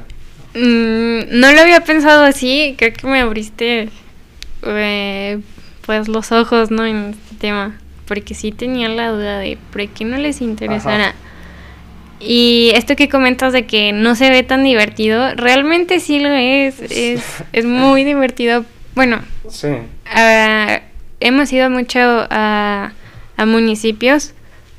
Mm, 0.55 1.41
no 1.41 1.53
lo 1.53 1.61
había 1.61 1.81
pensado 1.81 2.25
así, 2.25 2.75
creo 2.79 2.93
que 2.93 3.07
me 3.07 3.21
abriste, 3.21 3.89
eh, 4.63 5.41
pues, 5.87 6.09
los 6.09 6.33
ojos, 6.33 6.71
¿no? 6.71 6.85
En 6.87 7.11
este 7.11 7.37
tema, 7.37 7.79
porque 8.07 8.35
sí 8.35 8.53
tenía 8.53 8.89
la 8.89 9.11
duda 9.11 9.39
de 9.39 9.59
por 9.73 9.87
qué 9.89 10.05
no 10.05 10.17
les 10.19 10.41
interesara. 10.41 11.15
Y 12.21 12.73
esto 12.75 12.97
que 12.97 13.09
comentas 13.09 13.53
de 13.53 13.67
que 13.67 13.93
no 13.93 14.15
se 14.15 14.31
ve 14.31 14.43
tan 14.43 14.65
divertido, 14.65 15.35
realmente 15.35 16.01
sí 16.01 16.19
lo 16.19 16.31
es. 16.31 16.81
Es, 16.81 17.23
es 17.53 17.65
muy 17.65 18.05
divertido. 18.05 18.65
Bueno, 18.95 19.21
sí. 19.49 19.69
Ah, 20.07 20.81
hemos 21.21 21.53
ido 21.53 21.71
mucho 21.71 21.99
a, 22.01 22.93
a 23.37 23.47
municipios. 23.47 24.35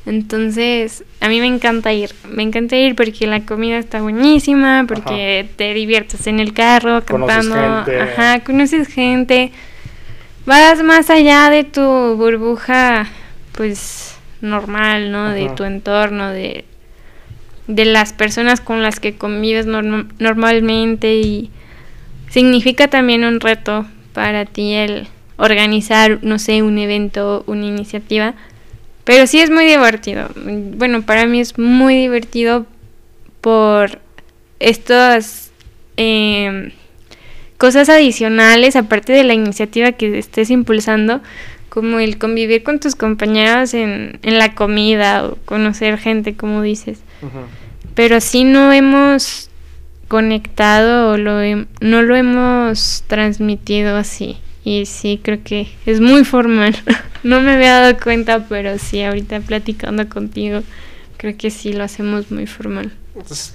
Entonces, 0.06 1.04
a 1.22 1.30
mí 1.30 1.40
me 1.40 1.48
encanta 1.48 1.94
ir. 1.94 2.12
Me 2.28 2.44
encanta 2.44 2.76
ir 2.76 2.96
porque 2.96 3.28
la 3.28 3.42
comida 3.42 3.78
está 3.78 4.02
buenísima, 4.02 4.86
porque 4.88 5.48
te 5.56 5.74
diviertes 5.74 6.26
en 6.28 6.40
el 6.40 6.54
carro, 6.54 7.04
cantando. 7.06 7.56
Ajá, 7.56 8.40
conoces 8.40 8.88
gente. 8.88 9.52
Vas 10.46 10.82
más 10.84 11.10
allá 11.10 11.50
de 11.52 11.64
tu 11.64 11.82
burbuja, 11.82 13.08
pues, 13.52 14.18
normal, 14.42 15.12
¿no? 15.12 15.30
De 15.30 15.50
tu 15.50 15.64
entorno, 15.64 16.30
de 16.30 16.66
de 17.70 17.86
las 17.86 18.14
personas 18.14 18.62
con 18.62 18.82
las 18.82 19.00
que 19.00 19.16
convives 19.16 19.68
normalmente 19.68 21.16
y 21.18 21.52
significa 22.28 22.88
también 22.88 23.24
un 23.24 23.40
reto 23.40 23.86
para 24.12 24.46
ti 24.46 24.74
el 24.74 25.08
organizar, 25.38 26.18
no 26.24 26.40
sé, 26.40 26.64
un 26.64 26.80
evento, 26.80 27.44
una 27.46 27.68
iniciativa. 27.68 28.34
Pero 29.04 29.28
sí 29.28 29.40
es 29.40 29.52
muy 29.52 29.66
divertido. 29.66 30.30
Bueno, 30.36 31.04
para 31.04 31.28
mí 31.28 31.40
es 31.40 31.60
muy 31.60 31.96
divertido 31.96 32.66
por 33.40 34.00
estas 34.60 35.52
em, 35.96 36.72
cosas 37.60 37.88
adicionales, 37.88 38.76
aparte 38.76 39.14
de 39.14 39.24
la 39.24 39.36
iniciativa 39.36 39.92
que 39.92 40.18
estés 40.18 40.50
impulsando, 40.50 41.22
como 41.70 42.00
el 42.00 42.18
convivir 42.18 42.64
con 42.64 42.80
tus 42.80 42.96
compañeros 42.96 43.74
en, 43.74 44.20
en 44.24 44.38
la 44.38 44.56
comida 44.56 45.26
o 45.26 45.36
conocer 45.46 45.98
gente, 45.98 46.36
como 46.36 46.62
dices. 46.62 47.00
Pero 47.96 48.22
sí 48.22 48.44
no 48.44 48.72
hemos 48.74 49.50
conectado 50.08 51.12
o 51.12 51.18
lo 51.18 51.40
no 51.82 52.02
lo 52.02 52.16
hemos 52.16 53.04
transmitido 53.08 53.96
así. 53.96 54.38
Y 54.64 54.86
sí, 54.86 55.20
creo 55.24 55.40
que 55.44 55.70
es 55.86 56.02
muy 56.02 56.26
formal. 56.26 56.76
no 57.24 57.42
me 57.42 57.54
había 57.54 57.80
dado 57.80 57.98
cuenta, 57.98 58.46
pero 58.50 58.78
sí, 58.78 59.02
ahorita 59.02 59.40
platicando 59.42 60.10
contigo, 60.10 60.62
creo 61.18 61.38
que 61.38 61.50
sí 61.50 61.74
lo 61.74 61.84
hacemos 61.84 62.30
muy 62.32 62.46
formal. 62.46 62.92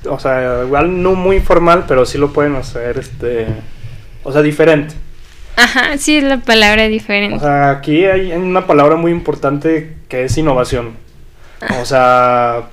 O 0.08 0.18
sea, 0.18 0.64
igual 0.64 1.02
no 1.02 1.14
muy 1.14 1.40
formal, 1.40 1.84
pero 1.86 2.04
sí 2.04 2.18
lo 2.18 2.32
pueden 2.32 2.54
hacer, 2.54 2.98
este, 2.98 3.46
o 4.22 4.32
sea, 4.32 4.42
diferente. 4.42 4.94
Ajá, 5.57 5.96
sí 5.98 6.16
es 6.16 6.24
la 6.24 6.38
palabra 6.38 6.88
diferente. 6.88 7.36
O 7.36 7.40
sea, 7.40 7.70
aquí 7.70 8.05
hay 8.05 8.32
una 8.32 8.66
palabra 8.66 8.96
muy 8.96 9.12
importante 9.12 9.96
que 10.09 10.24
es 10.24 10.36
innovación. 10.36 10.96
Ah. 11.61 11.78
O 11.80 11.84
sea, 11.84 12.68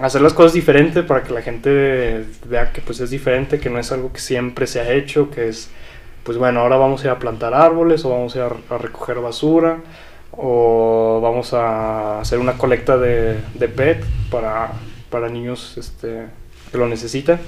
hacer 0.00 0.20
las 0.20 0.32
cosas 0.32 0.52
diferentes 0.52 1.04
para 1.04 1.22
que 1.22 1.32
la 1.32 1.42
gente 1.42 2.24
vea 2.46 2.72
que 2.72 2.80
pues 2.80 3.00
es 3.00 3.10
diferente, 3.10 3.58
que 3.58 3.70
no 3.70 3.78
es 3.78 3.92
algo 3.92 4.12
que 4.12 4.20
siempre 4.20 4.66
se 4.66 4.80
ha 4.80 4.92
hecho, 4.92 5.30
que 5.30 5.48
es, 5.48 5.70
pues 6.22 6.38
bueno, 6.38 6.60
ahora 6.60 6.76
vamos 6.76 7.02
a 7.02 7.06
ir 7.06 7.10
a 7.10 7.18
plantar 7.18 7.54
árboles 7.54 8.04
o 8.04 8.10
vamos 8.10 8.34
a 8.34 8.38
ir 8.38 8.44
a, 8.70 8.78
recoger 8.78 9.18
basura 9.20 9.78
o 10.32 11.20
vamos 11.22 11.52
a 11.54 12.20
hacer 12.20 12.38
una 12.38 12.54
colecta 12.54 12.96
de, 12.96 13.38
de 13.54 13.68
PET 13.68 14.04
para, 14.30 14.72
para 15.10 15.28
niños 15.28 15.76
este, 15.76 16.26
que 16.70 16.78
lo 16.78 16.88
necesitan. 16.88 17.38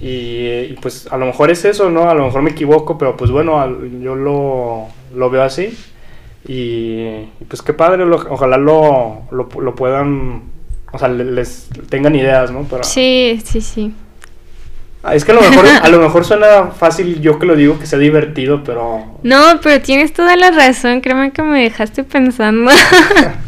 Y, 0.00 0.74
pues 0.80 1.06
a 1.10 1.16
lo 1.16 1.26
mejor 1.26 1.50
es 1.50 1.64
eso, 1.64 1.90
¿no? 1.90 2.08
A 2.08 2.14
lo 2.14 2.26
mejor 2.26 2.42
me 2.42 2.50
equivoco, 2.50 2.96
pero 2.96 3.16
pues 3.16 3.30
bueno, 3.30 3.66
yo 4.00 4.14
lo, 4.14 4.86
lo 5.14 5.30
veo 5.30 5.42
así. 5.42 5.76
Y, 6.46 7.26
pues 7.48 7.62
qué 7.62 7.74
padre, 7.74 8.04
ojalá 8.04 8.56
lo, 8.56 9.22
lo, 9.30 9.48
lo 9.60 9.74
puedan 9.74 10.50
o 10.92 10.98
sea, 10.98 11.08
les 11.08 11.68
tengan 11.88 12.14
ideas, 12.14 12.50
¿no? 12.50 12.66
Sí, 12.82 13.40
sí, 13.44 13.60
sí. 13.60 13.94
Ah, 15.02 15.14
es 15.14 15.24
que 15.24 15.32
a 15.32 15.34
lo 15.34 15.40
mejor 15.40 15.66
a 15.66 15.88
lo 15.88 15.98
mejor 15.98 16.26
suena 16.26 16.66
fácil 16.66 17.22
yo 17.22 17.38
que 17.38 17.46
lo 17.46 17.56
digo 17.56 17.78
que 17.78 17.86
sea 17.86 17.98
divertido, 17.98 18.62
pero 18.64 19.18
No, 19.22 19.58
pero 19.62 19.80
tienes 19.80 20.12
toda 20.12 20.36
la 20.36 20.50
razón, 20.50 21.00
créeme 21.00 21.30
que 21.30 21.42
me 21.42 21.62
dejaste 21.62 22.04
pensando. 22.04 22.70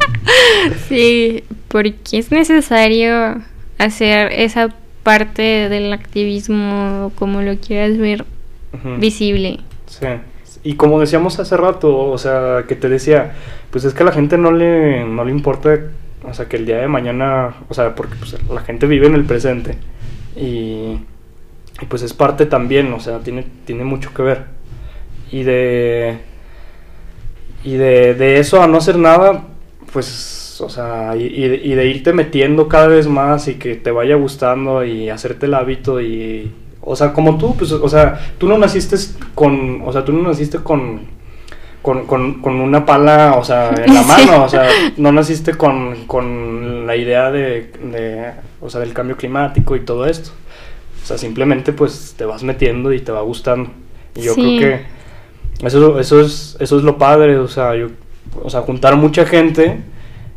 sí, 0.89 1.45
porque 1.69 2.19
es 2.19 2.31
necesario 2.31 3.43
hacer 3.79 4.33
esa 4.33 4.75
parte 5.03 5.69
del 5.69 5.93
activismo, 5.93 7.13
como 7.17 7.43
lo 7.43 7.57
quieras 7.59 7.99
ver, 7.99 8.25
visible. 8.99 9.61
Sí. 9.87 10.07
Y 10.65 10.75
como 10.75 11.01
decíamos 11.01 11.39
hace 11.39 11.57
rato, 11.57 12.11
o 12.11 12.19
sea, 12.19 12.65
que 12.69 12.77
te 12.77 12.89
decía, 12.89 13.33
pues 13.71 13.85
es 13.85 13.95
que 13.95 14.03
a 14.03 14.07
la 14.07 14.13
gente 14.13 14.39
no 14.39 14.53
le 14.53 15.05
no 15.05 15.25
le 15.25 15.33
importa 15.33 15.79
o 16.25 16.35
sea, 16.35 16.47
que 16.47 16.57
el 16.57 16.67
día 16.67 16.79
de 16.79 16.89
mañana, 16.89 17.55
o 17.69 17.75
sea, 17.75 17.95
porque 17.95 18.15
pues, 18.17 18.37
la 18.49 18.61
gente 18.61 18.87
vive 18.87 19.07
en 19.07 19.15
el 19.15 19.25
presente 19.25 19.77
y, 20.37 20.99
pues 21.89 22.03
es 22.03 22.15
parte 22.15 22.47
también, 22.47 22.93
o 22.93 23.01
sea, 23.01 23.19
tiene, 23.19 23.45
tiene 23.65 23.85
mucho 23.85 24.15
que 24.15 24.23
ver. 24.23 24.45
Y 25.33 25.43
de, 25.43 26.19
y 27.65 27.75
de, 27.75 28.39
eso 28.39 28.63
a 28.63 28.69
no 28.69 28.79
hacer 28.79 28.99
nada, 28.99 29.43
pues, 29.93 30.42
o 30.63 30.69
sea, 30.69 31.17
y, 31.17 31.23
y, 31.23 31.75
de 31.75 31.87
irte 31.87 32.13
metiendo 32.13 32.69
cada 32.69 32.87
vez 32.87 33.07
más 33.07 33.49
y 33.49 33.55
que 33.55 33.75
te 33.75 33.91
vaya 33.91 34.17
gustando 34.17 34.85
y 34.85 35.11
hacerte 35.11 35.47
el 35.47 35.55
hábito 35.55 36.01
y, 36.01 36.53
o 36.81 36.97
sea, 36.97 37.13
como 37.13 37.39
tú, 37.39 37.57
pues, 37.57 37.73
o 37.73 37.89
sea, 37.89 38.21
tú 38.39 38.49
no 38.49 38.59
naciste 38.59 38.97
con, 39.35 39.83
o 39.85 39.93
sea, 39.93 40.05
tú 40.05 40.13
no 40.13 40.29
naciste 40.29 40.59
con 40.59 41.23
con, 41.83 42.07
con, 42.07 42.41
con, 42.41 42.61
una 42.61 42.87
pala, 42.87 43.35
o 43.37 43.45
sea, 43.45 43.71
en 43.71 43.93
la 43.93 44.03
mano, 44.05 44.45
o 44.45 44.49
sea, 44.49 44.69
no 44.97 45.11
naciste 45.13 45.55
con, 45.55 46.07
con 46.07 46.87
la 46.87 46.97
idea 46.97 47.31
de, 47.31 47.73
de, 47.83 48.33
o 48.61 48.71
sea, 48.71 48.81
del 48.81 48.95
cambio 48.95 49.17
climático 49.17 49.75
y 49.75 49.81
todo 49.81 50.07
esto. 50.07 50.31
O 51.03 51.07
sea, 51.07 51.19
simplemente 51.19 51.73
pues 51.73 52.15
te 52.17 52.25
vas 52.25 52.45
metiendo 52.45 52.93
y 52.93 53.01
te 53.01 53.11
va 53.11 53.23
gustando. 53.23 53.71
Y 54.15 54.23
yo 54.23 54.35
creo 54.35 54.59
que 54.61 54.81
eso, 55.67 55.99
eso, 55.99 56.21
es, 56.21 56.57
eso 56.61 56.79
es 56.79 56.85
lo 56.85 56.97
padre, 56.97 57.37
o 57.39 57.49
sea, 57.49 57.75
yo, 57.75 57.89
o 58.41 58.49
sea, 58.49 58.61
juntar 58.61 58.95
mucha 58.97 59.27
gente 59.27 59.81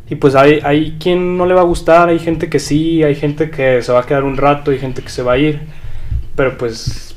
y 0.08 0.14
pues 0.16 0.34
hay, 0.34 0.60
hay 0.62 0.96
quien 1.00 1.36
no 1.36 1.46
le 1.46 1.54
va 1.54 1.62
a 1.62 1.64
gustar, 1.64 2.08
hay 2.08 2.18
gente 2.18 2.48
que 2.48 2.58
sí, 2.58 3.02
hay 3.02 3.14
gente 3.14 3.50
que 3.50 3.82
se 3.82 3.92
va 3.92 4.00
a 4.00 4.06
quedar 4.06 4.24
un 4.24 4.36
rato, 4.36 4.70
hay 4.70 4.78
gente 4.78 5.02
que 5.02 5.08
se 5.08 5.22
va 5.22 5.32
a 5.32 5.38
ir, 5.38 5.60
pero 6.36 6.56
pues 6.56 7.16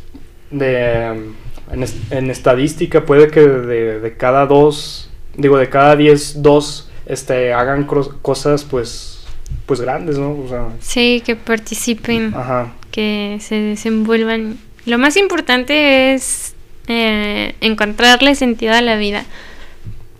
de 0.50 1.32
en, 1.72 2.32
estadística 2.32 3.06
puede 3.06 3.28
que 3.28 3.42
de, 3.42 4.16
cada 4.18 4.46
dos, 4.46 5.10
digo, 5.36 5.58
de 5.58 5.70
cada 5.70 5.96
diez, 5.96 6.42
dos 6.42 6.90
este, 7.06 7.54
hagan 7.54 7.86
cosas 7.86 8.64
pues 8.64 9.20
pues 9.66 9.82
grandes, 9.82 10.18
¿no? 10.18 10.32
O 10.32 10.48
sea, 10.48 10.68
Sí, 10.80 11.22
que 11.26 11.36
participen, 11.36 12.34
ajá. 12.36 12.74
que 12.92 13.38
se 13.40 13.56
desenvuelvan. 13.56 14.58
Lo 14.86 14.98
más 14.98 15.18
importante 15.18 16.14
es 16.14 16.56
eh, 16.88 17.56
encontrarle 17.62 18.36
sentido 18.36 18.74
a 18.74 18.82
la 18.82 18.96
vida. 18.96 19.26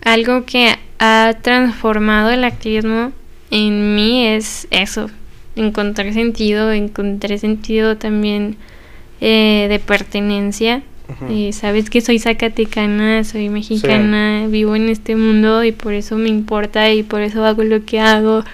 Algo 0.02 0.44
que 0.44 0.76
ha 0.98 1.36
transformado 1.42 2.30
el 2.30 2.44
activismo 2.44 3.12
en 3.50 3.94
mí 3.94 4.26
es 4.26 4.66
eso, 4.70 5.10
encontrar 5.56 6.12
sentido, 6.12 6.72
encontrar 6.72 7.38
sentido 7.38 7.96
también 7.96 8.56
eh, 9.20 9.66
de 9.68 9.78
pertenencia. 9.78 10.82
Eh, 11.28 11.52
sabes 11.52 11.90
que 11.90 12.00
soy 12.00 12.20
zacatecana, 12.20 13.24
soy 13.24 13.48
mexicana, 13.48 14.46
vivo 14.46 14.76
en 14.76 14.88
este 14.88 15.16
mundo 15.16 15.64
y 15.64 15.72
por 15.72 15.92
eso 15.92 16.16
me 16.16 16.28
importa 16.28 16.92
y 16.92 17.02
por 17.02 17.20
eso 17.20 17.44
hago 17.44 17.64
lo 17.64 17.84
que 17.84 17.98
hago. 17.98 18.44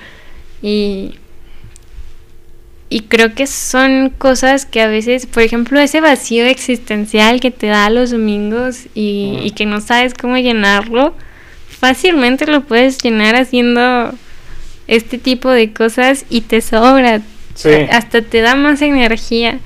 Y, 0.62 1.16
y 2.88 3.01
creo 3.01 3.34
que 3.34 3.47
son 3.47 4.09
cosas 4.09 4.64
que 4.64 4.80
a 4.80 4.88
veces, 4.88 5.26
por 5.26 5.42
ejemplo, 5.42 5.78
ese 5.78 6.01
vacío 6.01 6.47
existencial 6.47 7.40
que 7.40 7.51
te 7.51 7.66
da 7.66 7.90
los 7.90 8.11
domingos 8.11 8.86
y 8.94 9.53
que 9.55 9.66
no 9.66 9.82
sabes 9.82 10.14
cómo 10.14 10.38
llenarlo, 10.38 11.14
fácilmente 11.87 12.47
lo 12.47 12.62
puedes 12.62 12.99
llenar 12.99 13.37
haciendo 13.37 14.11
este 14.89 15.18
tipo 15.18 15.51
de 15.51 15.72
cosas 15.72 16.24
y 16.28 16.41
te 16.43 16.61
sobra. 16.61 17.20
Sí, 17.55 17.70
Hasta 17.91 18.22
te 18.22 18.41
da 18.41 18.55
más 18.55 18.82
energía. 18.82 19.59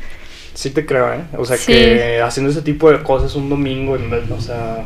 sí 0.55 0.71
te 0.71 0.85
creo, 0.85 1.13
¿eh? 1.15 1.21
O 1.39 1.45
sea, 1.47 1.57
Sí. 1.57 1.73
que 1.73 2.21
haciendo 2.23 2.51
ese 2.53 2.61
tipo 2.63 2.91
de 2.93 3.03
cosas 3.03 3.35
un 3.35 3.49
domingo, 3.49 3.97
en 3.97 4.11
vez- 4.11 4.31
o 4.31 4.41
sea, 4.41 4.85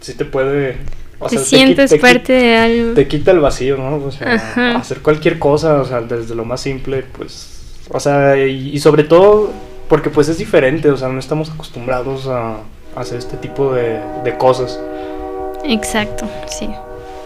sí 0.00 0.14
te 0.14 0.24
puede... 0.24 0.76
O 1.20 1.28
te 1.28 1.36
sea, 1.36 1.44
sientes 1.44 1.90
te 1.90 1.98
parte 1.98 2.32
de 2.32 2.56
algo. 2.56 2.94
Te 2.94 3.06
quita 3.08 3.32
el 3.32 3.40
vacío, 3.40 3.76
¿no? 3.76 3.96
O 3.96 4.10
sea, 4.12 4.34
Ajá. 4.34 4.76
hacer 4.76 4.98
cualquier 5.00 5.38
cosa, 5.38 5.74
o 5.80 5.84
sea, 5.84 6.00
desde 6.00 6.34
lo 6.34 6.44
más 6.44 6.60
simple, 6.60 7.04
pues, 7.16 7.76
o 7.90 7.98
sea, 8.00 8.36
y, 8.38 8.70
y 8.72 8.78
sobre 8.78 9.02
todo 9.04 9.52
porque 9.88 10.10
pues 10.10 10.28
es 10.28 10.38
diferente, 10.38 10.90
o 10.90 10.96
sea, 10.96 11.08
no 11.08 11.18
estamos 11.18 11.50
acostumbrados 11.50 12.26
a, 12.28 12.52
a 12.94 13.00
hacer 13.00 13.18
este 13.18 13.36
tipo 13.36 13.74
de, 13.74 13.98
de 14.24 14.36
cosas. 14.38 14.78
Exacto, 15.64 16.26
sí. 16.46 16.68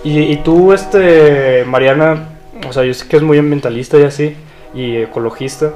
Y, 0.04 0.18
y 0.18 0.36
tú, 0.36 0.72
este, 0.72 1.64
Mariana, 1.64 2.28
o 2.68 2.72
sea, 2.72 2.84
yo 2.84 2.94
sé 2.94 3.06
que 3.06 3.16
es 3.16 3.22
muy 3.22 3.38
ambientalista 3.38 3.98
y 3.98 4.02
así, 4.02 4.36
y 4.74 4.96
ecologista, 4.96 5.72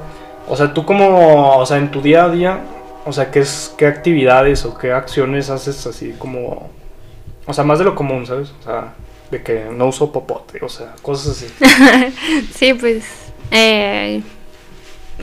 o 0.49 0.57
sea, 0.57 0.73
tú 0.73 0.85
como, 0.85 1.59
o 1.59 1.67
sea, 1.67 1.79
en 1.79 1.91
tu 1.91 2.01
día 2.01 2.25
a 2.25 2.31
día, 2.31 2.61
o 3.05 3.13
sea, 3.13 3.31
¿qué, 3.31 3.41
es, 3.41 3.75
qué 3.77 3.87
actividades 3.87 4.65
o 4.65 4.77
qué 4.77 4.93
acciones 4.93 5.51
haces 5.51 5.87
así 5.87 6.15
como, 6.19 6.71
o 7.47 7.53
sea, 7.53 7.65
más 7.65 7.79
de 7.79 7.85
lo 7.85 7.95
común, 7.95 8.27
¿sabes? 8.27 8.53
O 8.61 8.63
sea, 8.63 8.95
de 9.31 9.43
que 9.43 9.67
no 9.73 9.87
uso 9.87 10.13
popote, 10.13 10.59
o 10.63 10.69
sea, 10.69 10.95
cosas 11.03 11.37
así. 11.37 12.13
sí, 12.55 12.75
pues 12.75 13.05
eh, 13.51 14.23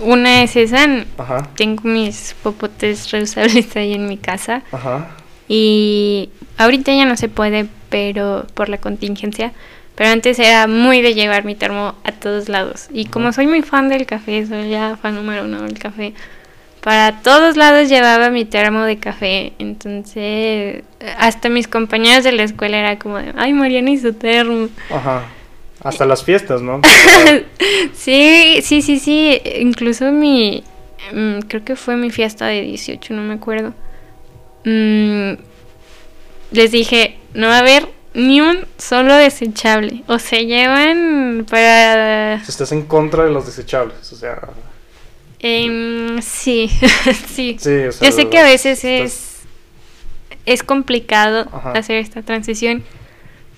una 0.01 0.43
es 0.43 0.55
esa. 0.55 0.85
Ajá, 1.17 1.49
Tengo 1.55 1.83
mis 1.83 2.35
popotes 2.41 3.11
reusables 3.11 3.75
ahí 3.75 3.93
en 3.93 4.07
mi 4.07 4.17
casa 4.17 4.63
ajá, 4.71 5.09
y 5.47 6.29
ahorita 6.57 6.93
ya 6.93 7.05
no 7.05 7.17
se 7.17 7.29
puede, 7.29 7.67
pero 7.89 8.45
por 8.53 8.69
la 8.69 8.77
contingencia. 8.77 9.51
Pero 9.95 10.09
antes 10.09 10.39
era 10.39 10.65
muy 10.67 11.01
de 11.01 11.13
llevar 11.13 11.45
mi 11.45 11.53
termo 11.53 11.95
a 12.03 12.11
todos 12.11 12.49
lados. 12.49 12.87
Y 12.91 13.05
como 13.05 13.31
soy 13.31 13.45
muy 13.47 13.61
fan 13.61 13.89
del 13.89 14.05
café, 14.07 14.45
soy 14.45 14.69
ya 14.69 14.97
fan 14.97 15.15
número 15.15 15.43
uno 15.43 15.61
del 15.61 15.77
café, 15.77 16.13
para 16.81 17.21
todos 17.21 17.55
lados 17.55 17.89
llevaba 17.89 18.29
mi 18.29 18.43
termo 18.45 18.83
de 18.83 18.97
café. 18.97 19.53
Entonces, 19.59 20.83
hasta 21.17 21.49
mis 21.49 21.67
compañeros 21.67 22.23
de 22.23 22.31
la 22.33 22.43
escuela 22.43 22.77
era 22.77 22.99
como 22.99 23.17
de, 23.19 23.33
ay, 23.37 23.53
Mariana 23.53 23.91
y 23.91 23.97
su 23.97 24.13
termo. 24.13 24.69
ajá. 24.89 25.35
Hasta 25.83 26.05
las 26.05 26.23
fiestas, 26.23 26.61
¿no? 26.61 26.79
Sí, 27.93 28.59
sí, 28.61 28.81
sí, 28.81 28.99
sí. 28.99 29.41
Incluso 29.59 30.11
mi. 30.11 30.63
mm, 31.13 31.39
creo 31.47 31.63
que 31.65 31.75
fue 31.75 31.97
mi 31.97 32.09
fiesta 32.09 32.45
de 32.47 32.61
18, 32.61 33.13
no 33.13 33.21
me 33.21 33.33
acuerdo. 33.33 33.73
Mm, 34.65 35.33
les 36.51 36.71
dije: 36.71 37.17
no 37.33 37.47
va 37.47 37.57
a 37.57 37.59
haber 37.59 37.89
ni 38.13 38.41
un 38.41 38.65
solo 38.77 39.15
desechable. 39.15 40.03
O 40.07 40.19
se 40.19 40.45
llevan 40.45 41.45
para. 41.49 42.43
Si 42.43 42.51
estás 42.51 42.71
en 42.71 42.83
contra 42.83 43.25
de 43.25 43.31
los 43.31 43.45
desechables, 43.45 44.11
o 44.11 44.15
sea, 44.15 44.39
em, 45.39 46.21
sí, 46.21 46.69
sí. 47.33 47.57
sí, 47.59 47.75
o 47.85 47.91
sea, 47.91 48.09
Yo 48.09 48.15
sé 48.15 48.29
que 48.29 48.37
a 48.39 48.43
veces 48.43 48.83
es. 48.83 49.29
Es 50.45 50.61
complicado 50.61 51.47
Ajá. 51.53 51.71
hacer 51.71 51.97
esta 51.97 52.21
transición. 52.21 52.83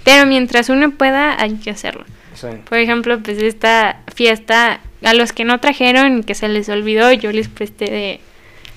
Pero 0.03 0.28
mientras 0.28 0.70
uno 0.70 0.91
pueda, 0.91 1.41
hay 1.41 1.56
que 1.56 1.72
hacerlo. 1.72 2.06
Sí. 2.36 2.47
Por 2.70 2.78
ejemplo, 2.78 3.20
pues 3.22 3.39
esta 3.39 4.01
fiesta, 4.14 4.82
a 5.03 5.14
los 5.16 5.34
que 5.34 5.45
no 5.45 5.60
trajeron 5.60 6.22
que 6.22 6.36
se 6.36 6.47
les 6.47 6.70
olvidó, 6.70 7.12
yo 7.12 7.32
les 7.32 7.47
presté 7.47 7.86
de... 7.86 8.20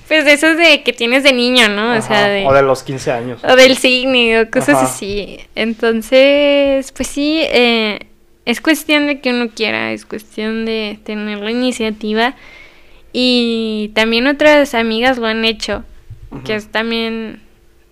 Pues 0.09 0.25
de 0.25 0.33
esos 0.33 0.57
de 0.57 0.83
que 0.83 0.95
tienes 0.95 1.23
de 1.23 1.35
niño, 1.35 1.69
¿no? 1.69 1.97
O 1.97 2.01
sea, 2.01 2.29
de... 2.29 2.47
o 2.47 2.53
de 2.53 2.63
los 2.63 2.83
15 2.83 3.13
años. 3.13 3.45
o 3.45 3.57
del 3.57 3.77
cine 3.77 4.41
o 4.41 4.51
cosas 4.51 4.77
Ajá. 4.77 4.87
así. 4.87 5.39
Entonces, 5.55 6.91
pues 6.93 7.09
sí, 7.09 7.43
eh, 7.45 7.99
es 8.47 8.63
cuestión 8.63 9.07
de 9.07 9.21
que 9.21 9.31
uno 9.31 9.51
quiera, 9.55 9.93
es 9.93 10.07
cuestión 10.07 10.65
de 10.65 10.99
tener 11.05 11.39
la 11.39 11.51
iniciativa. 11.51 12.35
Y 13.13 13.91
también 13.95 14.27
otras 14.27 14.75
amigas 14.75 15.19
lo 15.19 15.27
han 15.27 15.45
hecho, 15.45 15.85
que 16.45 16.55
es 16.55 16.69
también 16.69 17.43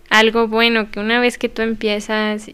algo 0.08 0.48
bueno, 0.48 0.90
que 0.90 1.00
una 1.00 1.20
vez 1.20 1.36
que 1.36 1.50
tú 1.50 1.62
empiezas 1.62 2.50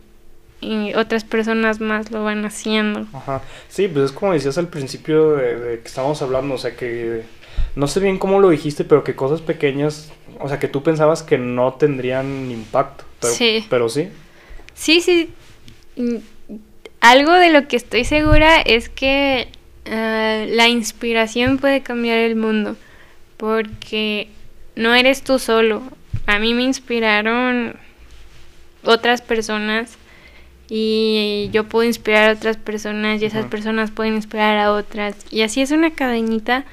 y 0.61 0.95
otras 0.95 1.23
personas 1.23 1.81
más 1.81 2.11
lo 2.11 2.25
van 2.25 2.45
haciendo. 2.45 3.07
Ajá. 3.13 3.43
Sí, 3.69 3.87
pues 3.87 4.07
es 4.07 4.13
como 4.13 4.33
decías 4.33 4.59
al 4.59 4.69
principio 4.69 5.37
de, 5.37 5.57
de 5.57 5.81
que 5.81 5.89
estábamos 5.89 6.23
hablando, 6.23 6.55
o 6.55 6.59
sea 6.59 6.75
que 6.75 7.23
no 7.75 7.87
sé 7.87 8.01
bien 8.01 8.19
cómo 8.19 8.41
lo 8.41 8.51
dijiste, 8.51 8.85
pero 8.85 9.05
que 9.05 9.15
cosas 9.15 9.41
pequeñas, 9.41 10.13
o 10.41 10.49
sea 10.49 10.59
que 10.59 10.69
tú 10.69 10.83
pensabas 10.83 11.23
que 11.23 11.39
no 11.39 11.75
tendrían 11.75 12.51
impacto, 12.51 13.05
pero 13.21 13.33
Sí. 13.35 13.67
pero 13.71 13.89
sí. 13.89 14.09
Sí, 14.75 15.01
sí. 15.01 15.31
Mm, 15.97 16.17
Algo 17.01 17.33
de 17.33 17.51
lo 17.51 17.67
que 17.67 17.77
estoy 17.77 18.05
segura 18.05 18.61
es 18.61 18.89
que 18.89 19.49
ah, 19.91 20.45
la 20.49 20.69
inspiración 20.69 21.59
puede 21.59 21.81
cambiar 21.83 22.19
el 22.19 22.37
mundo. 22.37 22.77
Porque 23.37 24.29
no 24.77 24.95
eres 24.95 25.23
tú 25.25 25.41
solo. 25.41 25.83
A 26.27 26.39
mí 26.39 26.55
me 26.55 26.63
inspiraron 26.63 27.75
otras 28.85 29.21
personas 29.21 29.99
y 30.69 31.51
yo 31.53 31.65
puedo 31.65 31.85
inspirar 31.89 32.31
a 32.31 32.33
otras 32.35 32.57
personas 32.57 33.21
y 33.21 33.25
esas 33.25 33.47
personas 33.47 33.91
pueden 33.91 34.15
inspirar 34.15 34.57
a 34.59 34.73
otras. 34.73 35.17
Y 35.33 35.43
así 35.43 35.61
es 35.61 35.73
una 35.73 35.91
cadenita 35.91 36.65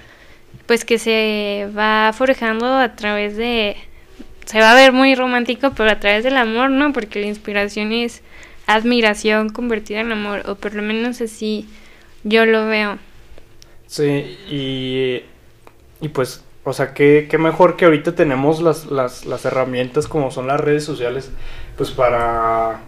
pues 0.70 0.86
que 0.86 1.00
se 1.00 1.68
va 1.76 2.14
forjando 2.16 2.68
a 2.68 2.96
través 2.96 3.36
de 3.36 3.76
se 4.46 4.60
va 4.60 4.74
a 4.74 4.76
ver 4.76 4.94
muy 4.94 5.16
romántico, 5.16 5.72
pero 5.76 5.90
a 5.90 6.00
través 6.00 6.24
del 6.24 6.38
amor, 6.38 6.70
¿no? 6.70 6.94
Porque 6.94 7.20
la 7.20 7.26
inspiración 7.26 7.92
es 7.92 8.22
admiración 8.68 9.50
convertida 9.50 10.02
en 10.02 10.12
amor, 10.12 10.44
o 10.48 10.54
por 10.54 10.76
lo 10.76 10.84
menos 10.84 11.22
así 11.22 11.68
yo 12.24 12.46
lo 12.46 12.68
veo. 12.68 13.00
Sí, 13.88 14.38
y, 14.48 15.24
y 16.06 16.10
pues, 16.10 16.44
o 16.64 16.72
sea, 16.72 16.94
qué, 16.94 17.28
qué 17.28 17.40
mejor 17.40 17.76
que 17.76 17.86
ahorita 17.86 18.14
tenemos 18.14 18.62
las, 18.62 18.86
las, 18.92 19.26
las 19.26 19.46
herramientas 19.46 20.08
como 20.08 20.30
son 20.30 20.46
las 20.46 20.60
redes 20.60 20.84
sociales, 20.84 21.32
pues 21.78 21.90
para, 21.90 22.82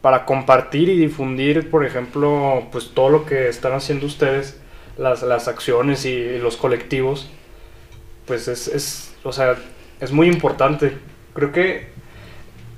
para 0.00 0.24
compartir 0.24 0.88
y 0.88 0.96
difundir, 0.96 1.70
por 1.70 1.86
ejemplo, 1.86 2.66
pues 2.72 2.90
todo 2.92 3.08
lo 3.08 3.24
que 3.24 3.48
están 3.48 3.72
haciendo 3.72 4.06
ustedes, 4.06 4.59
las, 5.00 5.22
las 5.22 5.48
acciones 5.48 6.04
y, 6.04 6.38
los 6.38 6.56
colectivos, 6.56 7.28
pues 8.26 8.48
es, 8.48 8.68
es, 8.68 9.14
o 9.24 9.32
sea, 9.32 9.56
es 10.00 10.12
muy 10.12 10.28
importante. 10.28 10.96
Creo 11.34 11.52
que 11.52 11.88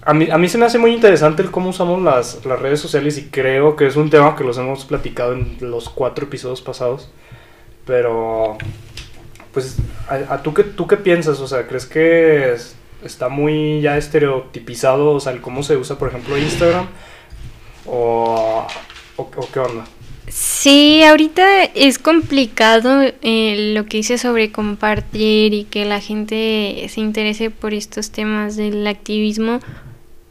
a 0.05 0.15
mí, 0.15 0.29
a 0.31 0.39
mí 0.39 0.49
se 0.49 0.59
me 0.59 0.67
hace 0.67 0.79
muy 0.79 0.93
interesante 0.95 1.43
el 1.43 1.51
cómo 1.51 1.71
usamos 1.71 2.01
las, 2.03 2.45
las 2.45 2.59
redes 2.61 2.81
sociales 2.81 3.19
y 3.19 3.29
creo 3.29 3.77
que 3.77 3.87
es 3.87 3.97
un 3.97 4.11
tema 4.11 4.35
que 4.37 4.45
los 4.45 4.59
hemos 4.59 4.85
platicado 4.85 5.33
en 5.35 5.59
los 5.61 5.89
cuatro 5.89 6.25
episodios 6.27 6.63
pasados. 6.63 7.11
Pero, 7.87 8.57
pues, 9.53 9.77
¿a, 10.09 10.35
a 10.35 10.43
tú, 10.43 10.55
qué, 10.55 10.65
tú 10.65 10.87
qué 10.87 10.97
piensas? 10.97 11.41
O 11.41 11.49
sea, 11.49 11.67
¿crees 11.67 11.87
que 11.87 12.53
es- 12.55 12.77
está 13.05 13.29
muy 13.29 13.81
ya 13.81 13.97
estereotipizado, 13.99 15.11
o 15.11 15.21
sea, 15.21 15.33
el 15.33 15.41
cómo 15.41 15.63
se 15.65 15.77
usa, 15.77 15.99
por 15.99 16.09
ejemplo, 16.09 16.39
Instagram? 16.39 16.87
¿O, 17.87 18.67
o, 19.17 19.23
o 19.23 19.49
qué 19.53 19.59
onda? 19.59 19.85
Sí, 20.35 21.03
ahorita 21.03 21.65
es 21.75 21.99
complicado 21.99 23.03
eh, 23.21 23.73
lo 23.75 23.85
que 23.85 23.99
dice 23.99 24.17
sobre 24.17 24.51
compartir 24.51 25.53
y 25.53 25.65
que 25.65 25.85
la 25.85 26.01
gente 26.01 26.87
se 26.89 27.01
interese 27.01 27.51
por 27.51 27.75
estos 27.75 28.11
temas 28.11 28.57
del 28.57 28.87
activismo, 28.87 29.61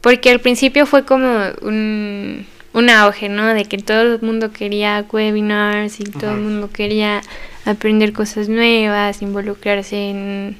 porque 0.00 0.30
al 0.30 0.40
principio 0.40 0.86
fue 0.86 1.04
como 1.04 1.28
un, 1.62 2.46
un 2.72 2.90
auge, 2.90 3.28
¿no? 3.28 3.54
De 3.54 3.64
que 3.66 3.78
todo 3.78 4.14
el 4.14 4.22
mundo 4.22 4.52
quería 4.52 5.06
webinars 5.08 6.00
y 6.00 6.04
todo 6.04 6.32
el 6.32 6.40
mundo 6.40 6.70
quería 6.72 7.20
aprender 7.64 8.12
cosas 8.12 8.48
nuevas, 8.48 9.22
involucrarse 9.22 10.10
en... 10.10 10.56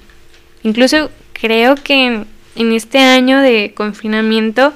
Incluso 0.63 1.11
creo 1.33 1.75
que 1.75 2.07
en, 2.07 2.27
en 2.55 2.73
este 2.73 2.99
año 2.99 3.41
de 3.41 3.73
confinamiento 3.75 4.73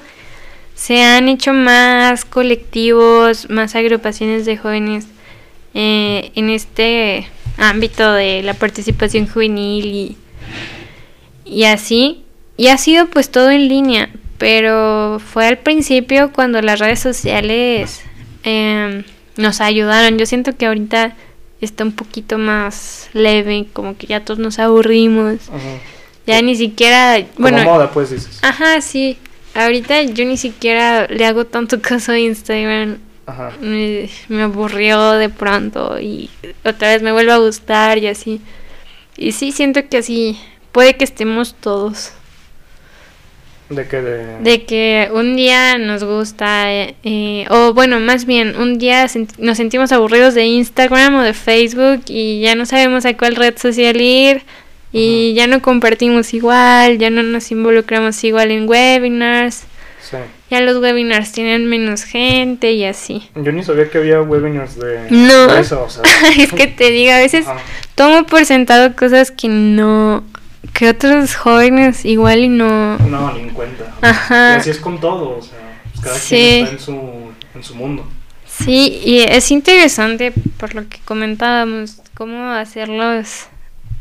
se 0.77 1.01
han 1.01 1.27
hecho 1.27 1.53
más 1.53 2.23
colectivos, 2.23 3.49
más 3.49 3.75
agrupaciones 3.75 4.45
de 4.45 4.57
jóvenes 4.57 5.07
eh, 5.73 6.31
en 6.35 6.51
este 6.51 7.27
ámbito 7.57 8.13
de 8.13 8.43
la 8.43 8.53
participación 8.53 9.27
juvenil 9.27 9.85
y, 9.85 10.17
y 11.45 11.63
así. 11.63 12.23
Y 12.57 12.67
ha 12.67 12.77
sido 12.77 13.07
pues 13.07 13.31
todo 13.31 13.49
en 13.49 13.67
línea, 13.67 14.11
pero 14.37 15.19
fue 15.19 15.47
al 15.47 15.57
principio 15.57 16.31
cuando 16.31 16.61
las 16.61 16.79
redes 16.79 16.99
sociales 16.99 18.01
em, 18.43 19.03
nos 19.35 19.61
ayudaron. 19.61 20.19
Yo 20.19 20.27
siento 20.27 20.55
que 20.55 20.67
ahorita 20.67 21.15
está 21.59 21.85
un 21.85 21.93
poquito 21.93 22.37
más 22.37 23.09
leve, 23.13 23.65
como 23.73 23.97
que 23.97 24.05
ya 24.05 24.23
todos 24.23 24.39
nos 24.39 24.59
aburrimos. 24.59 25.39
Ya 26.27 26.39
ni 26.43 26.55
siquiera, 26.55 27.25
bueno, 27.37 27.63
moda, 27.63 27.89
pues 27.89 28.11
dices. 28.11 28.39
Ajá, 28.43 28.79
sí. 28.81 29.17
Ahorita 29.57 30.03
yo 30.03 30.23
ni 30.23 30.37
siquiera 30.37 31.07
le 31.07 31.25
hago 31.25 31.45
tanto 31.45 31.81
caso 31.81 32.11
a 32.11 32.19
Instagram. 32.19 32.99
Ajá. 33.25 33.51
Me, 33.59 34.07
me, 34.29 34.43
aburrió 34.43 35.13
de 35.13 35.27
pronto 35.29 35.99
y 35.99 36.29
otra 36.63 36.89
vez 36.89 37.01
me 37.01 37.11
vuelve 37.11 37.31
a 37.31 37.37
gustar 37.37 37.97
y 37.97 38.07
así. 38.07 38.39
Y 39.17 39.31
sí, 39.33 39.51
siento 39.51 39.81
que 39.89 39.97
así 39.97 40.39
puede 40.71 40.95
que 40.95 41.03
estemos 41.03 41.55
todos. 41.55 42.13
¿De 43.69 43.85
qué? 43.85 44.01
De... 44.01 44.39
de 44.39 44.63
que 44.63 45.09
un 45.11 45.35
día 45.35 45.77
nos 45.77 46.03
gusta, 46.03 46.71
eh, 46.71 46.95
eh, 47.03 47.45
o 47.49 47.73
bueno, 47.73 47.99
más 47.99 48.25
bien, 48.25 48.55
un 48.55 48.77
día 48.77 49.07
nos 49.39 49.57
sentimos 49.57 49.91
aburridos 49.91 50.35
de 50.35 50.45
Instagram 50.45 51.15
o 51.15 51.21
de 51.21 51.33
Facebook 51.33 52.03
y 52.07 52.39
ya 52.41 52.55
no 52.55 52.65
sabemos 52.65 53.05
a 53.05 53.17
cuál 53.17 53.35
red 53.35 53.57
social 53.57 53.99
ir 53.99 54.43
y 54.91 55.33
ya 55.33 55.47
no 55.47 55.61
compartimos 55.61 56.33
igual, 56.33 56.97
ya 56.97 57.09
no 57.09 57.23
nos 57.23 57.51
involucramos 57.51 58.23
igual 58.23 58.51
en 58.51 58.67
webinars. 58.67 59.63
Sí. 60.01 60.17
Ya 60.49 60.61
los 60.61 60.77
webinars 60.77 61.33
tienen 61.33 61.67
menos 61.67 62.03
gente 62.03 62.71
y 62.71 62.85
así. 62.85 63.29
Yo 63.35 63.51
ni 63.51 63.63
sabía 63.63 63.89
que 63.89 63.97
había 63.97 64.21
webinars 64.21 64.79
de, 64.79 65.07
no. 65.09 65.53
eso. 65.53 65.83
O 65.83 65.89
sea. 65.89 66.03
es 66.37 66.53
que 66.53 66.67
te 66.67 66.91
digo, 66.91 67.11
a 67.11 67.17
veces 67.17 67.45
tomo 67.95 68.25
por 68.25 68.45
sentado 68.45 68.95
cosas 68.95 69.31
que 69.31 69.49
no. 69.49 70.23
que 70.73 70.89
otros 70.89 71.35
jóvenes 71.35 72.05
igual 72.05 72.39
y 72.39 72.47
no. 72.47 72.97
No, 72.99 73.33
ni 73.33 73.41
en 73.41 73.49
cuenta. 73.49 73.93
Ajá. 74.01 74.55
Y 74.55 74.59
así 74.59 74.69
es 74.69 74.79
con 74.79 75.01
todo, 75.01 75.39
o 75.39 75.41
sea, 75.41 75.57
pues 75.93 76.05
cada 76.05 76.19
quien 76.19 76.63
está 76.63 76.71
en 76.71 76.79
su, 76.79 77.01
en 77.55 77.63
su 77.63 77.75
mundo. 77.75 78.07
Sí, 78.45 79.01
y 79.03 79.19
es 79.19 79.51
interesante 79.51 80.33
por 80.57 80.73
lo 80.73 80.87
que 80.87 80.99
comentábamos, 81.03 81.97
cómo 82.15 82.51
hacerlos 82.51 83.47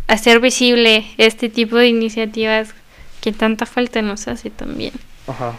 hacer 0.08 0.40
visible 0.40 1.04
este 1.18 1.48
tipo 1.48 1.76
de 1.76 1.88
iniciativas 1.88 2.74
que 3.20 3.32
tanta 3.32 3.66
falta 3.66 4.02
nos 4.02 4.28
hace 4.28 4.50
también. 4.50 4.92
Ajá. 5.26 5.54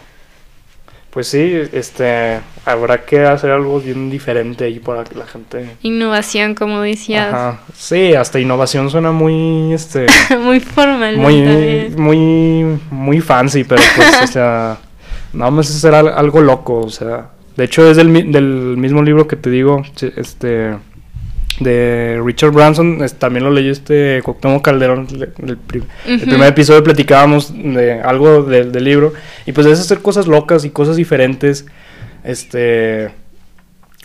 Pues 1.10 1.28
sí, 1.28 1.62
este, 1.72 2.40
habrá 2.66 3.04
que 3.04 3.20
hacer 3.20 3.50
algo 3.50 3.80
bien 3.80 4.10
diferente 4.10 4.64
ahí 4.64 4.78
para 4.78 5.04
que 5.04 5.14
la 5.14 5.26
gente... 5.26 5.76
Innovación, 5.82 6.54
como 6.54 6.82
decías. 6.82 7.32
Ajá. 7.32 7.60
Sí, 7.74 8.14
hasta 8.14 8.38
innovación 8.38 8.90
suena 8.90 9.10
muy, 9.10 9.72
este... 9.72 10.06
muy 10.38 10.60
formal. 10.60 11.16
Muy, 11.16 11.90
muy, 11.96 12.78
muy 12.90 13.20
fancy, 13.20 13.64
pero 13.64 13.82
pues, 13.96 14.22
o 14.22 14.26
sea, 14.26 14.78
nada 15.32 15.50
más 15.50 15.70
es 15.70 15.76
hacer 15.76 15.94
algo 15.94 16.40
loco, 16.40 16.80
o 16.80 16.90
sea... 16.90 17.30
De 17.56 17.64
hecho, 17.64 17.90
es 17.90 17.96
del, 17.96 18.30
del 18.30 18.76
mismo 18.76 19.02
libro 19.02 19.26
que 19.26 19.34
te 19.34 19.50
digo, 19.50 19.82
este 20.16 20.76
de 21.60 22.20
Richard 22.24 22.52
Branson, 22.52 23.04
también 23.18 23.44
lo 23.44 23.50
leyó 23.50 23.72
este 23.72 24.20
Cuauhtémoc 24.22 24.64
Calderón, 24.64 25.08
el, 25.42 25.58
primer 25.58 26.48
episodio 26.48 26.84
platicábamos 26.84 27.52
de 27.52 28.00
algo 28.00 28.42
del 28.42 28.84
libro, 28.84 29.12
y 29.46 29.52
pues 29.52 29.66
es 29.66 29.80
hacer 29.80 30.00
cosas 30.00 30.26
locas 30.26 30.64
y 30.64 30.70
cosas 30.70 30.96
diferentes, 30.96 31.66
este, 32.24 33.10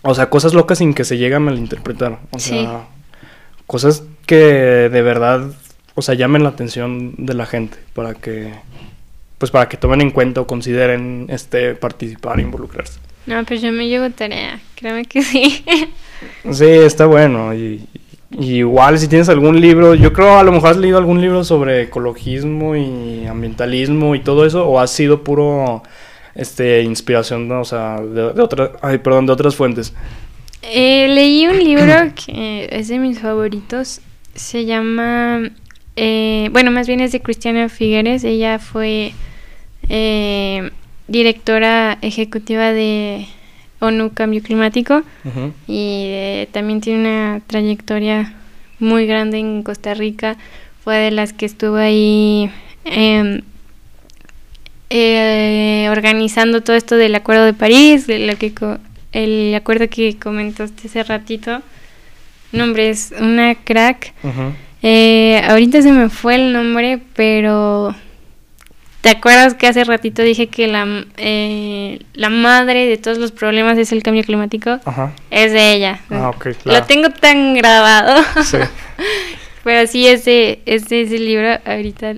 o 0.01 0.15
sea, 0.15 0.29
cosas 0.29 0.53
locas 0.53 0.79
sin 0.79 0.93
que 0.93 1.03
se 1.03 1.17
llegue 1.17 1.35
a 1.35 1.39
malinterpretar, 1.39 2.19
o 2.31 2.39
sea, 2.39 2.87
cosas 3.67 4.03
que 4.25 4.35
de 4.91 5.01
verdad, 5.01 5.45
o 5.95 6.01
sea, 6.01 6.15
llamen 6.15 6.43
la 6.43 6.49
atención 6.49 7.13
de 7.17 7.33
la 7.33 7.45
gente, 7.45 7.77
para 7.93 8.15
que, 8.15 8.53
pues 9.37 9.51
para 9.51 9.69
que 9.69 9.77
tomen 9.77 10.01
en 10.01 10.11
cuenta 10.11 10.41
o 10.41 10.47
consideren, 10.47 11.27
este, 11.29 11.75
participar 11.75 12.39
involucrarse. 12.39 12.99
No, 13.26 13.43
pues 13.45 13.61
yo 13.61 13.71
me 13.71 13.88
llevo 13.88 14.09
tarea, 14.09 14.59
créeme 14.76 15.05
que 15.05 15.21
sí. 15.21 15.63
sí, 16.51 16.65
está 16.65 17.05
bueno. 17.05 17.53
Y, 17.53 17.88
igual 18.38 18.99
si 18.99 19.07
tienes 19.07 19.30
algún 19.30 19.61
libro, 19.61 19.95
yo 19.95 20.11
creo 20.11 20.38
a 20.38 20.43
lo 20.43 20.51
mejor 20.51 20.71
has 20.71 20.78
leído 20.78 20.97
algún 20.97 21.21
libro 21.21 21.43
sobre 21.43 21.84
ecologismo 21.84 22.76
y 22.76 23.26
ambientalismo 23.28 24.15
y 24.15 24.19
todo 24.19 24.45
eso, 24.45 24.67
o 24.67 24.80
has 24.80 24.91
sido 24.91 25.24
puro 25.24 25.84
este 26.36 26.82
inspiración, 26.82 27.51
o 27.51 27.63
sea, 27.63 28.01
de, 28.01 28.24
otra, 28.41 28.71
ay, 28.82 28.97
perdón, 28.97 29.28
de 29.28 29.34
otras 29.34 29.55
fuentes. 29.55 29.93
Eh, 30.63 31.07
leí 31.09 31.45
un 31.45 31.63
libro 31.63 31.93
que 32.26 32.67
es 32.71 32.88
de 32.88 32.99
mis 32.99 33.19
favoritos, 33.19 34.01
se 34.34 34.65
llama, 34.65 35.51
eh, 35.95 36.49
bueno, 36.51 36.71
más 36.71 36.88
bien 36.88 37.01
es 37.01 37.11
de 37.11 37.21
Cristiana 37.21 37.69
Figueres, 37.69 38.24
ella 38.24 38.57
fue 38.57 39.13
eh, 39.89 40.71
directora 41.07 41.97
ejecutiva 42.01 42.71
de 42.71 43.27
ONU 43.79 44.11
Cambio 44.13 44.41
Climático 44.41 45.03
y 45.67 46.05
eh, 46.07 46.49
también 46.51 46.81
tiene 46.81 46.99
una 46.99 47.41
trayectoria 47.45 48.33
muy 48.79 49.05
grande 49.05 49.39
en 49.39 49.63
Costa 49.63 49.93
Rica. 49.93 50.37
Fue 50.83 50.97
de 50.97 51.11
las 51.11 51.33
que 51.33 51.45
estuvo 51.45 51.75
ahí 51.75 52.49
em, 52.85 53.41
eh, 54.89 55.87
organizando 55.89 56.61
todo 56.61 56.75
esto 56.75 56.95
del 56.95 57.15
Acuerdo 57.15 57.45
de 57.45 57.53
París, 57.53 58.07
de 58.07 58.19
lo 58.19 58.37
que 58.37 58.53
el 59.11 59.53
acuerdo 59.55 59.89
que 59.89 60.17
comentaste 60.17 60.87
hace 60.87 61.03
ratito. 61.03 61.61
Nombre 62.51 62.89
es 62.89 63.13
una 63.19 63.55
crack. 63.55 64.13
Eh, 64.81 65.41
ahorita 65.47 65.81
se 65.81 65.91
me 65.91 66.09
fue 66.09 66.35
el 66.35 66.53
nombre, 66.53 66.99
pero 67.15 67.95
¿Te 69.03 69.09
acuerdas 69.09 69.53
que 69.55 69.67
hace 69.67 69.83
ratito 69.83 70.21
dije 70.21 70.47
que 70.47 70.65
la, 70.65 71.03
eh, 71.17 71.99
la 72.13 72.29
madre 72.29 72.85
de 72.85 72.95
todos 72.95 73.17
los 73.17 73.33
problemas 73.33 73.77
es 73.77 73.91
el 73.91 74.01
cambio 74.01 74.23
climático? 74.23 74.79
Ajá. 74.85 75.11
Es 75.29 75.51
de 75.51 75.73
ella. 75.73 75.99
Ah, 76.09 76.31
claro. 76.39 76.57
Lo 76.63 76.83
tengo 76.83 77.09
tan 77.09 77.53
grabado. 77.53 78.23
Sí. 78.45 78.59
Pero 79.65 79.87
sí, 79.87 80.07
ese, 80.07 80.61
ese, 80.65 81.01
ese 81.01 81.19
libro 81.19 81.49
ahorita, 81.65 82.13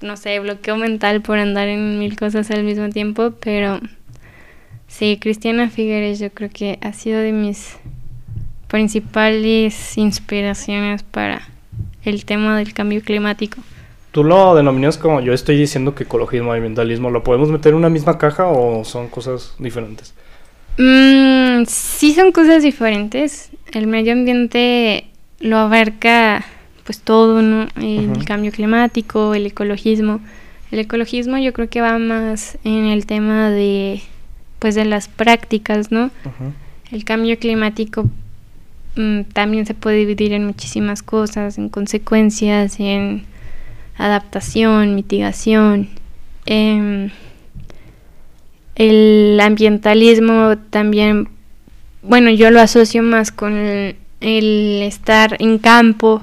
no 0.00 0.16
sé, 0.16 0.40
bloqueo 0.40 0.78
mental 0.78 1.20
por 1.20 1.38
andar 1.38 1.68
en 1.68 1.98
mil 1.98 2.16
cosas 2.16 2.50
al 2.50 2.64
mismo 2.64 2.88
tiempo, 2.88 3.32
pero 3.38 3.78
sí, 4.88 5.18
Cristiana 5.20 5.68
Figueres 5.68 6.18
yo 6.18 6.30
creo 6.30 6.48
que 6.48 6.78
ha 6.80 6.94
sido 6.94 7.20
de 7.20 7.32
mis 7.32 7.76
principales 8.68 9.98
inspiraciones 9.98 11.02
para 11.02 11.42
el 12.04 12.24
tema 12.24 12.56
del 12.56 12.72
cambio 12.72 13.02
climático. 13.02 13.60
¿Tú 14.16 14.24
lo 14.24 14.54
denominas 14.54 14.96
como 14.96 15.20
yo 15.20 15.34
estoy 15.34 15.58
diciendo 15.58 15.94
que 15.94 16.04
ecologismo 16.04 16.54
y 16.54 16.56
ambientalismo 16.56 17.10
lo 17.10 17.22
podemos 17.22 17.50
meter 17.50 17.72
en 17.72 17.76
una 17.76 17.90
misma 17.90 18.16
caja 18.16 18.46
o 18.46 18.82
son 18.82 19.08
cosas 19.08 19.52
diferentes? 19.58 20.14
Mm, 20.78 21.66
sí 21.66 22.14
son 22.14 22.32
cosas 22.32 22.62
diferentes. 22.62 23.50
El 23.72 23.86
medio 23.86 24.14
ambiente 24.14 25.04
lo 25.38 25.58
abarca 25.58 26.46
pues 26.84 27.02
todo, 27.02 27.42
¿no? 27.42 27.68
El 27.76 28.24
cambio 28.24 28.52
climático, 28.52 29.34
el 29.34 29.44
ecologismo. 29.44 30.20
El 30.70 30.78
ecologismo 30.78 31.36
yo 31.36 31.52
creo 31.52 31.68
que 31.68 31.82
va 31.82 31.98
más 31.98 32.56
en 32.64 32.86
el 32.86 33.04
tema 33.04 33.50
de 33.50 34.00
pues 34.60 34.74
de 34.76 34.86
las 34.86 35.08
prácticas, 35.08 35.92
¿no? 35.92 36.10
El 36.90 37.04
cambio 37.04 37.38
climático 37.38 38.06
mm, 38.96 39.24
también 39.34 39.66
se 39.66 39.74
puede 39.74 39.98
dividir 39.98 40.32
en 40.32 40.46
muchísimas 40.46 41.02
cosas, 41.02 41.58
en 41.58 41.68
consecuencias, 41.68 42.80
en 42.80 43.35
adaptación, 43.98 44.94
mitigación. 44.94 45.88
Em, 46.46 47.10
el 48.74 49.38
ambientalismo 49.40 50.56
también, 50.70 51.28
bueno, 52.02 52.30
yo 52.30 52.50
lo 52.50 52.60
asocio 52.60 53.02
más 53.02 53.30
con 53.30 53.56
el, 53.56 53.96
estar 54.20 55.36
en 55.40 55.58
campo, 55.58 56.22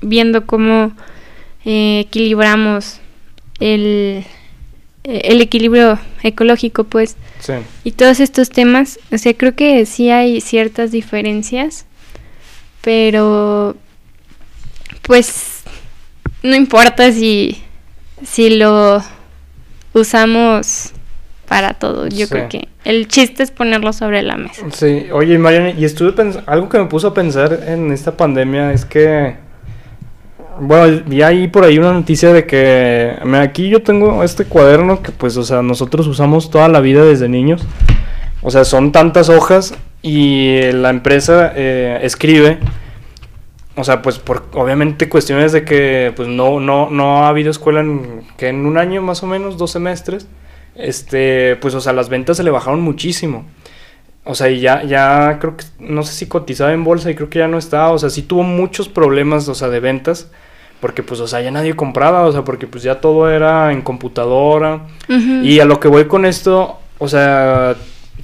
viendo 0.00 0.46
cómo 0.46 0.92
eh, 1.64 2.00
equilibramos 2.00 3.00
el, 3.60 4.24
el 5.04 5.40
equilibrio 5.42 5.98
ecológico, 6.22 6.84
pues. 6.84 7.16
Y 7.84 7.92
todos 7.92 8.20
estos 8.20 8.48
temas, 8.48 8.98
o 9.12 9.18
sea, 9.18 9.34
creo 9.34 9.54
que 9.54 9.84
sí 9.84 10.10
hay 10.10 10.40
ciertas 10.40 10.90
diferencias, 10.90 11.84
pero 12.80 13.76
pues 15.02 15.53
no 16.44 16.54
importa 16.54 17.10
si, 17.10 17.60
si 18.22 18.50
lo 18.50 19.02
usamos 19.94 20.92
para 21.48 21.74
todo. 21.74 22.06
Yo 22.06 22.28
creo 22.28 22.48
que 22.48 22.68
el 22.84 23.08
chiste 23.08 23.42
es 23.42 23.50
ponerlo 23.50 23.92
sobre 23.94 24.22
la 24.22 24.36
mesa. 24.36 24.66
Sí, 24.70 25.06
oye, 25.10 25.38
Mariana, 25.38 25.70
y 25.70 25.84
estuve 25.84 26.12
pensando, 26.12 26.48
algo 26.48 26.68
que 26.68 26.78
me 26.78 26.84
puso 26.84 27.08
a 27.08 27.14
pensar 27.14 27.60
en 27.66 27.90
esta 27.92 28.16
pandemia 28.16 28.72
es 28.72 28.84
que, 28.84 29.36
bueno, 30.60 31.02
vi 31.06 31.22
ahí 31.22 31.48
por 31.48 31.64
ahí 31.64 31.78
una 31.78 31.92
noticia 31.92 32.30
de 32.32 32.46
que, 32.46 33.16
aquí 33.40 33.70
yo 33.70 33.82
tengo 33.82 34.22
este 34.22 34.44
cuaderno 34.44 35.02
que 35.02 35.12
pues, 35.12 35.38
o 35.38 35.44
sea, 35.44 35.62
nosotros 35.62 36.06
usamos 36.06 36.50
toda 36.50 36.68
la 36.68 36.80
vida 36.80 37.04
desde 37.04 37.26
niños. 37.26 37.66
O 38.42 38.50
sea, 38.50 38.66
son 38.66 38.92
tantas 38.92 39.30
hojas 39.30 39.74
y 40.02 40.60
la 40.72 40.90
empresa 40.90 41.54
eh, 41.56 42.00
escribe, 42.02 42.58
o 43.76 43.84
sea, 43.84 44.02
pues 44.02 44.18
por 44.18 44.44
obviamente 44.52 45.08
cuestiones 45.08 45.52
de 45.52 45.64
que 45.64 46.12
pues 46.14 46.28
no, 46.28 46.60
no, 46.60 46.90
no 46.90 47.24
ha 47.24 47.28
habido 47.28 47.50
escuela 47.50 47.80
en, 47.80 48.22
que 48.36 48.48
en 48.48 48.66
un 48.66 48.78
año 48.78 49.02
más 49.02 49.22
o 49.22 49.26
menos, 49.26 49.58
dos 49.58 49.72
semestres, 49.72 50.28
este, 50.76 51.56
pues 51.56 51.74
o 51.74 51.80
sea, 51.80 51.92
las 51.92 52.08
ventas 52.08 52.36
se 52.36 52.44
le 52.44 52.50
bajaron 52.50 52.80
muchísimo. 52.80 53.44
O 54.24 54.34
sea, 54.34 54.48
y 54.48 54.60
ya, 54.60 54.84
ya 54.84 55.38
creo 55.38 55.56
que, 55.56 55.64
no 55.80 56.02
sé 56.02 56.14
si 56.14 56.26
cotizaba 56.26 56.72
en 56.72 56.84
bolsa 56.84 57.10
y 57.10 57.14
creo 57.14 57.28
que 57.28 57.40
ya 57.40 57.48
no 57.48 57.58
está, 57.58 57.90
o 57.90 57.98
sea, 57.98 58.10
sí 58.10 58.22
tuvo 58.22 58.42
muchos 58.42 58.88
problemas, 58.88 59.48
o 59.48 59.54
sea, 59.54 59.68
de 59.68 59.80
ventas, 59.80 60.30
porque 60.80 61.02
pues, 61.02 61.20
o 61.20 61.26
sea, 61.26 61.42
ya 61.42 61.50
nadie 61.50 61.74
compraba, 61.74 62.22
o 62.22 62.32
sea, 62.32 62.42
porque 62.42 62.66
pues 62.66 62.82
ya 62.82 63.00
todo 63.00 63.28
era 63.28 63.72
en 63.72 63.82
computadora. 63.82 64.86
Y 65.08 65.60
a 65.60 65.64
lo 65.64 65.78
que 65.80 65.88
voy 65.88 66.06
con 66.06 66.24
esto, 66.24 66.78
o 66.98 67.08
sea, 67.08 67.76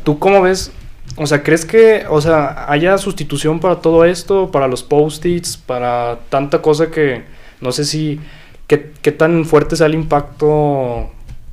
¿tú 0.04 0.18
cómo 0.18 0.40
ves? 0.40 0.72
O 1.16 1.26
sea, 1.26 1.42
¿crees 1.42 1.64
que, 1.64 2.04
o 2.08 2.20
sea, 2.20 2.70
haya 2.70 2.96
sustitución 2.98 3.60
para 3.60 3.76
todo 3.76 4.04
esto, 4.04 4.50
para 4.50 4.68
los 4.68 4.82
post-its, 4.82 5.56
para 5.56 6.18
tanta 6.28 6.62
cosa 6.62 6.90
que 6.90 7.22
no 7.60 7.72
sé 7.72 7.84
si, 7.84 8.20
qué, 8.66 8.92
qué 9.02 9.12
tan 9.12 9.44
fuerte 9.44 9.76
sea 9.76 9.86
el 9.86 9.94
impacto 9.94 11.10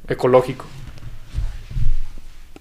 ecológico? 0.07 0.65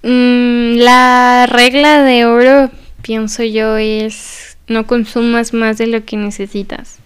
Mm, 0.02 0.76
la 0.78 1.46
regla 1.46 2.02
de 2.02 2.26
oro, 2.26 2.70
pienso 3.02 3.42
yo, 3.42 3.76
es 3.76 4.56
no 4.68 4.86
consumas 4.86 5.52
más 5.52 5.78
de 5.78 5.86
lo 5.86 6.04
que 6.04 6.16
necesitas. 6.16 6.98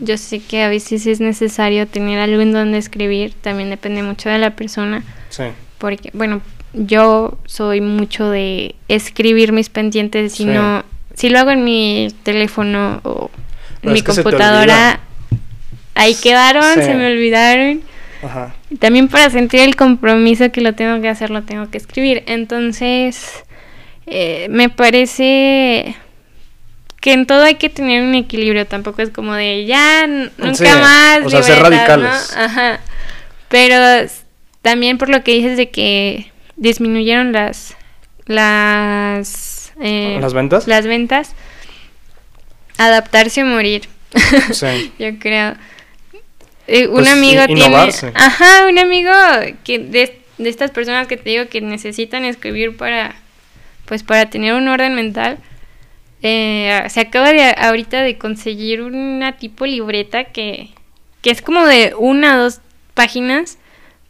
Yo 0.00 0.16
sé 0.16 0.40
que 0.40 0.62
a 0.62 0.68
veces 0.70 1.06
es 1.06 1.20
necesario 1.20 1.86
tener 1.86 2.18
algo 2.20 2.40
en 2.40 2.52
donde 2.52 2.78
escribir, 2.78 3.34
también 3.34 3.68
depende 3.68 4.02
mucho 4.02 4.30
de 4.30 4.38
la 4.38 4.56
persona. 4.56 5.04
Sí. 5.28 5.44
Porque, 5.76 6.10
bueno, 6.14 6.40
yo 6.72 7.38
soy 7.46 7.80
mucho 7.80 8.30
de 8.30 8.74
escribir 8.88 9.52
mis 9.52 9.68
pendientes, 9.68 10.34
si 10.34 10.44
no, 10.44 10.84
si 11.14 11.30
lo 11.30 11.38
hago 11.38 11.50
en 11.50 11.64
mi 11.64 12.08
teléfono 12.22 13.00
o 13.04 13.30
en 13.82 13.92
mi 13.92 14.02
computadora, 14.02 15.00
ahí 15.94 16.14
quedaron, 16.14 16.74
se 16.74 16.94
me 16.94 17.06
olvidaron. 17.06 17.82
Ajá. 18.22 18.54
También 18.78 19.08
para 19.08 19.30
sentir 19.30 19.60
el 19.60 19.76
compromiso 19.76 20.50
que 20.50 20.60
lo 20.60 20.74
tengo 20.74 21.00
que 21.00 21.08
hacer, 21.08 21.30
lo 21.30 21.42
tengo 21.42 21.70
que 21.70 21.78
escribir. 21.78 22.24
Entonces, 22.26 23.44
eh, 24.06 24.48
me 24.50 24.68
parece 24.68 25.96
que 27.00 27.12
en 27.12 27.26
todo 27.26 27.44
hay 27.44 27.54
que 27.54 27.68
tener 27.68 28.02
un 28.02 28.14
equilibrio. 28.14 28.66
Tampoco 28.66 29.02
es 29.02 29.10
como 29.10 29.34
de 29.34 29.66
ya, 29.66 30.06
nunca 30.06 30.78
más. 30.78 31.20
O 31.24 31.30
sea, 31.30 31.42
ser 31.42 31.62
radicales. 31.62 32.36
Ajá. 32.36 32.80
Pero 33.48 34.08
también 34.62 34.98
por 34.98 35.08
lo 35.08 35.22
que 35.22 35.32
dices 35.32 35.56
de 35.56 35.70
que 35.70 36.30
disminuyeron 36.58 37.32
las. 37.32 37.76
Las. 38.26 39.72
Eh, 39.80 40.18
¿Las 40.20 40.34
ventas? 40.34 40.66
Las 40.66 40.86
ventas. 40.86 41.34
Adaptarse 42.76 43.42
o 43.42 43.46
morir. 43.46 43.88
Sí. 44.52 44.92
Yo 44.98 45.18
creo. 45.18 45.54
Eh, 46.66 46.86
un 46.86 46.96
pues, 46.96 47.08
amigo 47.08 47.46
tiene. 47.46 47.90
Ajá, 48.14 48.66
un 48.68 48.78
amigo 48.78 49.10
que 49.64 49.78
de, 49.78 50.20
estas 50.38 50.70
personas 50.70 51.06
que 51.06 51.16
te 51.16 51.30
digo 51.30 51.48
que 51.48 51.60
necesitan 51.60 52.24
escribir 52.24 52.76
para. 52.76 53.16
Pues 53.86 54.02
para 54.02 54.28
tener 54.28 54.52
un 54.54 54.68
orden 54.68 54.94
mental. 54.94 55.38
Eh, 56.22 56.82
se 56.88 57.00
acaba 57.00 57.32
de 57.32 57.54
ahorita 57.56 58.02
de 58.02 58.18
conseguir 58.18 58.82
una 58.82 59.36
tipo 59.36 59.64
libreta 59.66 60.24
que, 60.24 60.70
que 61.22 61.30
es 61.30 61.40
como 61.40 61.64
de 61.64 61.94
una 61.96 62.36
o 62.36 62.42
dos 62.42 62.60
páginas, 62.94 63.56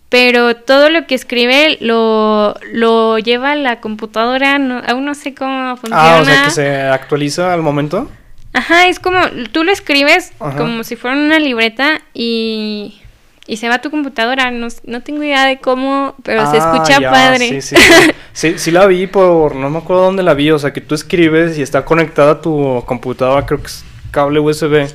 pero 0.09 0.57
todo 0.57 0.91
lo 0.91 1.07
que 1.07 1.15
escribe 1.15 1.77
lo, 1.81 2.55
lo 2.73 3.19
lleva 3.19 3.53
a 3.53 3.57
la 3.57 3.81
computadora, 3.81 4.57
aún 4.87 5.05
no 5.05 5.15
sé 5.15 5.35
cómo 5.35 5.77
funciona. 5.77 6.19
Ah, 6.19 6.21
o 6.21 6.25
sea 6.25 6.45
que 6.45 6.51
se 6.51 6.81
actualiza 6.81 7.53
al 7.53 7.63
momento. 7.63 8.11
Ajá, 8.55 8.89
es 8.89 8.99
como, 8.99 9.21
tú 9.53 9.65
lo 9.65 9.73
escribes 9.73 10.33
como 10.39 10.83
si 10.83 10.97
fuera 10.97 11.17
una 11.17 11.39
libreta 11.39 12.01
y, 12.15 13.01
y 13.47 13.59
se 13.59 13.69
va 13.69 13.77
a 13.77 13.81
tu 13.81 13.91
computadora. 13.91 14.51
No, 14.51 14.69
no 14.85 15.03
tengo 15.03 15.23
idea 15.23 15.45
de 15.45 15.59
cómo, 15.59 16.15
pero 16.23 16.51
se 16.51 16.57
ah, 16.59 16.73
escucha 16.75 17.11
padre. 17.11 17.61
Sí, 17.61 17.61
sí, 17.61 17.77
sí. 18.33 18.59
sí, 18.59 18.71
la 18.71 18.87
vi 18.87 19.07
por, 19.07 19.55
no 19.55 19.69
me 19.69 19.79
acuerdo 19.79 20.05
dónde 20.05 20.23
la 20.23 20.35
vi, 20.35 20.51
o 20.51 20.59
sea, 20.59 20.73
que 20.73 20.81
tú 20.81 20.95
escribes 20.95 21.59
y 21.59 21.63
está 21.63 21.85
conectada 21.85 22.33
a 22.33 22.41
tu 22.41 22.83
computadora, 22.87 23.45
creo 23.45 23.61
que 23.61 23.67
es 23.67 23.85
cable 24.11 24.41
USB. 24.41 24.89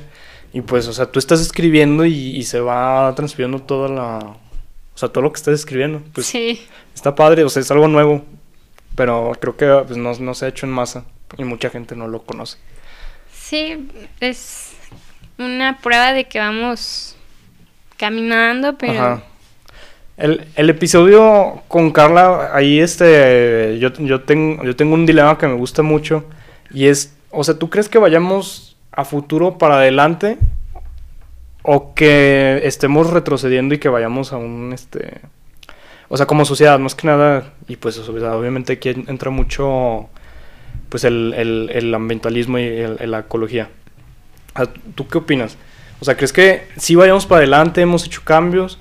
Y 0.54 0.62
pues, 0.62 0.88
o 0.88 0.94
sea, 0.94 1.08
tú 1.08 1.18
estás 1.18 1.42
escribiendo 1.42 2.06
y, 2.06 2.44
se 2.44 2.60
va 2.60 3.14
transfiriendo 3.16 3.60
toda 3.60 3.90
la... 3.90 4.20
O 4.96 4.98
sea, 4.98 5.10
todo 5.10 5.24
lo 5.24 5.32
que 5.32 5.38
estás 5.38 5.54
escribiendo. 5.54 6.02
Pues, 6.14 6.28
sí. 6.28 6.66
Está 6.94 7.16
padre, 7.16 7.44
o 7.44 7.50
sea, 7.50 7.62
es 7.62 7.72
algo 7.72 7.88
nuevo. 7.88 8.24
Pero 8.96 9.32
creo 9.40 9.58
que 9.58 9.84
pues, 9.88 9.98
no, 9.98 10.14
no 10.14 10.34
se 10.34 10.46
ha 10.46 10.50
hecho 10.50 10.66
en 10.66 10.72
masa 10.72 11.06
y 11.38 11.44
mucha 11.44 11.70
gente 11.70 11.96
no 11.96 12.08
lo 12.08 12.22
conoce. 12.24 12.58
Sí, 13.32 13.88
es 14.20 14.74
una 15.38 15.80
prueba 15.82 16.14
de 16.14 16.26
que 16.26 16.40
vamos 16.40 17.16
caminando, 17.98 18.78
pero... 18.78 19.22
El, 20.16 20.48
el, 20.56 20.70
episodio 20.70 21.64
con 21.68 21.90
Carla, 21.92 22.52
ahí 22.54 22.80
este, 22.80 23.80
yo, 23.80 23.92
yo, 23.94 24.22
tengo, 24.22 24.64
yo 24.64 24.76
tengo 24.76 24.94
un 24.94 25.08
dilema 25.08 25.40
que 25.40 25.48
me 25.48 25.56
gusta 25.56 25.82
mucho 25.82 26.26
y 26.72 26.86
es, 26.86 27.16
o 27.32 27.44
sea, 27.44 27.58
¿tú 27.58 27.72
crees 27.72 27.90
que 27.90 27.98
vayamos 27.98 28.78
a 28.92 29.06
futuro 29.06 29.58
para 29.58 29.78
adelante 29.78 30.38
o 31.64 31.94
que 31.96 32.62
estemos 32.64 33.10
retrocediendo 33.10 33.74
y 33.74 33.80
que 33.80 33.90
vayamos 33.90 34.34
a 34.34 34.38
un, 34.38 34.72
este, 34.74 35.22
o 36.10 36.18
sea, 36.18 36.28
como 36.28 36.46
sociedad, 36.46 36.78
más 36.78 36.94
que 36.94 37.08
nada, 37.08 37.54
y 37.68 37.78
pues 37.78 37.98
obviamente 37.98 38.74
aquí 38.74 38.90
entra 38.90 39.32
mucho 39.32 40.10
pues 40.90 41.06
el, 41.06 41.34
el, 41.72 41.96
ambientalismo 41.96 42.60
y 42.60 42.86
la 43.08 43.20
ecología. 43.20 43.70
¿Tú 44.94 45.08
qué 45.08 45.18
opinas? 45.18 45.58
O 46.00 46.06
sea, 46.06 46.16
¿crees 46.16 46.32
que 46.32 46.68
si 46.78 46.94
vayamos 46.94 47.26
para 47.26 47.40
adelante, 47.40 47.82
hemos 47.82 48.06
hecho 48.06 48.22
cambios? 48.24 48.78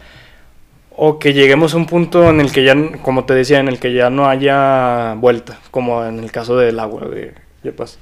¿O 0.91 1.18
que 1.18 1.33
lleguemos 1.33 1.72
a 1.72 1.78
un 1.78 1.87
punto 1.87 2.28
en 2.28 2.41
el 2.41 2.53
que 2.53 2.64
ya, 2.64 2.74
como 3.03 3.24
te 3.24 3.33
decía, 3.33 3.61
en 3.61 3.68
el 3.68 3.78
que 3.78 3.95
ya 3.95 4.11
no 4.11 4.28
haya 4.28 5.14
vuelta, 5.14 5.59
como 5.70 6.05
en 6.05 6.18
el 6.18 6.30
caso 6.30 6.59
del 6.59 6.78
agua 6.80 7.09
de 7.09 7.33
Yepas? 7.62 7.99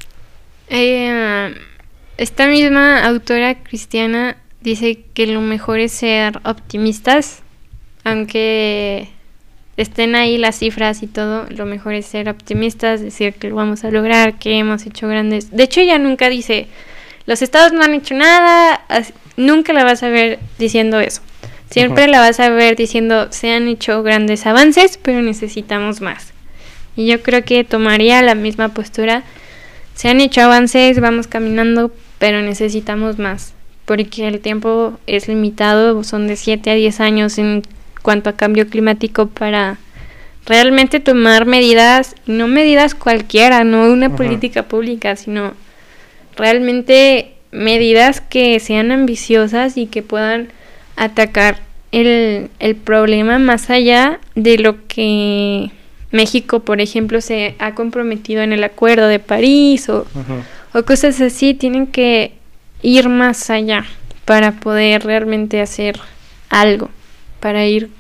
Eh, 0.69 1.55
esta 2.17 2.49
misma 2.49 3.07
autora 3.07 3.63
cristiana 3.63 4.37
dice 4.61 5.05
que 5.15 5.27
lo 5.27 5.41
mejor 5.41 5.79
es 5.79 5.93
ser 5.93 6.41
optimistas, 6.45 7.43
aunque 8.05 9.09
estén 9.77 10.15
ahí 10.15 10.37
las 10.39 10.59
cifras 10.59 11.03
y 11.03 11.07
todo, 11.07 11.47
lo 11.49 11.67
mejor 11.67 11.95
es 11.95 12.07
ser 12.07 12.29
optimistas, 12.29 13.01
decir 13.01 13.35
que 13.35 13.49
lo 13.49 13.57
vamos 13.57 13.85
a 13.85 13.91
lograr, 13.91 14.39
que 14.39 14.59
hemos 14.59 14.87
hecho 14.87 15.09
grandes. 15.09 15.51
De 15.51 15.65
hecho, 15.65 15.81
ella 15.81 15.99
nunca 15.99 16.29
dice, 16.29 16.67
los 17.27 17.43
estados 17.43 17.73
no 17.73 17.83
han 17.83 17.95
hecho 17.95 18.15
nada, 18.15 18.85
nunca 19.37 19.73
la 19.73 19.85
vas 19.85 20.03
a 20.03 20.09
ver 20.09 20.39
diciendo 20.59 21.01
eso. 21.01 21.23
Siempre 21.71 22.09
la 22.09 22.19
vas 22.19 22.41
a 22.41 22.51
ver 22.51 22.75
diciendo, 22.77 23.29
se 23.31 23.53
han 23.53 23.69
hecho 23.69 24.03
grandes 24.03 24.45
avances, 24.45 24.99
pero 25.01 25.23
necesitamos 25.23 26.01
más. 26.01 26.33
Y 26.97 27.07
yo 27.07 27.23
creo 27.23 27.45
que 27.45 27.63
tomaría 27.63 28.21
la 28.23 28.35
misma 28.35 28.71
postura. 28.71 29.23
Se 29.95 30.09
han 30.09 30.21
hecho 30.21 30.41
avances, 30.41 31.01
vamos 31.01 31.29
caminando, 31.29 31.93
pero 32.19 32.43
necesitamos 32.43 33.19
más. 33.19 33.55
Porque 33.91 34.29
el 34.29 34.39
tiempo 34.39 35.01
es 35.09 35.27
limitado, 35.27 36.05
son 36.05 36.29
de 36.29 36.37
7 36.37 36.71
a 36.71 36.75
10 36.75 37.01
años 37.01 37.39
en 37.39 37.65
cuanto 38.03 38.31
a 38.31 38.35
cambio 38.35 38.69
climático 38.69 39.27
para 39.27 39.79
realmente 40.47 41.01
tomar 41.01 41.45
medidas, 41.45 42.15
no 42.25 42.47
medidas 42.47 42.95
cualquiera, 42.95 43.65
no 43.65 43.91
una 43.91 44.15
política 44.15 44.63
pública, 44.63 45.17
sino 45.17 45.55
realmente 46.37 47.33
medidas 47.51 48.21
que 48.21 48.61
sean 48.61 48.93
ambiciosas 48.93 49.77
y 49.77 49.87
que 49.87 50.05
puedan 50.05 50.53
atacar 50.95 51.59
el, 51.91 52.49
el 52.61 52.77
problema 52.77 53.41
más 53.41 53.71
allá 53.71 54.21
de 54.37 54.59
lo 54.59 54.87
que 54.87 55.73
México, 56.13 56.61
por 56.61 56.81
ejemplo, 56.81 57.21
se 57.21 57.57
ha 57.59 57.75
comprometido 57.75 58.43
en 58.43 58.53
el 58.53 58.63
Acuerdo 58.63 59.09
de 59.09 59.19
París 59.19 59.89
o, 59.89 60.07
o 60.75 60.83
cosas 60.85 61.21
así, 61.21 61.55
tienen 61.55 61.89
que 61.89 62.39
ir 62.83 63.09
más 63.09 63.51
allá 63.51 63.85
para 64.25 64.53
poder 64.53 65.05
realmente 65.05 65.61
hacer 65.61 65.99
algo 66.49 66.89
para 67.41 67.67
ir, 67.67 67.91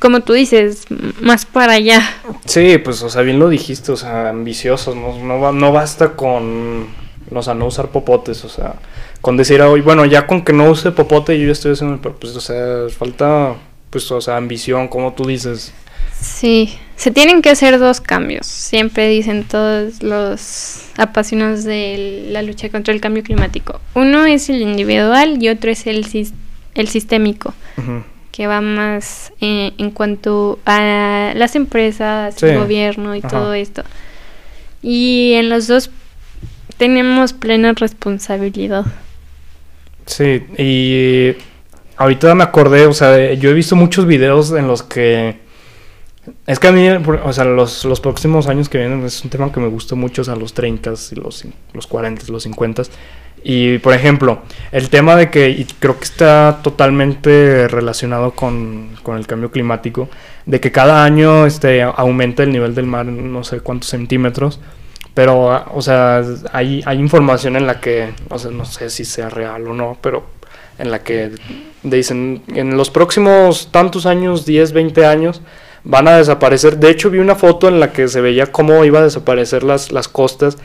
como 0.00 0.20
tú 0.20 0.32
dices, 0.32 0.84
más 1.20 1.44
para 1.44 1.74
allá. 1.74 2.00
Sí, 2.46 2.78
pues, 2.78 3.02
o 3.02 3.10
sea, 3.10 3.22
bien 3.22 3.38
lo 3.38 3.48
dijiste, 3.48 3.92
o 3.92 3.96
sea, 3.96 4.30
ambiciosos, 4.30 4.96
no, 4.96 5.18
no, 5.18 5.52
no 5.52 5.72
basta 5.72 6.14
con, 6.16 6.86
o 7.30 7.42
sea, 7.42 7.54
no 7.54 7.66
usar 7.66 7.88
popotes, 7.88 8.44
o 8.44 8.48
sea, 8.48 8.76
con 9.20 9.36
decir 9.36 9.60
hoy, 9.60 9.80
bueno, 9.80 10.04
ya 10.04 10.26
con 10.26 10.44
que 10.44 10.52
no 10.52 10.70
use 10.70 10.92
popote 10.92 11.38
yo 11.38 11.46
ya 11.46 11.52
estoy 11.52 11.72
haciendo, 11.72 12.00
pues, 12.12 12.34
o 12.36 12.40
sea, 12.40 12.88
falta, 12.96 13.54
pues, 13.90 14.10
o 14.10 14.20
sea, 14.20 14.36
ambición, 14.36 14.88
como 14.88 15.12
tú 15.12 15.26
dices. 15.26 15.74
Sí, 16.12 16.74
se 16.96 17.10
tienen 17.10 17.42
que 17.42 17.50
hacer 17.50 17.78
dos 17.78 18.00
cambios, 18.00 18.46
siempre 18.46 19.08
dicen 19.08 19.44
todos 19.44 20.02
los 20.02 20.86
apasionados 20.96 21.64
de 21.64 22.28
la 22.30 22.42
lucha 22.42 22.68
contra 22.70 22.94
el 22.94 23.00
cambio 23.00 23.22
climático. 23.22 23.80
Uno 23.94 24.24
es 24.24 24.48
el 24.48 24.62
individual 24.62 25.42
y 25.42 25.48
otro 25.48 25.70
es 25.70 25.86
el, 25.86 26.06
el 26.74 26.88
sistémico 26.88 27.54
que 28.34 28.48
va 28.48 28.60
más 28.60 29.32
eh, 29.40 29.72
en 29.78 29.92
cuanto 29.92 30.58
a 30.66 31.32
las 31.36 31.54
empresas, 31.54 32.42
el 32.42 32.58
gobierno 32.58 33.14
y 33.14 33.20
todo 33.20 33.54
esto. 33.54 33.84
Y 34.82 35.34
en 35.34 35.48
los 35.48 35.68
dos 35.68 35.88
tenemos 36.76 37.32
plena 37.32 37.74
responsabilidad. 37.74 38.86
Sí, 40.06 40.42
y 40.58 41.36
ahorita 41.96 42.34
me 42.34 42.42
acordé, 42.42 42.86
o 42.86 42.92
sea, 42.92 43.34
yo 43.34 43.50
he 43.50 43.54
visto 43.54 43.76
muchos 43.76 44.04
videos 44.04 44.50
en 44.50 44.66
los 44.66 44.82
que... 44.82 45.43
Es 46.46 46.58
que 46.58 46.68
a 46.68 46.72
mí, 46.72 46.88
o 46.88 47.32
sea, 47.32 47.44
los, 47.44 47.84
los 47.84 48.00
próximos 48.00 48.46
años 48.48 48.68
que 48.68 48.78
vienen 48.78 49.04
es 49.04 49.22
un 49.24 49.30
tema 49.30 49.52
que 49.52 49.60
me 49.60 49.68
gusta 49.68 49.94
mucho, 49.94 50.22
o 50.22 50.24
sea, 50.24 50.36
los 50.36 50.54
30 50.54 50.92
y 51.12 51.14
los, 51.16 51.44
los 51.72 51.86
40, 51.86 52.24
los 52.32 52.42
50. 52.44 52.82
Y, 53.42 53.76
por 53.78 53.92
ejemplo, 53.92 54.40
el 54.72 54.88
tema 54.88 55.16
de 55.16 55.30
que, 55.30 55.50
y 55.50 55.66
creo 55.78 55.98
que 55.98 56.04
está 56.04 56.60
totalmente 56.62 57.68
relacionado 57.68 58.30
con, 58.30 58.96
con 59.02 59.18
el 59.18 59.26
cambio 59.26 59.50
climático, 59.50 60.08
de 60.46 60.60
que 60.60 60.72
cada 60.72 61.04
año 61.04 61.44
este, 61.44 61.82
aumenta 61.82 62.42
el 62.42 62.52
nivel 62.52 62.74
del 62.74 62.86
mar 62.86 63.04
no 63.04 63.44
sé 63.44 63.60
cuántos 63.60 63.90
centímetros, 63.90 64.60
pero, 65.12 65.64
o 65.72 65.82
sea, 65.82 66.22
hay, 66.52 66.82
hay 66.86 66.98
información 66.98 67.56
en 67.56 67.66
la 67.66 67.80
que, 67.80 68.14
o 68.30 68.38
sea, 68.38 68.50
no 68.50 68.64
sé 68.64 68.88
si 68.88 69.04
sea 69.04 69.28
real 69.28 69.68
o 69.68 69.74
no, 69.74 69.98
pero 70.00 70.24
en 70.78 70.90
la 70.90 71.04
que 71.04 71.30
dicen, 71.82 72.42
en 72.48 72.76
los 72.76 72.90
próximos 72.90 73.68
tantos 73.70 74.06
años, 74.06 74.46
10, 74.46 74.72
20 74.72 75.06
años, 75.06 75.42
van 75.84 76.08
a 76.08 76.16
desaparecer. 76.16 76.78
De 76.78 76.90
hecho, 76.90 77.10
vi 77.10 77.18
una 77.18 77.34
foto 77.34 77.68
en 77.68 77.78
la 77.78 77.92
que 77.92 78.08
se 78.08 78.20
veía 78.20 78.46
cómo 78.46 78.84
iba 78.84 79.00
a 79.00 79.04
desaparecer 79.04 79.62
las, 79.62 79.92
las 79.92 80.08
costas, 80.08 80.56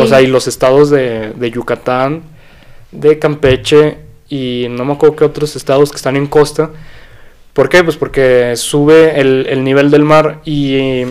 o 0.00 0.06
sea, 0.06 0.22
y 0.22 0.28
los 0.28 0.46
estados 0.46 0.88
de, 0.90 1.32
de 1.32 1.50
Yucatán, 1.50 2.22
de 2.92 3.18
Campeche 3.18 3.98
y 4.28 4.66
no 4.70 4.84
me 4.84 4.92
acuerdo 4.92 5.16
qué 5.16 5.24
otros 5.24 5.56
estados 5.56 5.90
que 5.90 5.96
están 5.96 6.16
en 6.16 6.26
costa. 6.26 6.70
¿Por 7.52 7.68
qué? 7.68 7.82
Pues 7.82 7.96
porque 7.96 8.54
sube 8.56 9.20
el, 9.20 9.46
el 9.48 9.64
nivel 9.64 9.90
del 9.90 10.04
mar 10.04 10.40
y, 10.44 11.02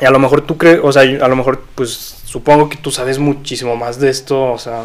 a 0.00 0.10
lo 0.10 0.18
mejor 0.18 0.40
tú 0.40 0.56
crees, 0.56 0.80
o 0.82 0.90
sea, 0.92 1.02
a 1.02 1.28
lo 1.28 1.36
mejor 1.36 1.62
pues 1.74 1.90
supongo 2.24 2.68
que 2.68 2.76
tú 2.76 2.90
sabes 2.90 3.18
muchísimo 3.18 3.76
más 3.76 4.00
de 4.00 4.08
esto, 4.08 4.52
o 4.52 4.58
sea, 4.58 4.82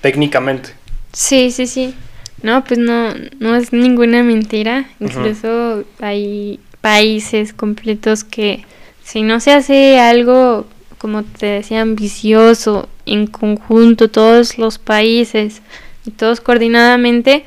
técnicamente. 0.00 0.70
Sí, 1.12 1.50
sí, 1.50 1.66
sí. 1.66 1.94
No, 2.42 2.62
pues 2.62 2.78
no, 2.78 3.14
no 3.38 3.56
es 3.56 3.72
ninguna 3.72 4.22
mentira. 4.22 4.90
Incluso 5.00 5.84
hay 6.00 6.60
países 6.84 7.54
completos 7.54 8.24
que 8.24 8.66
si 9.02 9.22
no 9.22 9.40
se 9.40 9.52
hace 9.52 9.98
algo, 9.98 10.66
como 10.98 11.22
te 11.22 11.46
decía, 11.46 11.80
ambicioso, 11.80 12.90
en 13.06 13.26
conjunto, 13.26 14.10
todos 14.10 14.58
los 14.58 14.78
países 14.78 15.62
y 16.04 16.10
todos 16.10 16.42
coordinadamente, 16.42 17.46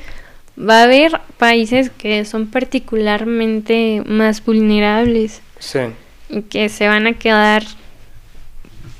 va 0.58 0.80
a 0.80 0.82
haber 0.82 1.20
países 1.36 1.88
que 1.88 2.24
son 2.24 2.48
particularmente 2.48 4.02
más 4.06 4.44
vulnerables. 4.44 5.40
Sí. 5.60 5.82
Y 6.28 6.42
que 6.42 6.68
se 6.68 6.88
van 6.88 7.06
a 7.06 7.12
quedar, 7.12 7.62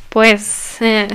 pues, 0.08 0.76
eh, 0.80 1.08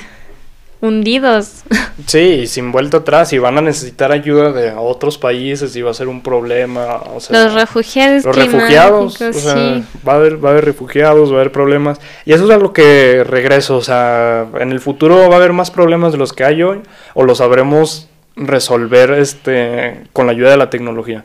hundidos. 0.83 1.63
Sí, 2.07 2.47
sin 2.47 2.71
vuelta 2.71 2.97
atrás 2.97 3.31
y 3.33 3.37
van 3.37 3.59
a 3.59 3.61
necesitar 3.61 4.11
ayuda 4.11 4.51
de 4.51 4.73
otros 4.75 5.19
países 5.19 5.75
y 5.75 5.81
va 5.83 5.91
a 5.91 5.93
ser 5.93 6.07
un 6.07 6.21
problema. 6.21 6.95
O 7.15 7.19
sea, 7.19 7.45
los 7.45 7.53
refugiados. 7.53 8.25
Los 8.25 8.35
refugiados. 8.35 9.21
O 9.21 9.33
sea, 9.33 9.83
va, 10.05 10.13
a 10.13 10.15
haber, 10.15 10.43
va 10.43 10.49
a 10.49 10.51
haber 10.53 10.65
refugiados, 10.65 11.29
va 11.29 11.35
a 11.35 11.39
haber 11.41 11.51
problemas. 11.51 11.99
Y 12.25 12.33
eso 12.33 12.45
es 12.45 12.49
a 12.49 12.57
lo 12.57 12.73
que 12.73 13.23
regreso. 13.23 13.77
O 13.77 13.81
sea, 13.81 14.47
en 14.59 14.71
el 14.71 14.79
futuro 14.79 15.29
va 15.29 15.35
a 15.35 15.37
haber 15.37 15.53
más 15.53 15.69
problemas 15.69 16.13
de 16.13 16.17
los 16.17 16.33
que 16.33 16.43
hay 16.43 16.63
hoy 16.63 16.81
o 17.13 17.23
los 17.23 17.37
sabremos 17.37 18.09
resolver 18.35 19.11
este, 19.11 20.03
con 20.13 20.25
la 20.25 20.31
ayuda 20.31 20.49
de 20.49 20.57
la 20.57 20.71
tecnología. 20.71 21.23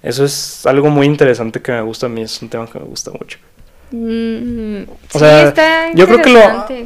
Eso 0.00 0.24
es 0.24 0.64
algo 0.64 0.90
muy 0.90 1.06
interesante 1.06 1.60
que 1.60 1.72
me 1.72 1.82
gusta 1.82 2.06
a 2.06 2.08
mí, 2.08 2.22
es 2.22 2.40
un 2.40 2.48
tema 2.48 2.66
que 2.66 2.78
me 2.78 2.84
gusta 2.84 3.10
mucho. 3.10 3.38
Mm, 3.90 4.82
o 5.12 5.18
sea, 5.18 5.92
yo 5.94 6.06
creo 6.06 6.20
que 6.20 6.30
lo, 6.30 6.40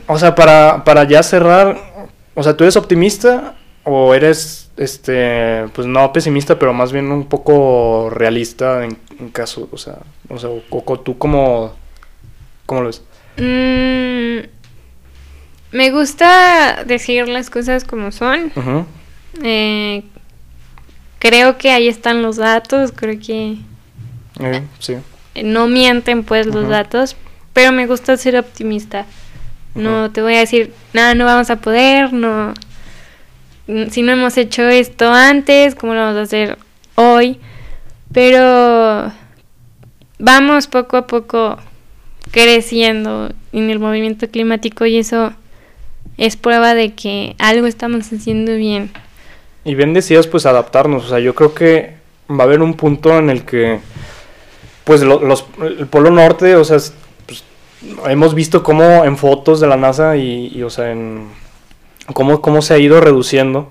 o 0.06 0.18
sea, 0.18 0.34
para, 0.34 0.84
para 0.84 1.04
ya 1.04 1.22
cerrar, 1.22 1.87
o 2.38 2.42
sea, 2.44 2.56
¿tú 2.56 2.62
eres 2.62 2.76
optimista 2.76 3.56
o 3.82 4.14
eres, 4.14 4.70
este, 4.76 5.64
pues 5.74 5.88
no 5.88 6.12
pesimista, 6.12 6.56
pero 6.56 6.72
más 6.72 6.92
bien 6.92 7.10
un 7.10 7.26
poco 7.26 8.10
realista 8.10 8.84
en, 8.84 8.96
caso, 9.30 9.68
o 9.72 9.76
sea, 9.76 9.98
o 10.28 10.38
sea, 10.38 10.48
o, 10.48 11.00
tú 11.00 11.18
cómo, 11.18 11.74
cómo 12.64 12.82
lo 12.82 12.86
ves? 12.86 13.02
Mm, 13.38 14.46
me 15.72 15.90
gusta 15.90 16.84
decir 16.84 17.26
las 17.28 17.50
cosas 17.50 17.82
como 17.82 18.12
son. 18.12 18.52
Eh, 19.42 20.04
creo 21.18 21.58
que 21.58 21.72
ahí 21.72 21.88
están 21.88 22.22
los 22.22 22.36
datos, 22.36 22.92
creo 22.94 23.18
que... 23.18 23.56
Eh, 24.38 24.62
sí. 24.78 24.94
No 25.42 25.66
mienten 25.66 26.22
pues 26.22 26.46
los 26.46 26.68
datos, 26.68 27.16
pero 27.52 27.72
me 27.72 27.88
gusta 27.88 28.16
ser 28.16 28.36
optimista. 28.36 29.06
No 29.74 30.10
te 30.10 30.22
voy 30.22 30.34
a 30.34 30.40
decir, 30.40 30.72
nada, 30.92 31.14
no 31.14 31.24
vamos 31.24 31.50
a 31.50 31.56
poder, 31.56 32.12
no. 32.12 32.54
Si 33.90 34.02
no 34.02 34.12
hemos 34.12 34.36
hecho 34.36 34.62
esto 34.62 35.12
antes, 35.12 35.74
¿cómo 35.74 35.94
lo 35.94 36.00
vamos 36.00 36.18
a 36.18 36.22
hacer 36.22 36.58
hoy? 36.94 37.38
Pero 38.12 39.12
vamos 40.18 40.66
poco 40.66 40.96
a 40.96 41.06
poco 41.06 41.58
creciendo 42.30 43.30
en 43.52 43.70
el 43.70 43.78
movimiento 43.78 44.28
climático 44.28 44.86
y 44.86 44.98
eso 44.98 45.32
es 46.16 46.36
prueba 46.36 46.74
de 46.74 46.94
que 46.94 47.36
algo 47.38 47.66
estamos 47.66 48.12
haciendo 48.12 48.56
bien. 48.56 48.90
Y 49.64 49.74
bien 49.74 49.94
decías, 49.94 50.26
pues 50.26 50.46
adaptarnos. 50.46 51.06
O 51.06 51.08
sea, 51.08 51.18
yo 51.18 51.34
creo 51.34 51.54
que 51.54 51.94
va 52.30 52.44
a 52.44 52.46
haber 52.46 52.62
un 52.62 52.74
punto 52.74 53.18
en 53.18 53.30
el 53.30 53.44
que, 53.44 53.80
pues 54.84 55.02
los, 55.02 55.44
el 55.60 55.86
Polo 55.86 56.10
Norte, 56.10 56.56
o 56.56 56.64
sea, 56.64 56.78
hemos 58.06 58.34
visto 58.34 58.62
cómo 58.62 59.04
en 59.04 59.16
fotos 59.16 59.60
de 59.60 59.66
la 59.66 59.76
NASA 59.76 60.16
y, 60.16 60.62
o 60.62 60.70
sea, 60.70 60.90
en 60.90 61.28
cómo, 62.12 62.40
cómo 62.40 62.62
se 62.62 62.74
ha 62.74 62.78
ido 62.78 63.00
reduciendo. 63.00 63.70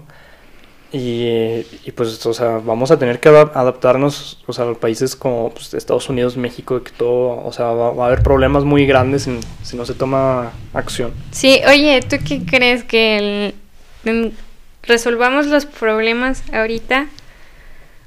Y, 0.93 1.91
pues, 1.95 2.25
o 2.25 2.33
sea, 2.33 2.59
vamos 2.63 2.91
a 2.91 2.97
tener 2.97 3.19
que 3.19 3.27
adaptarnos, 3.27 4.41
o 4.47 4.53
sea, 4.53 4.69
a 4.69 4.73
países 4.73 5.15
como 5.15 5.51
pues, 5.51 5.73
Estados 5.73 6.07
Unidos, 6.09 6.37
México, 6.37 6.81
que 6.81 6.91
todo, 6.91 7.45
o 7.45 7.51
sea, 7.51 7.65
va, 7.65 8.03
a 8.03 8.07
haber 8.07 8.23
problemas 8.23 8.63
muy 8.63 8.85
grandes 8.85 9.27
si, 9.63 9.75
no 9.75 9.85
se 9.85 9.93
toma 9.93 10.53
acción. 10.73 11.11
Sí, 11.31 11.61
oye, 11.67 12.01
¿tú 12.01 12.15
qué 12.25 12.43
crees 12.45 12.83
que 12.85 13.53
resolvamos 14.83 15.47
los 15.47 15.65
problemas 15.65 16.41
ahorita 16.53 17.07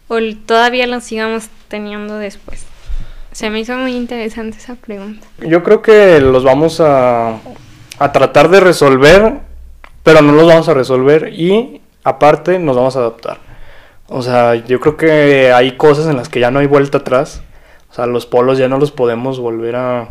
o 0.08 0.18
todavía 0.46 0.86
los 0.86 1.04
sigamos 1.04 1.48
teniendo 1.68 2.16
después? 2.16 2.69
Se 3.32 3.50
me 3.50 3.60
hizo 3.60 3.76
muy 3.76 3.96
interesante 3.96 4.58
esa 4.58 4.74
pregunta. 4.74 5.26
Yo 5.38 5.62
creo 5.62 5.82
que 5.82 6.20
los 6.20 6.44
vamos 6.44 6.80
a, 6.80 7.38
a 7.98 8.12
tratar 8.12 8.48
de 8.48 8.60
resolver, 8.60 9.34
pero 10.02 10.22
no 10.22 10.32
los 10.32 10.46
vamos 10.46 10.68
a 10.68 10.74
resolver 10.74 11.32
y 11.32 11.80
aparte 12.04 12.58
nos 12.58 12.76
vamos 12.76 12.96
a 12.96 13.00
adaptar. 13.00 13.38
O 14.08 14.22
sea, 14.22 14.56
yo 14.56 14.80
creo 14.80 14.96
que 14.96 15.52
hay 15.52 15.76
cosas 15.76 16.06
en 16.08 16.16
las 16.16 16.28
que 16.28 16.40
ya 16.40 16.50
no 16.50 16.58
hay 16.58 16.66
vuelta 16.66 16.98
atrás. 16.98 17.42
O 17.90 17.94
sea, 17.94 18.06
los 18.06 18.26
polos 18.26 18.58
ya 18.58 18.68
no 18.68 18.78
los 18.78 18.90
podemos 18.90 19.38
volver 19.38 19.76
a, 19.76 20.08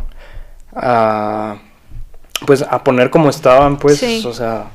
a 0.74 1.58
pues 2.46 2.62
a 2.62 2.82
poner 2.82 3.10
como 3.10 3.28
estaban, 3.28 3.78
pues, 3.78 4.24
o 4.24 4.32
sea, 4.32 4.66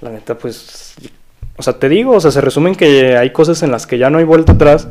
la 0.00 0.10
neta 0.10 0.38
pues 0.38 0.94
o 1.56 1.62
sea, 1.62 1.74
te 1.74 1.88
digo, 1.88 2.12
o 2.12 2.20
sea, 2.20 2.30
se 2.30 2.40
resumen 2.40 2.74
que 2.74 3.16
hay 3.16 3.30
cosas 3.30 3.62
en 3.62 3.70
las 3.70 3.86
que 3.86 3.98
ya 3.98 4.10
no 4.10 4.18
hay 4.18 4.24
vuelta 4.24 4.52
atrás 4.52 4.88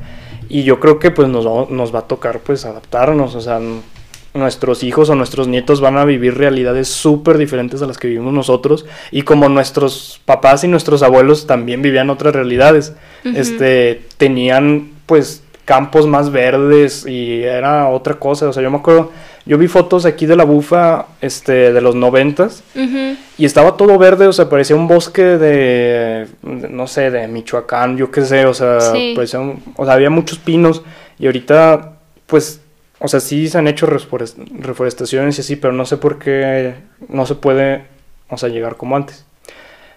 y 0.52 0.64
yo 0.64 0.80
creo 0.80 1.00
que 1.00 1.12
pues 1.12 1.30
nos 1.30 1.48
va, 1.48 1.66
nos 1.70 1.96
va 1.96 2.00
a 2.00 2.08
tocar 2.08 2.40
pues 2.40 2.66
adaptarnos, 2.66 3.36
o 3.36 3.42
sea, 3.42 3.60
nuestros 4.34 4.84
hijos 4.84 5.10
o 5.10 5.16
nuestros 5.16 5.48
nietos 5.48 5.82
van 5.82 5.98
a 5.98 6.06
vivir 6.06 6.38
realidades 6.38 6.88
súper 6.88 7.38
diferentes 7.38 7.82
a 7.82 7.88
las 7.88 7.98
que 7.98 8.08
vivimos 8.08 8.34
nosotros 8.34 8.86
y 9.12 9.24
como 9.24 9.50
nuestros 9.50 10.22
papás 10.26 10.64
y 10.64 10.68
nuestros 10.68 11.04
abuelos 11.04 11.48
también 11.48 11.82
vivían 11.82 12.10
otras 12.10 12.34
realidades, 12.34 12.94
este, 13.24 14.02
tenían 14.18 14.90
pues 15.06 15.44
campos 15.66 16.08
más 16.08 16.32
verdes 16.32 17.06
y 17.06 17.44
era 17.44 17.88
otra 17.88 18.16
cosa, 18.16 18.50
o 18.50 18.54
sea, 18.54 18.64
yo 18.64 18.72
me 18.72 18.78
acuerdo 18.78 19.12
yo 19.46 19.58
vi 19.58 19.68
fotos 19.68 20.06
aquí 20.06 20.26
de 20.26 20.36
la 20.36 20.44
bufa 20.44 21.08
este, 21.20 21.74
de 21.74 21.82
los 21.82 21.96
noventas 21.96 22.64
y 23.38 23.46
estaba 23.46 23.76
todo 23.76 23.98
verde, 23.98 24.28
o 24.28 24.34
sea, 24.34 24.50
parecía 24.50 24.76
un 24.76 24.88
bosque 24.88 25.24
de, 25.24 26.28
no 26.44 26.88
sé, 26.88 27.10
de 27.10 27.28
Michoacán, 27.28 27.98
yo 27.98 28.12
qué 28.12 28.24
sé, 28.24 28.46
o 28.46 28.54
sea, 28.54 28.78
parecía 29.16 29.40
o 29.40 29.86
sea, 29.86 29.94
había 29.94 30.10
muchos 30.10 30.38
pinos 30.38 30.84
y 31.18 31.26
ahorita, 31.26 31.94
pues, 32.28 32.62
o 33.00 33.08
sea, 33.08 33.20
sí 33.20 33.48
se 33.48 33.58
han 33.58 33.68
hecho 33.68 33.88
reforestaciones 33.88 35.38
y 35.38 35.42
así, 35.42 35.56
pero 35.56 35.74
no 35.74 35.86
sé 35.86 35.98
por 35.98 36.20
qué 36.20 36.76
no 37.10 37.26
se 37.26 37.36
puede, 37.36 37.86
o 38.30 38.38
sea, 38.38 38.50
llegar 38.50 38.78
como 38.78 38.96
antes. 38.96 39.26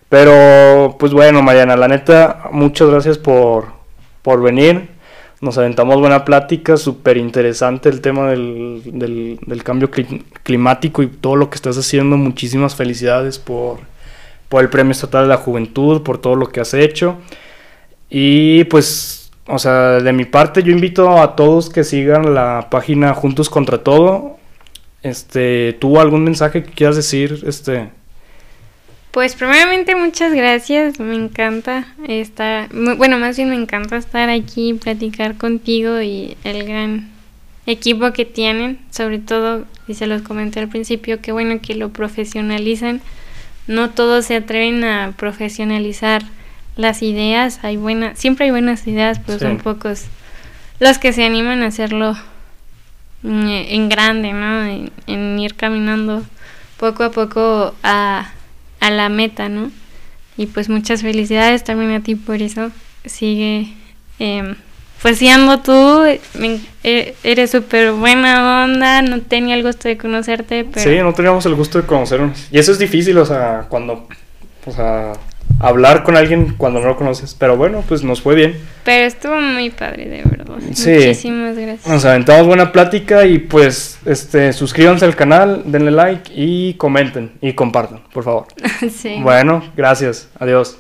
Pero, 0.09 0.97
pues 0.99 1.13
bueno, 1.13 1.43
Mariana, 1.43 1.77
la 1.77 1.89
neta, 1.89 2.45
muchas 2.51 2.89
gracias 2.89 3.19
por, 3.19 3.67
por 4.23 4.41
venir. 4.41 4.94
Nos 5.45 5.59
aventamos 5.59 6.01
buena 6.01 6.25
plática, 6.25 6.79
súper 6.79 7.19
interesante 7.19 7.91
el 7.91 8.01
tema 8.01 8.31
del, 8.31 8.81
del, 8.87 9.63
cambio 9.63 9.91
climático 10.43 11.03
y 11.03 11.07
todo 11.09 11.37
lo 11.37 11.51
que 11.51 11.57
estás 11.57 11.77
haciendo. 11.77 12.17
Muchísimas 12.17 12.75
felicidades 12.75 13.39
por, 13.39 13.81
por 14.49 14.63
el 14.63 14.71
Premio 14.71 14.93
Estatal 14.93 15.25
de 15.25 15.29
la 15.29 15.37
Juventud, 15.37 16.01
por 16.01 16.17
todo 16.17 16.35
lo 16.35 16.49
que 16.49 16.61
has 16.61 16.73
hecho. 16.73 17.19
Y 18.09 18.65
pues, 18.65 19.33
o 19.47 19.59
sea, 19.59 20.01
de 20.01 20.15
mi 20.15 20.25
parte 20.25 20.63
yo 20.63 20.73
invito 20.73 21.21
a 21.21 21.37
todos 21.37 21.69
que 21.69 21.85
sigan 21.85 22.33
la 22.35 22.69
página 22.71 23.13
Juntos 23.13 23.51
contra 23.51 23.83
Todo. 23.83 24.39
Este, 25.03 25.75
¿tú 25.79 26.01
algún 26.01 26.25
mensaje 26.25 26.63
que 26.63 26.73
quieras 26.73 26.97
decir, 26.97 27.45
este, 27.47 27.91
Pues 29.15 29.37
primeramente 29.37 29.95
muchas 29.95 30.33
gracias, 30.33 30.99
me 30.99 31.15
encanta 31.15 31.87
estar, 32.09 32.69
bueno, 32.73 33.17
más 33.21 33.37
bien 33.37 33.49
me 33.49 33.55
encanta 33.55 33.97
estar 33.97 34.29
aquí, 34.29 34.75
platicar 34.75 35.37
contigo 35.37 36.03
y 36.03 36.37
el 36.43 36.67
gran 36.67 37.13
equipo 37.65 38.13
que 38.13 38.25
tienen, 38.25 38.81
sobre 38.91 39.21
todo, 39.21 39.67
y 39.87 39.95
se 39.95 40.09
los 40.09 40.23
comenté 40.23 40.59
al 40.59 40.69
principio, 40.69 41.21
que 41.21 41.31
bueno 41.31 41.61
que 41.63 41.77
lo 41.77 41.91
profesionalizan, 41.91 43.03
no 43.69 43.91
todos 43.91 44.25
se 44.25 44.35
atreven 44.35 44.83
a 44.83 45.15
profesionalizar 45.17 46.25
las 46.75 47.01
ideas, 47.01 47.61
hay 47.63 47.77
buenas, 47.77 48.19
siempre 48.19 48.47
hay 48.47 48.51
buenas 48.51 48.85
ideas, 48.89 49.21
pero 49.25 49.39
son 49.39 49.59
pocos 49.59 50.07
los 50.81 50.99
que 50.99 51.13
se 51.13 51.23
animan 51.23 51.63
a 51.63 51.67
hacerlo 51.67 52.17
mm, 53.23 53.47
en 53.47 53.89
grande, 53.89 54.33
¿no? 54.33 54.65
en 55.07 55.39
ir 55.39 55.55
caminando 55.55 56.25
poco 56.79 57.05
a 57.05 57.13
poco 57.13 57.77
a 57.85 58.34
a 58.85 58.91
la 58.91 59.09
meta, 59.09 59.49
¿no? 59.49 59.71
Y 60.37 60.47
pues 60.47 60.69
muchas 60.69 61.01
felicidades 61.01 61.65
también 61.65 61.93
a 61.93 62.01
ti 62.01 62.17
por 62.17 62.43
eso. 62.43 62.71
Sigue, 63.07 63.73
eh, 64.19 64.55
pues 65.01 65.19
siendo 65.19 65.61
tú, 65.61 66.05
e, 66.05 67.15
eres 67.23 67.51
súper 67.51 67.93
buena 67.93 68.65
onda, 68.65 69.01
no 69.01 69.23
tenía 69.23 69.55
el 69.55 69.63
gusto 69.63 69.89
de 69.89 69.97
conocerte, 69.97 70.67
pero... 70.71 70.91
Sí, 70.91 70.99
no 70.99 71.15
teníamos 71.15 71.47
el 71.47 71.55
gusto 71.55 71.81
de 71.81 71.87
conocernos. 71.87 72.47
Y 72.51 72.59
eso 72.59 72.73
es 72.73 72.79
difícil, 72.79 73.17
o 73.17 73.25
sea, 73.25 73.67
cuando, 73.71 74.07
o 74.67 74.71
sea, 74.71 75.15
hablar 75.61 76.03
con 76.03 76.17
alguien 76.17 76.55
cuando 76.57 76.81
no 76.81 76.87
lo 76.89 76.97
conoces. 76.97 77.35
Pero 77.35 77.57
bueno, 77.57 77.83
pues 77.89 78.03
nos 78.03 78.21
fue 78.21 78.35
bien. 78.35 78.57
Pero 78.85 79.07
estuvo 79.07 79.41
muy 79.41 79.71
padre, 79.71 80.09
de 80.09 80.23
verdad. 80.23 80.57
Sí. 80.73 80.91
Muchísimas 80.91 81.57
gracias. 81.57 81.87
Nos 81.87 82.05
aventamos 82.05 82.47
buena 82.47 82.73
plática 82.73 83.25
y 83.27 83.39
pues 83.39 83.99
este 84.05 84.53
suscríbanse 84.53 85.05
al 85.05 85.17
canal, 85.17 85.63
denle 85.67 85.91
like 85.91 86.31
y 86.35 86.75
comenten 86.75 87.33
y 87.41 87.55
compartan, 87.55 88.03
por 88.13 88.25
favor. 88.25 88.47
sí. 88.91 89.19
Bueno, 89.23 89.63
gracias. 89.77 90.29
Adiós. 90.39 90.79